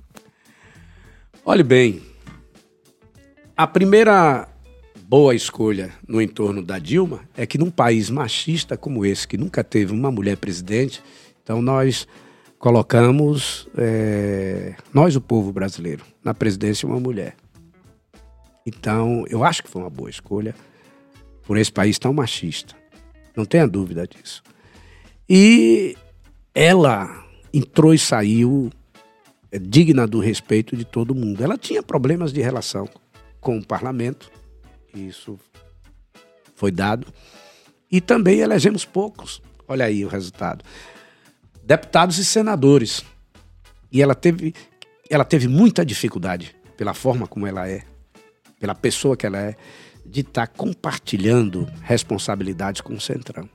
[1.45, 2.01] Olhe bem,
[3.55, 4.47] a primeira
[5.07, 9.63] boa escolha no entorno da Dilma é que num país machista como esse, que nunca
[9.63, 11.01] teve uma mulher presidente,
[11.41, 12.05] então nós
[12.59, 17.37] colocamos, é, nós o povo brasileiro, na presidência uma mulher.
[18.65, 20.53] Então eu acho que foi uma boa escolha
[21.43, 22.75] por esse país tão machista.
[23.33, 24.43] Não tenha dúvida disso.
[25.29, 25.95] E
[26.53, 28.69] ela entrou e saiu
[29.53, 31.41] é, digna do respeito de todo mundo.
[31.41, 32.89] Ela tinha problemas de relação
[33.39, 34.29] com o parlamento,
[34.93, 35.39] isso
[36.55, 37.07] foi dado.
[37.91, 39.41] E também elegemos poucos.
[39.67, 40.63] Olha aí o resultado.
[41.63, 43.03] Deputados e senadores.
[43.91, 44.53] E ela teve,
[45.09, 47.83] ela teve muita dificuldade, pela forma como ela é,
[48.59, 49.55] pela pessoa que ela é,
[50.05, 53.49] de estar tá compartilhando responsabilidades com o Centrão.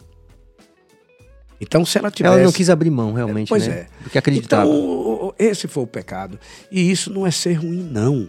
[1.61, 2.35] Então, se ela tivesse.
[2.35, 3.49] Ela não quis abrir mão, realmente.
[3.49, 3.75] Pois né?
[3.75, 3.87] é.
[4.03, 4.69] Porque acreditava.
[4.69, 6.39] Então, esse foi o pecado.
[6.71, 8.29] E isso não é ser ruim, não.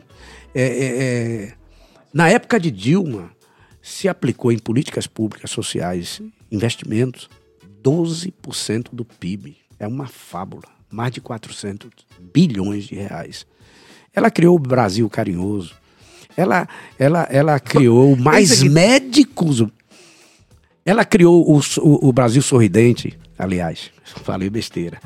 [0.54, 1.54] É, é, é
[2.14, 3.32] na época de Dilma,
[3.82, 6.22] se aplicou em políticas públicas sociais,
[6.52, 7.30] investimentos,
[7.84, 9.58] 12% do PIB.
[9.80, 10.64] É uma fábula.
[10.92, 11.90] Mais de 400
[12.32, 13.48] bilhões de reais.
[14.14, 15.74] Ela criou o Brasil carinhoso.
[16.38, 16.68] Ela,
[17.00, 19.66] ela, ela criou mais médicos.
[20.86, 23.90] Ela criou o, o, o, Brasil sorridente, aliás.
[24.24, 25.00] Falei besteira.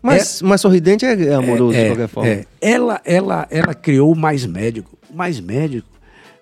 [0.00, 2.30] Mas, é, mas sorridente é amoroso, é, de qualquer forma.
[2.30, 2.44] É.
[2.60, 4.96] Ela, ela, ela criou mais médico.
[5.12, 5.95] Mais médico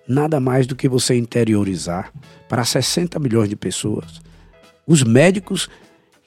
[0.07, 2.11] nada mais do que você interiorizar
[2.47, 4.21] para 60 milhões de pessoas
[4.87, 5.69] os médicos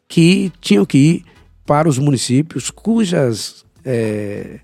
[0.09, 1.24] que tinham que ir
[1.64, 4.60] para os municípios cujas é,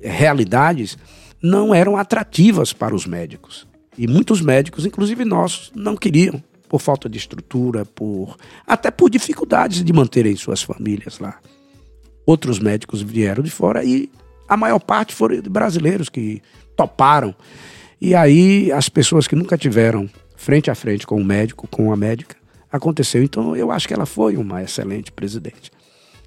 [0.00, 0.96] realidades
[1.42, 3.66] não eram atrativas para os médicos.
[3.98, 9.82] E muitos médicos, inclusive nossos, não queriam, por falta de estrutura, por até por dificuldades
[9.82, 11.38] de manterem suas famílias lá.
[12.24, 14.10] Outros médicos vieram de fora e
[14.48, 16.42] a maior parte foram brasileiros que
[16.76, 17.34] toparam
[18.00, 21.96] e aí as pessoas que nunca tiveram frente a frente com o médico, com a
[21.96, 22.36] médica,
[22.70, 23.22] aconteceu.
[23.22, 25.70] Então eu acho que ela foi uma excelente presidente.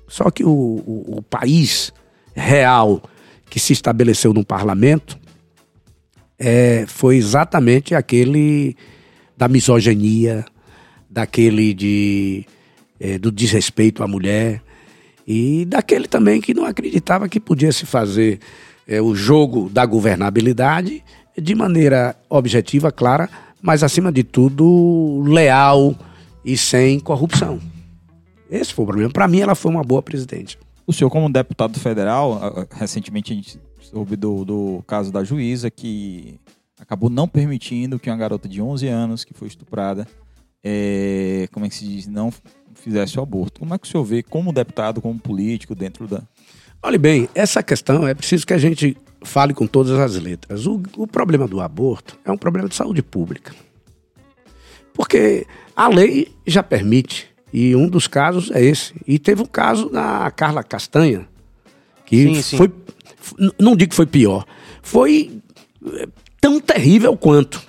[0.07, 1.93] Só que o, o, o país
[2.35, 3.01] real
[3.49, 5.17] que se estabeleceu no parlamento
[6.37, 8.75] é, foi exatamente aquele
[9.37, 10.45] da misoginia,
[11.09, 12.45] daquele de,
[12.99, 14.61] é, do desrespeito à mulher
[15.27, 18.39] e daquele também que não acreditava que podia se fazer
[18.87, 21.03] é, o jogo da governabilidade
[21.41, 23.29] de maneira objetiva, clara,
[23.61, 25.95] mas acima de tudo leal
[26.43, 27.59] e sem corrupção.
[28.49, 29.11] Esse foi o problema.
[29.11, 30.57] Para mim, ela foi uma boa presidente.
[30.87, 36.39] O senhor, como deputado federal, recentemente a gente soube do, do caso da juíza que
[36.79, 40.07] acabou não permitindo que uma garota de 11 anos que foi estuprada,
[40.63, 42.33] é, como é que se diz, não
[42.73, 43.59] fizesse o aborto.
[43.59, 46.23] Como é que o senhor vê como deputado, como político dentro da...
[46.81, 50.65] Olhe bem, essa questão é preciso que a gente fale com todas as letras.
[50.65, 53.53] O, o problema do aborto é um problema de saúde pública.
[54.93, 58.93] Porque a lei já permite, e um dos casos é esse.
[59.07, 61.27] E teve um caso da Carla Castanha,
[62.05, 62.57] que sim, sim.
[62.57, 62.71] foi.
[63.59, 64.45] Não digo que foi pior,
[64.81, 65.39] foi
[65.85, 66.07] eh,
[66.41, 67.61] tão terrível quanto.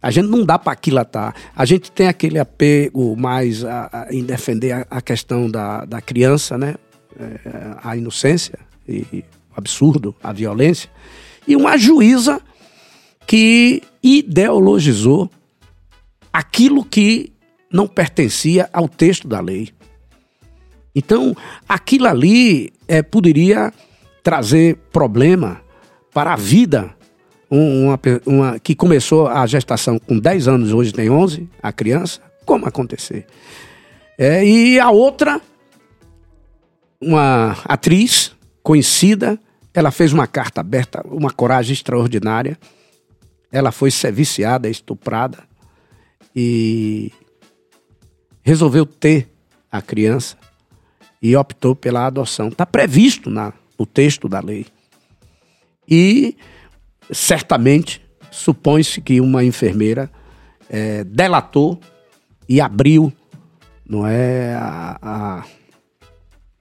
[0.00, 1.34] A gente não dá para aquilatar.
[1.54, 6.00] A gente tem aquele apego mais a, a, em defender a, a, questão da, da
[6.00, 6.74] criança, né?
[7.18, 7.38] É,
[7.82, 8.58] a inocência.
[8.86, 9.24] E
[9.56, 10.90] absurdo, a violência,
[11.46, 12.40] e uma juíza
[13.26, 15.30] que ideologizou
[16.32, 17.32] aquilo que
[17.72, 19.70] não pertencia ao texto da lei.
[20.94, 21.34] Então,
[21.68, 23.72] aquilo ali é, poderia
[24.22, 25.60] trazer problema
[26.12, 26.94] para a vida.
[27.50, 32.20] Uma, uma, que começou a gestação com 10 anos, hoje tem 11, a criança.
[32.44, 33.26] Como acontecer?
[34.18, 35.40] É, e a outra,
[37.00, 38.32] uma atriz
[38.62, 39.38] conhecida,
[39.74, 42.56] ela fez uma carta aberta, uma coragem extraordinária.
[43.50, 45.38] Ela foi ser viciada, estuprada
[46.34, 47.12] e
[48.42, 49.28] resolveu ter
[49.70, 50.36] a criança
[51.20, 52.48] e optou pela adoção.
[52.48, 54.66] Está previsto na, no texto da lei.
[55.88, 56.36] E
[57.10, 60.10] certamente supõe-se que uma enfermeira
[60.70, 61.80] é, delatou
[62.48, 63.12] e abriu,
[63.88, 65.44] não é a, a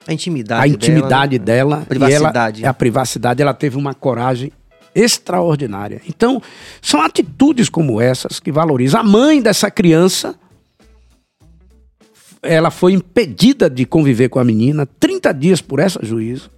[0.08, 1.86] A intimidade, a intimidade dela, dela, né?
[1.88, 2.62] Privacidade.
[2.62, 4.52] e ela, a privacidade, ela teve uma coragem
[4.96, 6.02] extraordinária.
[6.08, 6.42] Então,
[6.82, 9.00] são atitudes como essas que valorizam.
[9.00, 10.36] A mãe dessa criança,
[12.42, 16.50] ela foi impedida de conviver com a menina 30 dias por essa juíza.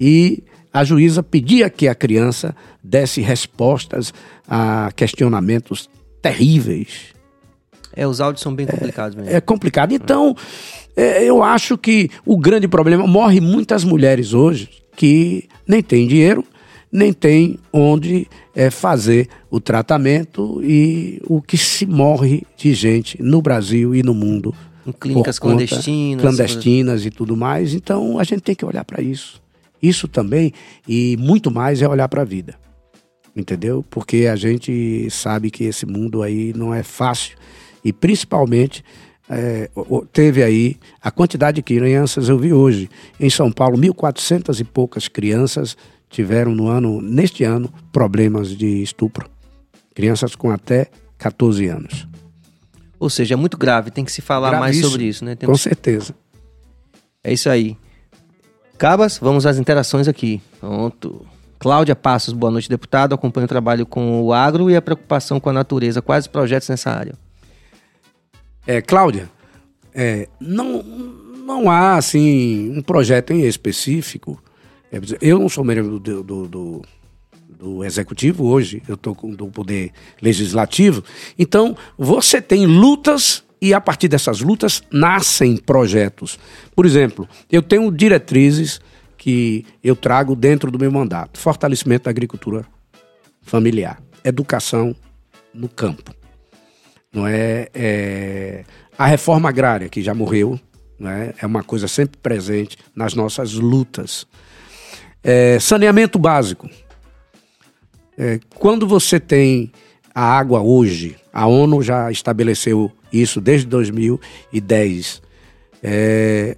[0.00, 0.42] E
[0.72, 4.12] a juíza pedia que a criança desse respostas
[4.48, 5.88] a questionamentos
[6.20, 7.14] terríveis.
[7.94, 9.34] É, os áudios são bem complicados mesmo.
[9.34, 9.92] É complicado.
[9.92, 10.36] Então,
[10.96, 16.42] é, eu acho que o grande problema morre muitas mulheres hoje que nem têm dinheiro,
[16.90, 23.42] nem têm onde é, fazer o tratamento e o que se morre de gente no
[23.42, 24.54] Brasil e no mundo.
[24.86, 26.22] Em clínicas clandestinas.
[26.22, 27.74] clandestinas e tudo mais.
[27.74, 29.42] Então, a gente tem que olhar para isso.
[29.82, 30.52] Isso também
[30.88, 32.54] e muito mais é olhar para a vida.
[33.36, 33.84] Entendeu?
[33.90, 37.36] Porque a gente sabe que esse mundo aí não é fácil
[37.84, 38.82] e principalmente
[39.28, 39.68] é,
[40.12, 42.88] teve aí a quantidade de crianças, eu vi hoje,
[43.18, 45.76] em São Paulo, 1.400 e poucas crianças
[46.08, 49.28] tiveram no ano, neste ano, problemas de estupro.
[49.94, 50.86] Crianças com até
[51.18, 52.06] 14 anos.
[52.98, 55.34] Ou seja, é muito grave, tem que se falar mais sobre isso, né?
[55.34, 55.60] Com Temos...
[55.60, 56.14] certeza.
[57.22, 57.76] É isso aí.
[58.78, 60.40] Cabas, vamos às interações aqui.
[60.60, 61.26] Pronto.
[61.58, 63.14] Cláudia Passos, boa noite, deputado.
[63.14, 66.00] Acompanho o trabalho com o agro e a preocupação com a natureza.
[66.00, 67.14] Quais projetos nessa área?
[68.66, 69.30] É, Cláudia,
[69.94, 74.42] é, não, não há assim um projeto em específico.
[74.90, 76.82] É, eu não sou membro do, do, do,
[77.48, 81.04] do executivo hoje, eu estou do poder legislativo.
[81.38, 86.38] Então, você tem lutas e a partir dessas lutas nascem projetos.
[86.74, 88.80] Por exemplo, eu tenho diretrizes
[89.16, 92.66] que eu trago dentro do meu mandato: fortalecimento da agricultura
[93.42, 94.94] familiar, educação
[95.54, 96.15] no campo
[97.16, 98.64] não é, é
[98.98, 100.60] a reforma agrária que já morreu,
[100.98, 104.26] não é, é uma coisa sempre presente nas nossas lutas.
[105.24, 106.68] É, saneamento básico.
[108.18, 109.72] É, quando você tem
[110.14, 115.22] a água hoje, a ONU já estabeleceu isso desde 2010.
[115.82, 116.56] É,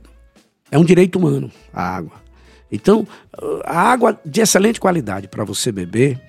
[0.72, 2.20] é um direito humano a água.
[2.70, 3.06] Então,
[3.64, 6.20] a água de excelente qualidade para você beber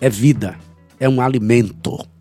[0.00, 0.58] é vida,
[0.98, 2.12] é um alimento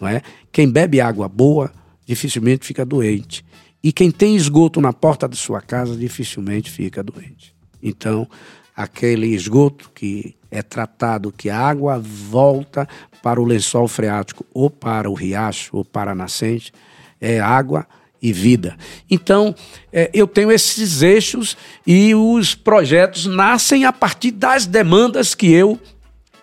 [0.00, 0.22] não é?
[0.56, 1.70] Quem bebe água boa
[2.06, 3.44] dificilmente fica doente.
[3.84, 7.54] E quem tem esgoto na porta de sua casa dificilmente fica doente.
[7.82, 8.26] Então,
[8.74, 12.88] aquele esgoto que é tratado, que a água volta
[13.22, 16.72] para o lençol freático, ou para o riacho, ou para a nascente,
[17.20, 17.86] é água
[18.22, 18.78] e vida.
[19.10, 19.54] Então,
[19.92, 21.54] é, eu tenho esses eixos
[21.86, 25.78] e os projetos nascem a partir das demandas que eu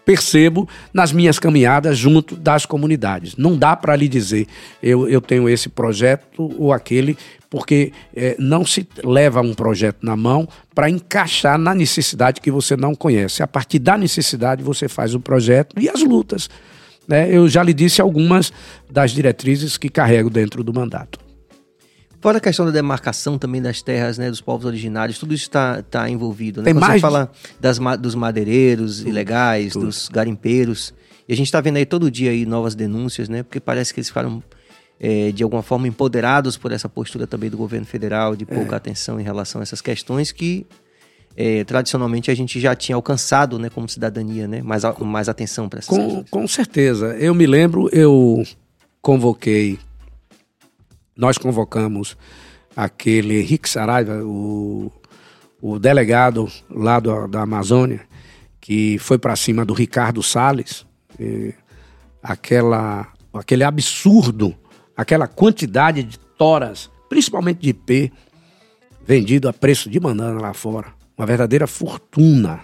[0.06, 3.36] percebo nas minhas caminhadas junto das comunidades.
[3.38, 4.48] Não dá para lhe dizer
[4.82, 7.18] eu, eu tenho esse projeto ou aquele,
[7.50, 12.76] porque eh, não se leva um projeto na mão para encaixar na necessidade que você
[12.76, 13.44] não conhece.
[13.44, 16.50] A partir da necessidade você faz o projeto e as lutas.
[17.08, 17.30] Né?
[17.30, 18.52] Eu já lhe disse algumas
[18.90, 21.23] das diretrizes que carrego dentro do mandato.
[22.24, 25.82] Fora a questão da demarcação também das terras, né, dos povos originários, tudo isso está
[25.84, 26.62] tá envolvido.
[26.62, 26.66] Né?
[26.68, 27.30] Tem Quando mais Você fala
[27.60, 30.94] das, dos madeireiros ilegais, dos garimpeiros.
[31.28, 33.44] E a gente está vendo aí todo dia aí novas denúncias, né?
[33.44, 34.42] Porque parece que eles ficaram,
[34.98, 38.56] é, de alguma forma, empoderados por essa postura também do governo federal, de É.
[38.56, 40.66] pouca atenção em relação a essas questões que
[41.36, 44.62] é, tradicionalmente a gente já tinha alcançado, né, como cidadania, né?
[44.62, 46.30] Mais, mais atenção para essas Com, questões.
[46.30, 47.08] com certeza.
[47.20, 48.44] Eu me lembro, eu
[49.02, 49.78] convoquei,
[51.16, 52.18] nós convocamos
[52.76, 54.92] aquele Henrique Saraiva, o,
[55.62, 58.02] o delegado lá do- da Amazônia,
[58.60, 60.86] que foi para cima do Ricardo Salles,
[61.20, 61.54] e
[62.22, 64.56] aquela, aquele absurdo,
[64.96, 68.12] aquela quantidade de toras, principalmente de IP,
[69.06, 70.88] vendido a preço de banana lá fora.
[71.18, 72.62] Uma verdadeira fortuna.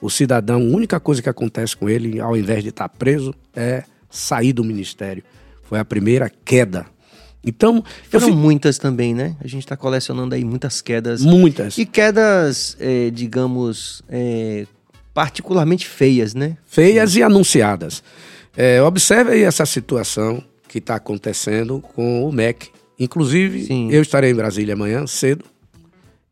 [0.00, 3.84] O cidadão, a única coisa que acontece com ele, ao invés de estar preso, é
[4.10, 5.22] sair do ministério.
[5.62, 6.84] Foi a primeira queda.
[7.46, 9.36] Então, Foram fico- muitas também, né?
[9.40, 11.22] A gente está colecionando aí muitas quedas.
[11.22, 11.78] muitas.
[11.78, 14.66] E quedas, é, digamos, é,
[15.14, 16.56] particularmente feias, né?
[16.66, 18.02] feias e anunciadas.
[18.56, 23.90] É, observe aí essa situação que está acontecendo com o MEC Inclusive, Sim.
[23.92, 25.44] eu estarei em Brasília amanhã cedo.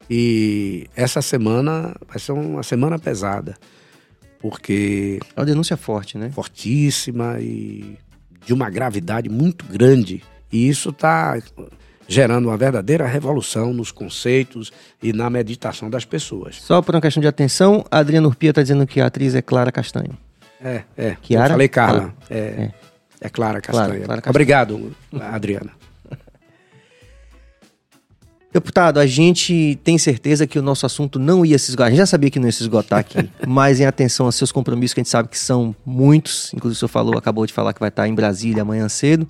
[0.09, 3.55] E essa semana vai ser uma semana pesada.
[4.41, 6.31] Porque É uma denúncia forte, né?
[6.35, 7.97] fortíssima e
[8.47, 10.23] de uma gravidade muito grande.
[10.55, 11.37] E isso está
[12.07, 14.73] gerando uma verdadeira revolução nos conceitos
[15.03, 16.63] e na meditação das pessoas.
[16.63, 19.43] Só por uma questão de atenção, a Adriana Urpia está dizendo que a atriz é
[19.43, 20.17] Clara Castanho.
[20.63, 21.17] É, é.
[21.21, 21.47] Chiara?
[21.47, 22.01] Eu falei Carla.
[22.01, 22.15] Fala.
[22.31, 22.71] É,
[23.21, 23.29] é.
[23.29, 24.05] Clara Clara, Castanha.
[24.05, 24.31] Clara Castanha.
[24.31, 25.73] Obrigado, Adriana.
[28.53, 31.89] Deputado, a gente tem certeza que o nosso assunto não ia se esgotar.
[31.89, 34.53] A gente já sabia que não ia se esgotar aqui, mas em atenção aos seus
[34.53, 37.73] compromissos, que a gente sabe que são muitos, inclusive o senhor falou, acabou de falar
[37.73, 39.29] que vai estar em Brasília amanhã cedo.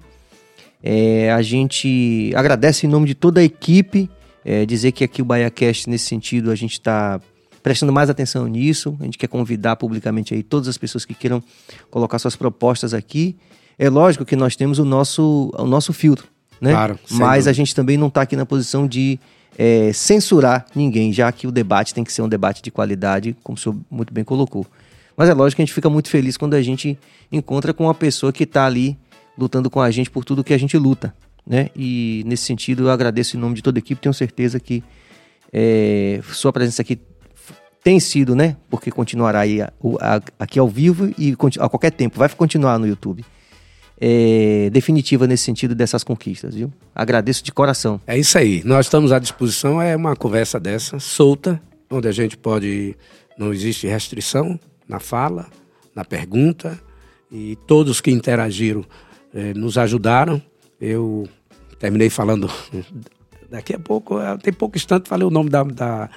[0.86, 4.10] É, a gente agradece em nome de toda a equipe,
[4.44, 7.18] é, dizer que aqui o BaiaCast, nesse sentido, a gente está
[7.62, 8.94] prestando mais atenção nisso.
[9.00, 11.42] A gente quer convidar publicamente aí todas as pessoas que queiram
[11.90, 13.34] colocar suas propostas aqui.
[13.78, 16.26] É lógico que nós temos o nosso, o nosso filtro,
[16.60, 16.72] né?
[16.72, 17.54] Claro, Mas a dúvida.
[17.54, 19.18] gente também não está aqui na posição de
[19.56, 23.56] é, censurar ninguém, já que o debate tem que ser um debate de qualidade, como
[23.56, 24.66] o senhor muito bem colocou.
[25.16, 26.98] Mas é lógico que a gente fica muito feliz quando a gente
[27.32, 28.98] encontra com uma pessoa que está ali
[29.36, 31.14] lutando com a gente por tudo que a gente luta,
[31.46, 31.68] né?
[31.76, 34.82] E nesse sentido eu agradeço em nome de toda a equipe, tenho certeza que
[35.52, 36.98] é, sua presença aqui
[37.82, 38.56] tem sido, né?
[38.70, 42.86] Porque continuará aí a- a- aqui ao vivo e a qualquer tempo, vai continuar no
[42.86, 43.24] YouTube.
[44.00, 46.72] É, definitiva nesse sentido dessas conquistas, viu?
[46.94, 48.00] Agradeço de coração.
[48.06, 48.60] É isso aí.
[48.64, 49.80] Nós estamos à disposição.
[49.80, 52.96] É uma conversa dessa, solta, onde a gente pode.
[53.38, 54.58] Não existe restrição
[54.88, 55.46] na fala,
[55.94, 56.78] na pergunta.
[57.30, 58.84] E todos que interagiram
[59.34, 60.40] eh, nos ajudaram.
[60.80, 61.28] Eu
[61.78, 62.50] terminei falando.
[63.50, 66.10] Daqui a pouco, eh, tem pouco instante, falei o nome da, da,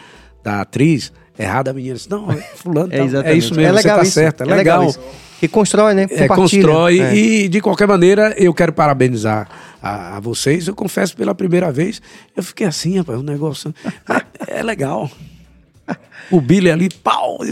[0.44, 1.12] da atriz.
[1.38, 2.90] Errada, a menina disse: Não, é fulano.
[2.94, 3.34] É tal." exatamente.
[3.34, 4.14] É isso mesmo, é legal você tá isso.
[4.14, 4.42] certo.
[4.44, 4.86] É, legal.
[4.86, 5.00] isso.
[5.40, 6.08] E constrói, né?
[6.10, 7.16] É, constrói É.
[7.16, 9.48] e de qualquer maneira eu quero parabenizar
[9.82, 10.68] a, a vocês.
[10.68, 12.02] Eu confesso pela primeira vez,
[12.36, 13.74] eu fiquei assim, rapaz, o negócio
[14.50, 15.10] é, é legal.
[16.30, 17.38] O Billy ali, pau!
[17.42, 17.48] e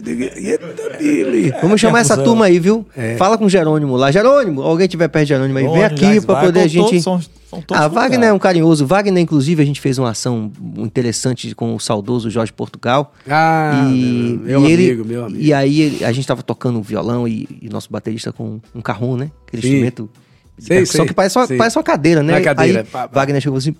[0.49, 1.53] Eita, Billy!
[1.61, 2.85] Vamos chamar É essa turma aí, viu?
[2.95, 3.15] É.
[3.15, 4.11] Fala com o Jerônimo lá.
[4.11, 6.83] Jerônimo, alguém tiver perto de Jerônimo aí, vem Ônibus, aqui Wagner, poder a gente.
[6.85, 8.85] todos são- são todos ah, Wagner é um carinhoso.
[8.85, 13.13] Wagner, inclusive, a gente fez uma ação interessante com o saudoso Jorge Portugal.
[13.29, 15.41] Ah, e, meu e ele- amigo, meu amigo.
[15.41, 18.81] E aí ele- a gente tava tocando um violão e, e nosso baterista com um
[18.81, 19.31] carrom, né?
[19.47, 19.67] Aquele Sim.
[19.69, 20.09] instrumento.
[20.57, 21.57] Sei, sei, que parece uma, sei.
[21.57, 22.33] parece uma cadeira, né?
[22.33, 23.19] Uma cadeira, Aí pá, pá.
[23.21, 23.75] Wagner chegou assim.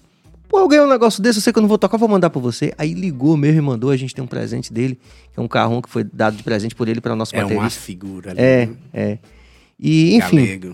[0.56, 2.30] Pô, eu ganhei um negócio desse, eu sei que eu não vou tocar, vou mandar
[2.30, 2.74] pra você.
[2.78, 4.98] Aí ligou mesmo e mandou, a gente tem um presente dele,
[5.34, 7.50] que é um carrom que foi dado de presente por ele para nosso É uma
[7.56, 7.82] baterista.
[7.82, 8.40] figura ali.
[8.40, 8.74] É, né?
[8.94, 9.18] é.
[9.78, 10.74] E, enfim, Galego.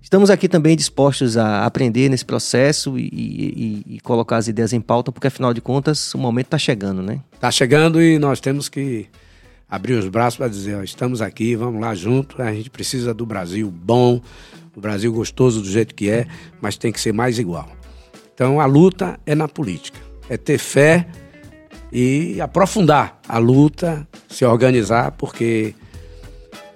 [0.00, 4.80] estamos aqui também dispostos a aprender nesse processo e, e- e- colocar as ideias em
[4.80, 7.20] pauta, porque afinal de contas o momento está chegando, né?
[7.38, 9.04] Tá chegando e nós temos que
[9.68, 12.40] abrir os braços para dizer, ó, estamos aqui, vamos lá junto.
[12.40, 14.18] A gente precisa do Brasil bom,
[14.74, 16.26] o Brasil gostoso do jeito que é,
[16.58, 17.68] mas tem que ser mais igual.
[18.34, 19.98] Então a luta é na política,
[20.28, 21.06] é ter fé
[21.92, 25.74] e aprofundar a luta, se organizar, porque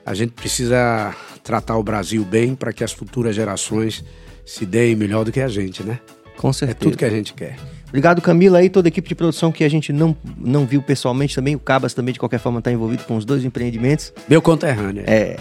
[0.07, 4.05] a gente precisa tratar o Brasil bem para que as futuras gerações
[4.47, 5.99] se deem melhor do que a gente, né?
[6.37, 6.79] Com É certeza.
[6.79, 7.57] tudo que a gente quer.
[7.89, 11.35] Obrigado, Camila, aí, toda a equipe de produção que a gente não, não viu pessoalmente
[11.35, 11.57] também.
[11.57, 14.13] O Cabas também, de qualquer forma, está envolvido com os dois empreendimentos.
[14.29, 15.05] Meu conterrâneo.
[15.07, 15.37] É.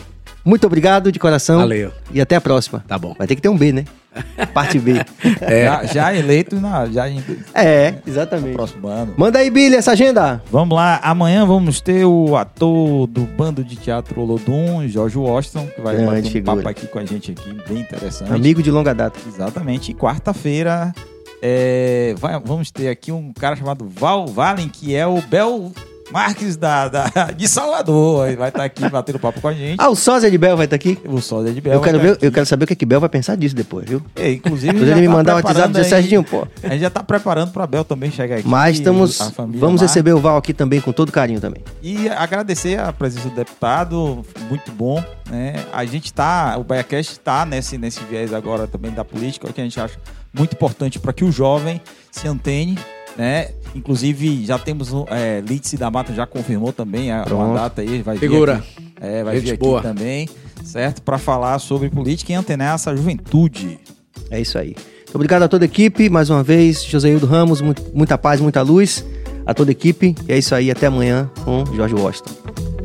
[0.48, 1.60] Muito obrigado de coração.
[1.60, 1.92] Valeu.
[2.14, 2.84] E até a próxima.
[2.88, 3.14] Tá bom.
[3.18, 3.84] Vai ter que ter um B, né?
[4.54, 4.94] Parte B.
[5.48, 8.54] Já, já eleito na, já em É, no exatamente.
[8.56, 9.14] próximo ano.
[9.16, 10.42] Manda aí, Billy, essa agenda.
[10.52, 15.82] Vamos lá, amanhã vamos ter o ator do bando de teatro Olodum, Jorge Washington, que
[15.82, 16.56] vai Grande bater um figura.
[16.56, 18.34] papo aqui com a gente aqui, bem interessante.
[18.34, 19.20] Amigo de longa data.
[19.28, 19.92] Exatamente.
[19.92, 20.92] E quarta-feira
[21.42, 25.72] é, vai- vamos ter aqui um cara chamado Val Valen, que é o Bel
[26.12, 28.28] Marques da, da- de Salvador.
[28.28, 29.76] Ele vai estar aqui batendo papo com a gente.
[29.80, 30.98] Ah, o sósia de Bel vai estar aqui?
[31.06, 31.74] O Sósia de Bel.
[31.74, 32.26] Eu quero, tá ver, aqui.
[32.26, 34.02] eu quero saber o que, que Bel vai pensar disso depois, viu?
[34.16, 36.48] É, inclusive, ele me tá mandar o WhatsApp aí- Serginho, pô.
[36.64, 38.48] A gente já tá preparando pra Bel também chegar aqui.
[38.48, 39.18] Mas estamos.
[39.38, 39.82] Vamos Marques.
[39.82, 41.62] receber o Val aqui também com todo carinho também.
[41.82, 45.04] E agradecer a presença do deputado, muito bom.
[45.30, 45.56] Né?
[45.74, 49.64] A gente tá, o BaiaCast está nesse, nesse viés agora também da política, que a
[49.64, 49.98] gente acha
[50.34, 51.82] muito importante para que o jovem
[52.12, 52.78] se antene.
[53.18, 53.50] Né?
[53.76, 57.44] Inclusive, já temos um, é, Lídice da Mata já confirmou também a, Pronto.
[57.46, 58.02] uma data aí.
[58.02, 58.56] Vai vir Figura.
[58.56, 58.88] aqui.
[59.00, 59.82] É, vai Gente vir aqui boa.
[59.82, 60.28] também,
[60.64, 61.02] certo?
[61.04, 63.80] Para falar sobre política e antenar essa juventude.
[64.32, 64.70] É isso aí.
[65.06, 66.84] Muito obrigado a toda a equipe, mais uma vez.
[66.84, 69.06] Joséildo Ramos, muito- muita paz, muita luz.
[69.46, 70.14] A toda a equipe.
[70.28, 72.77] E é isso aí, até amanhã com Jorge Washington.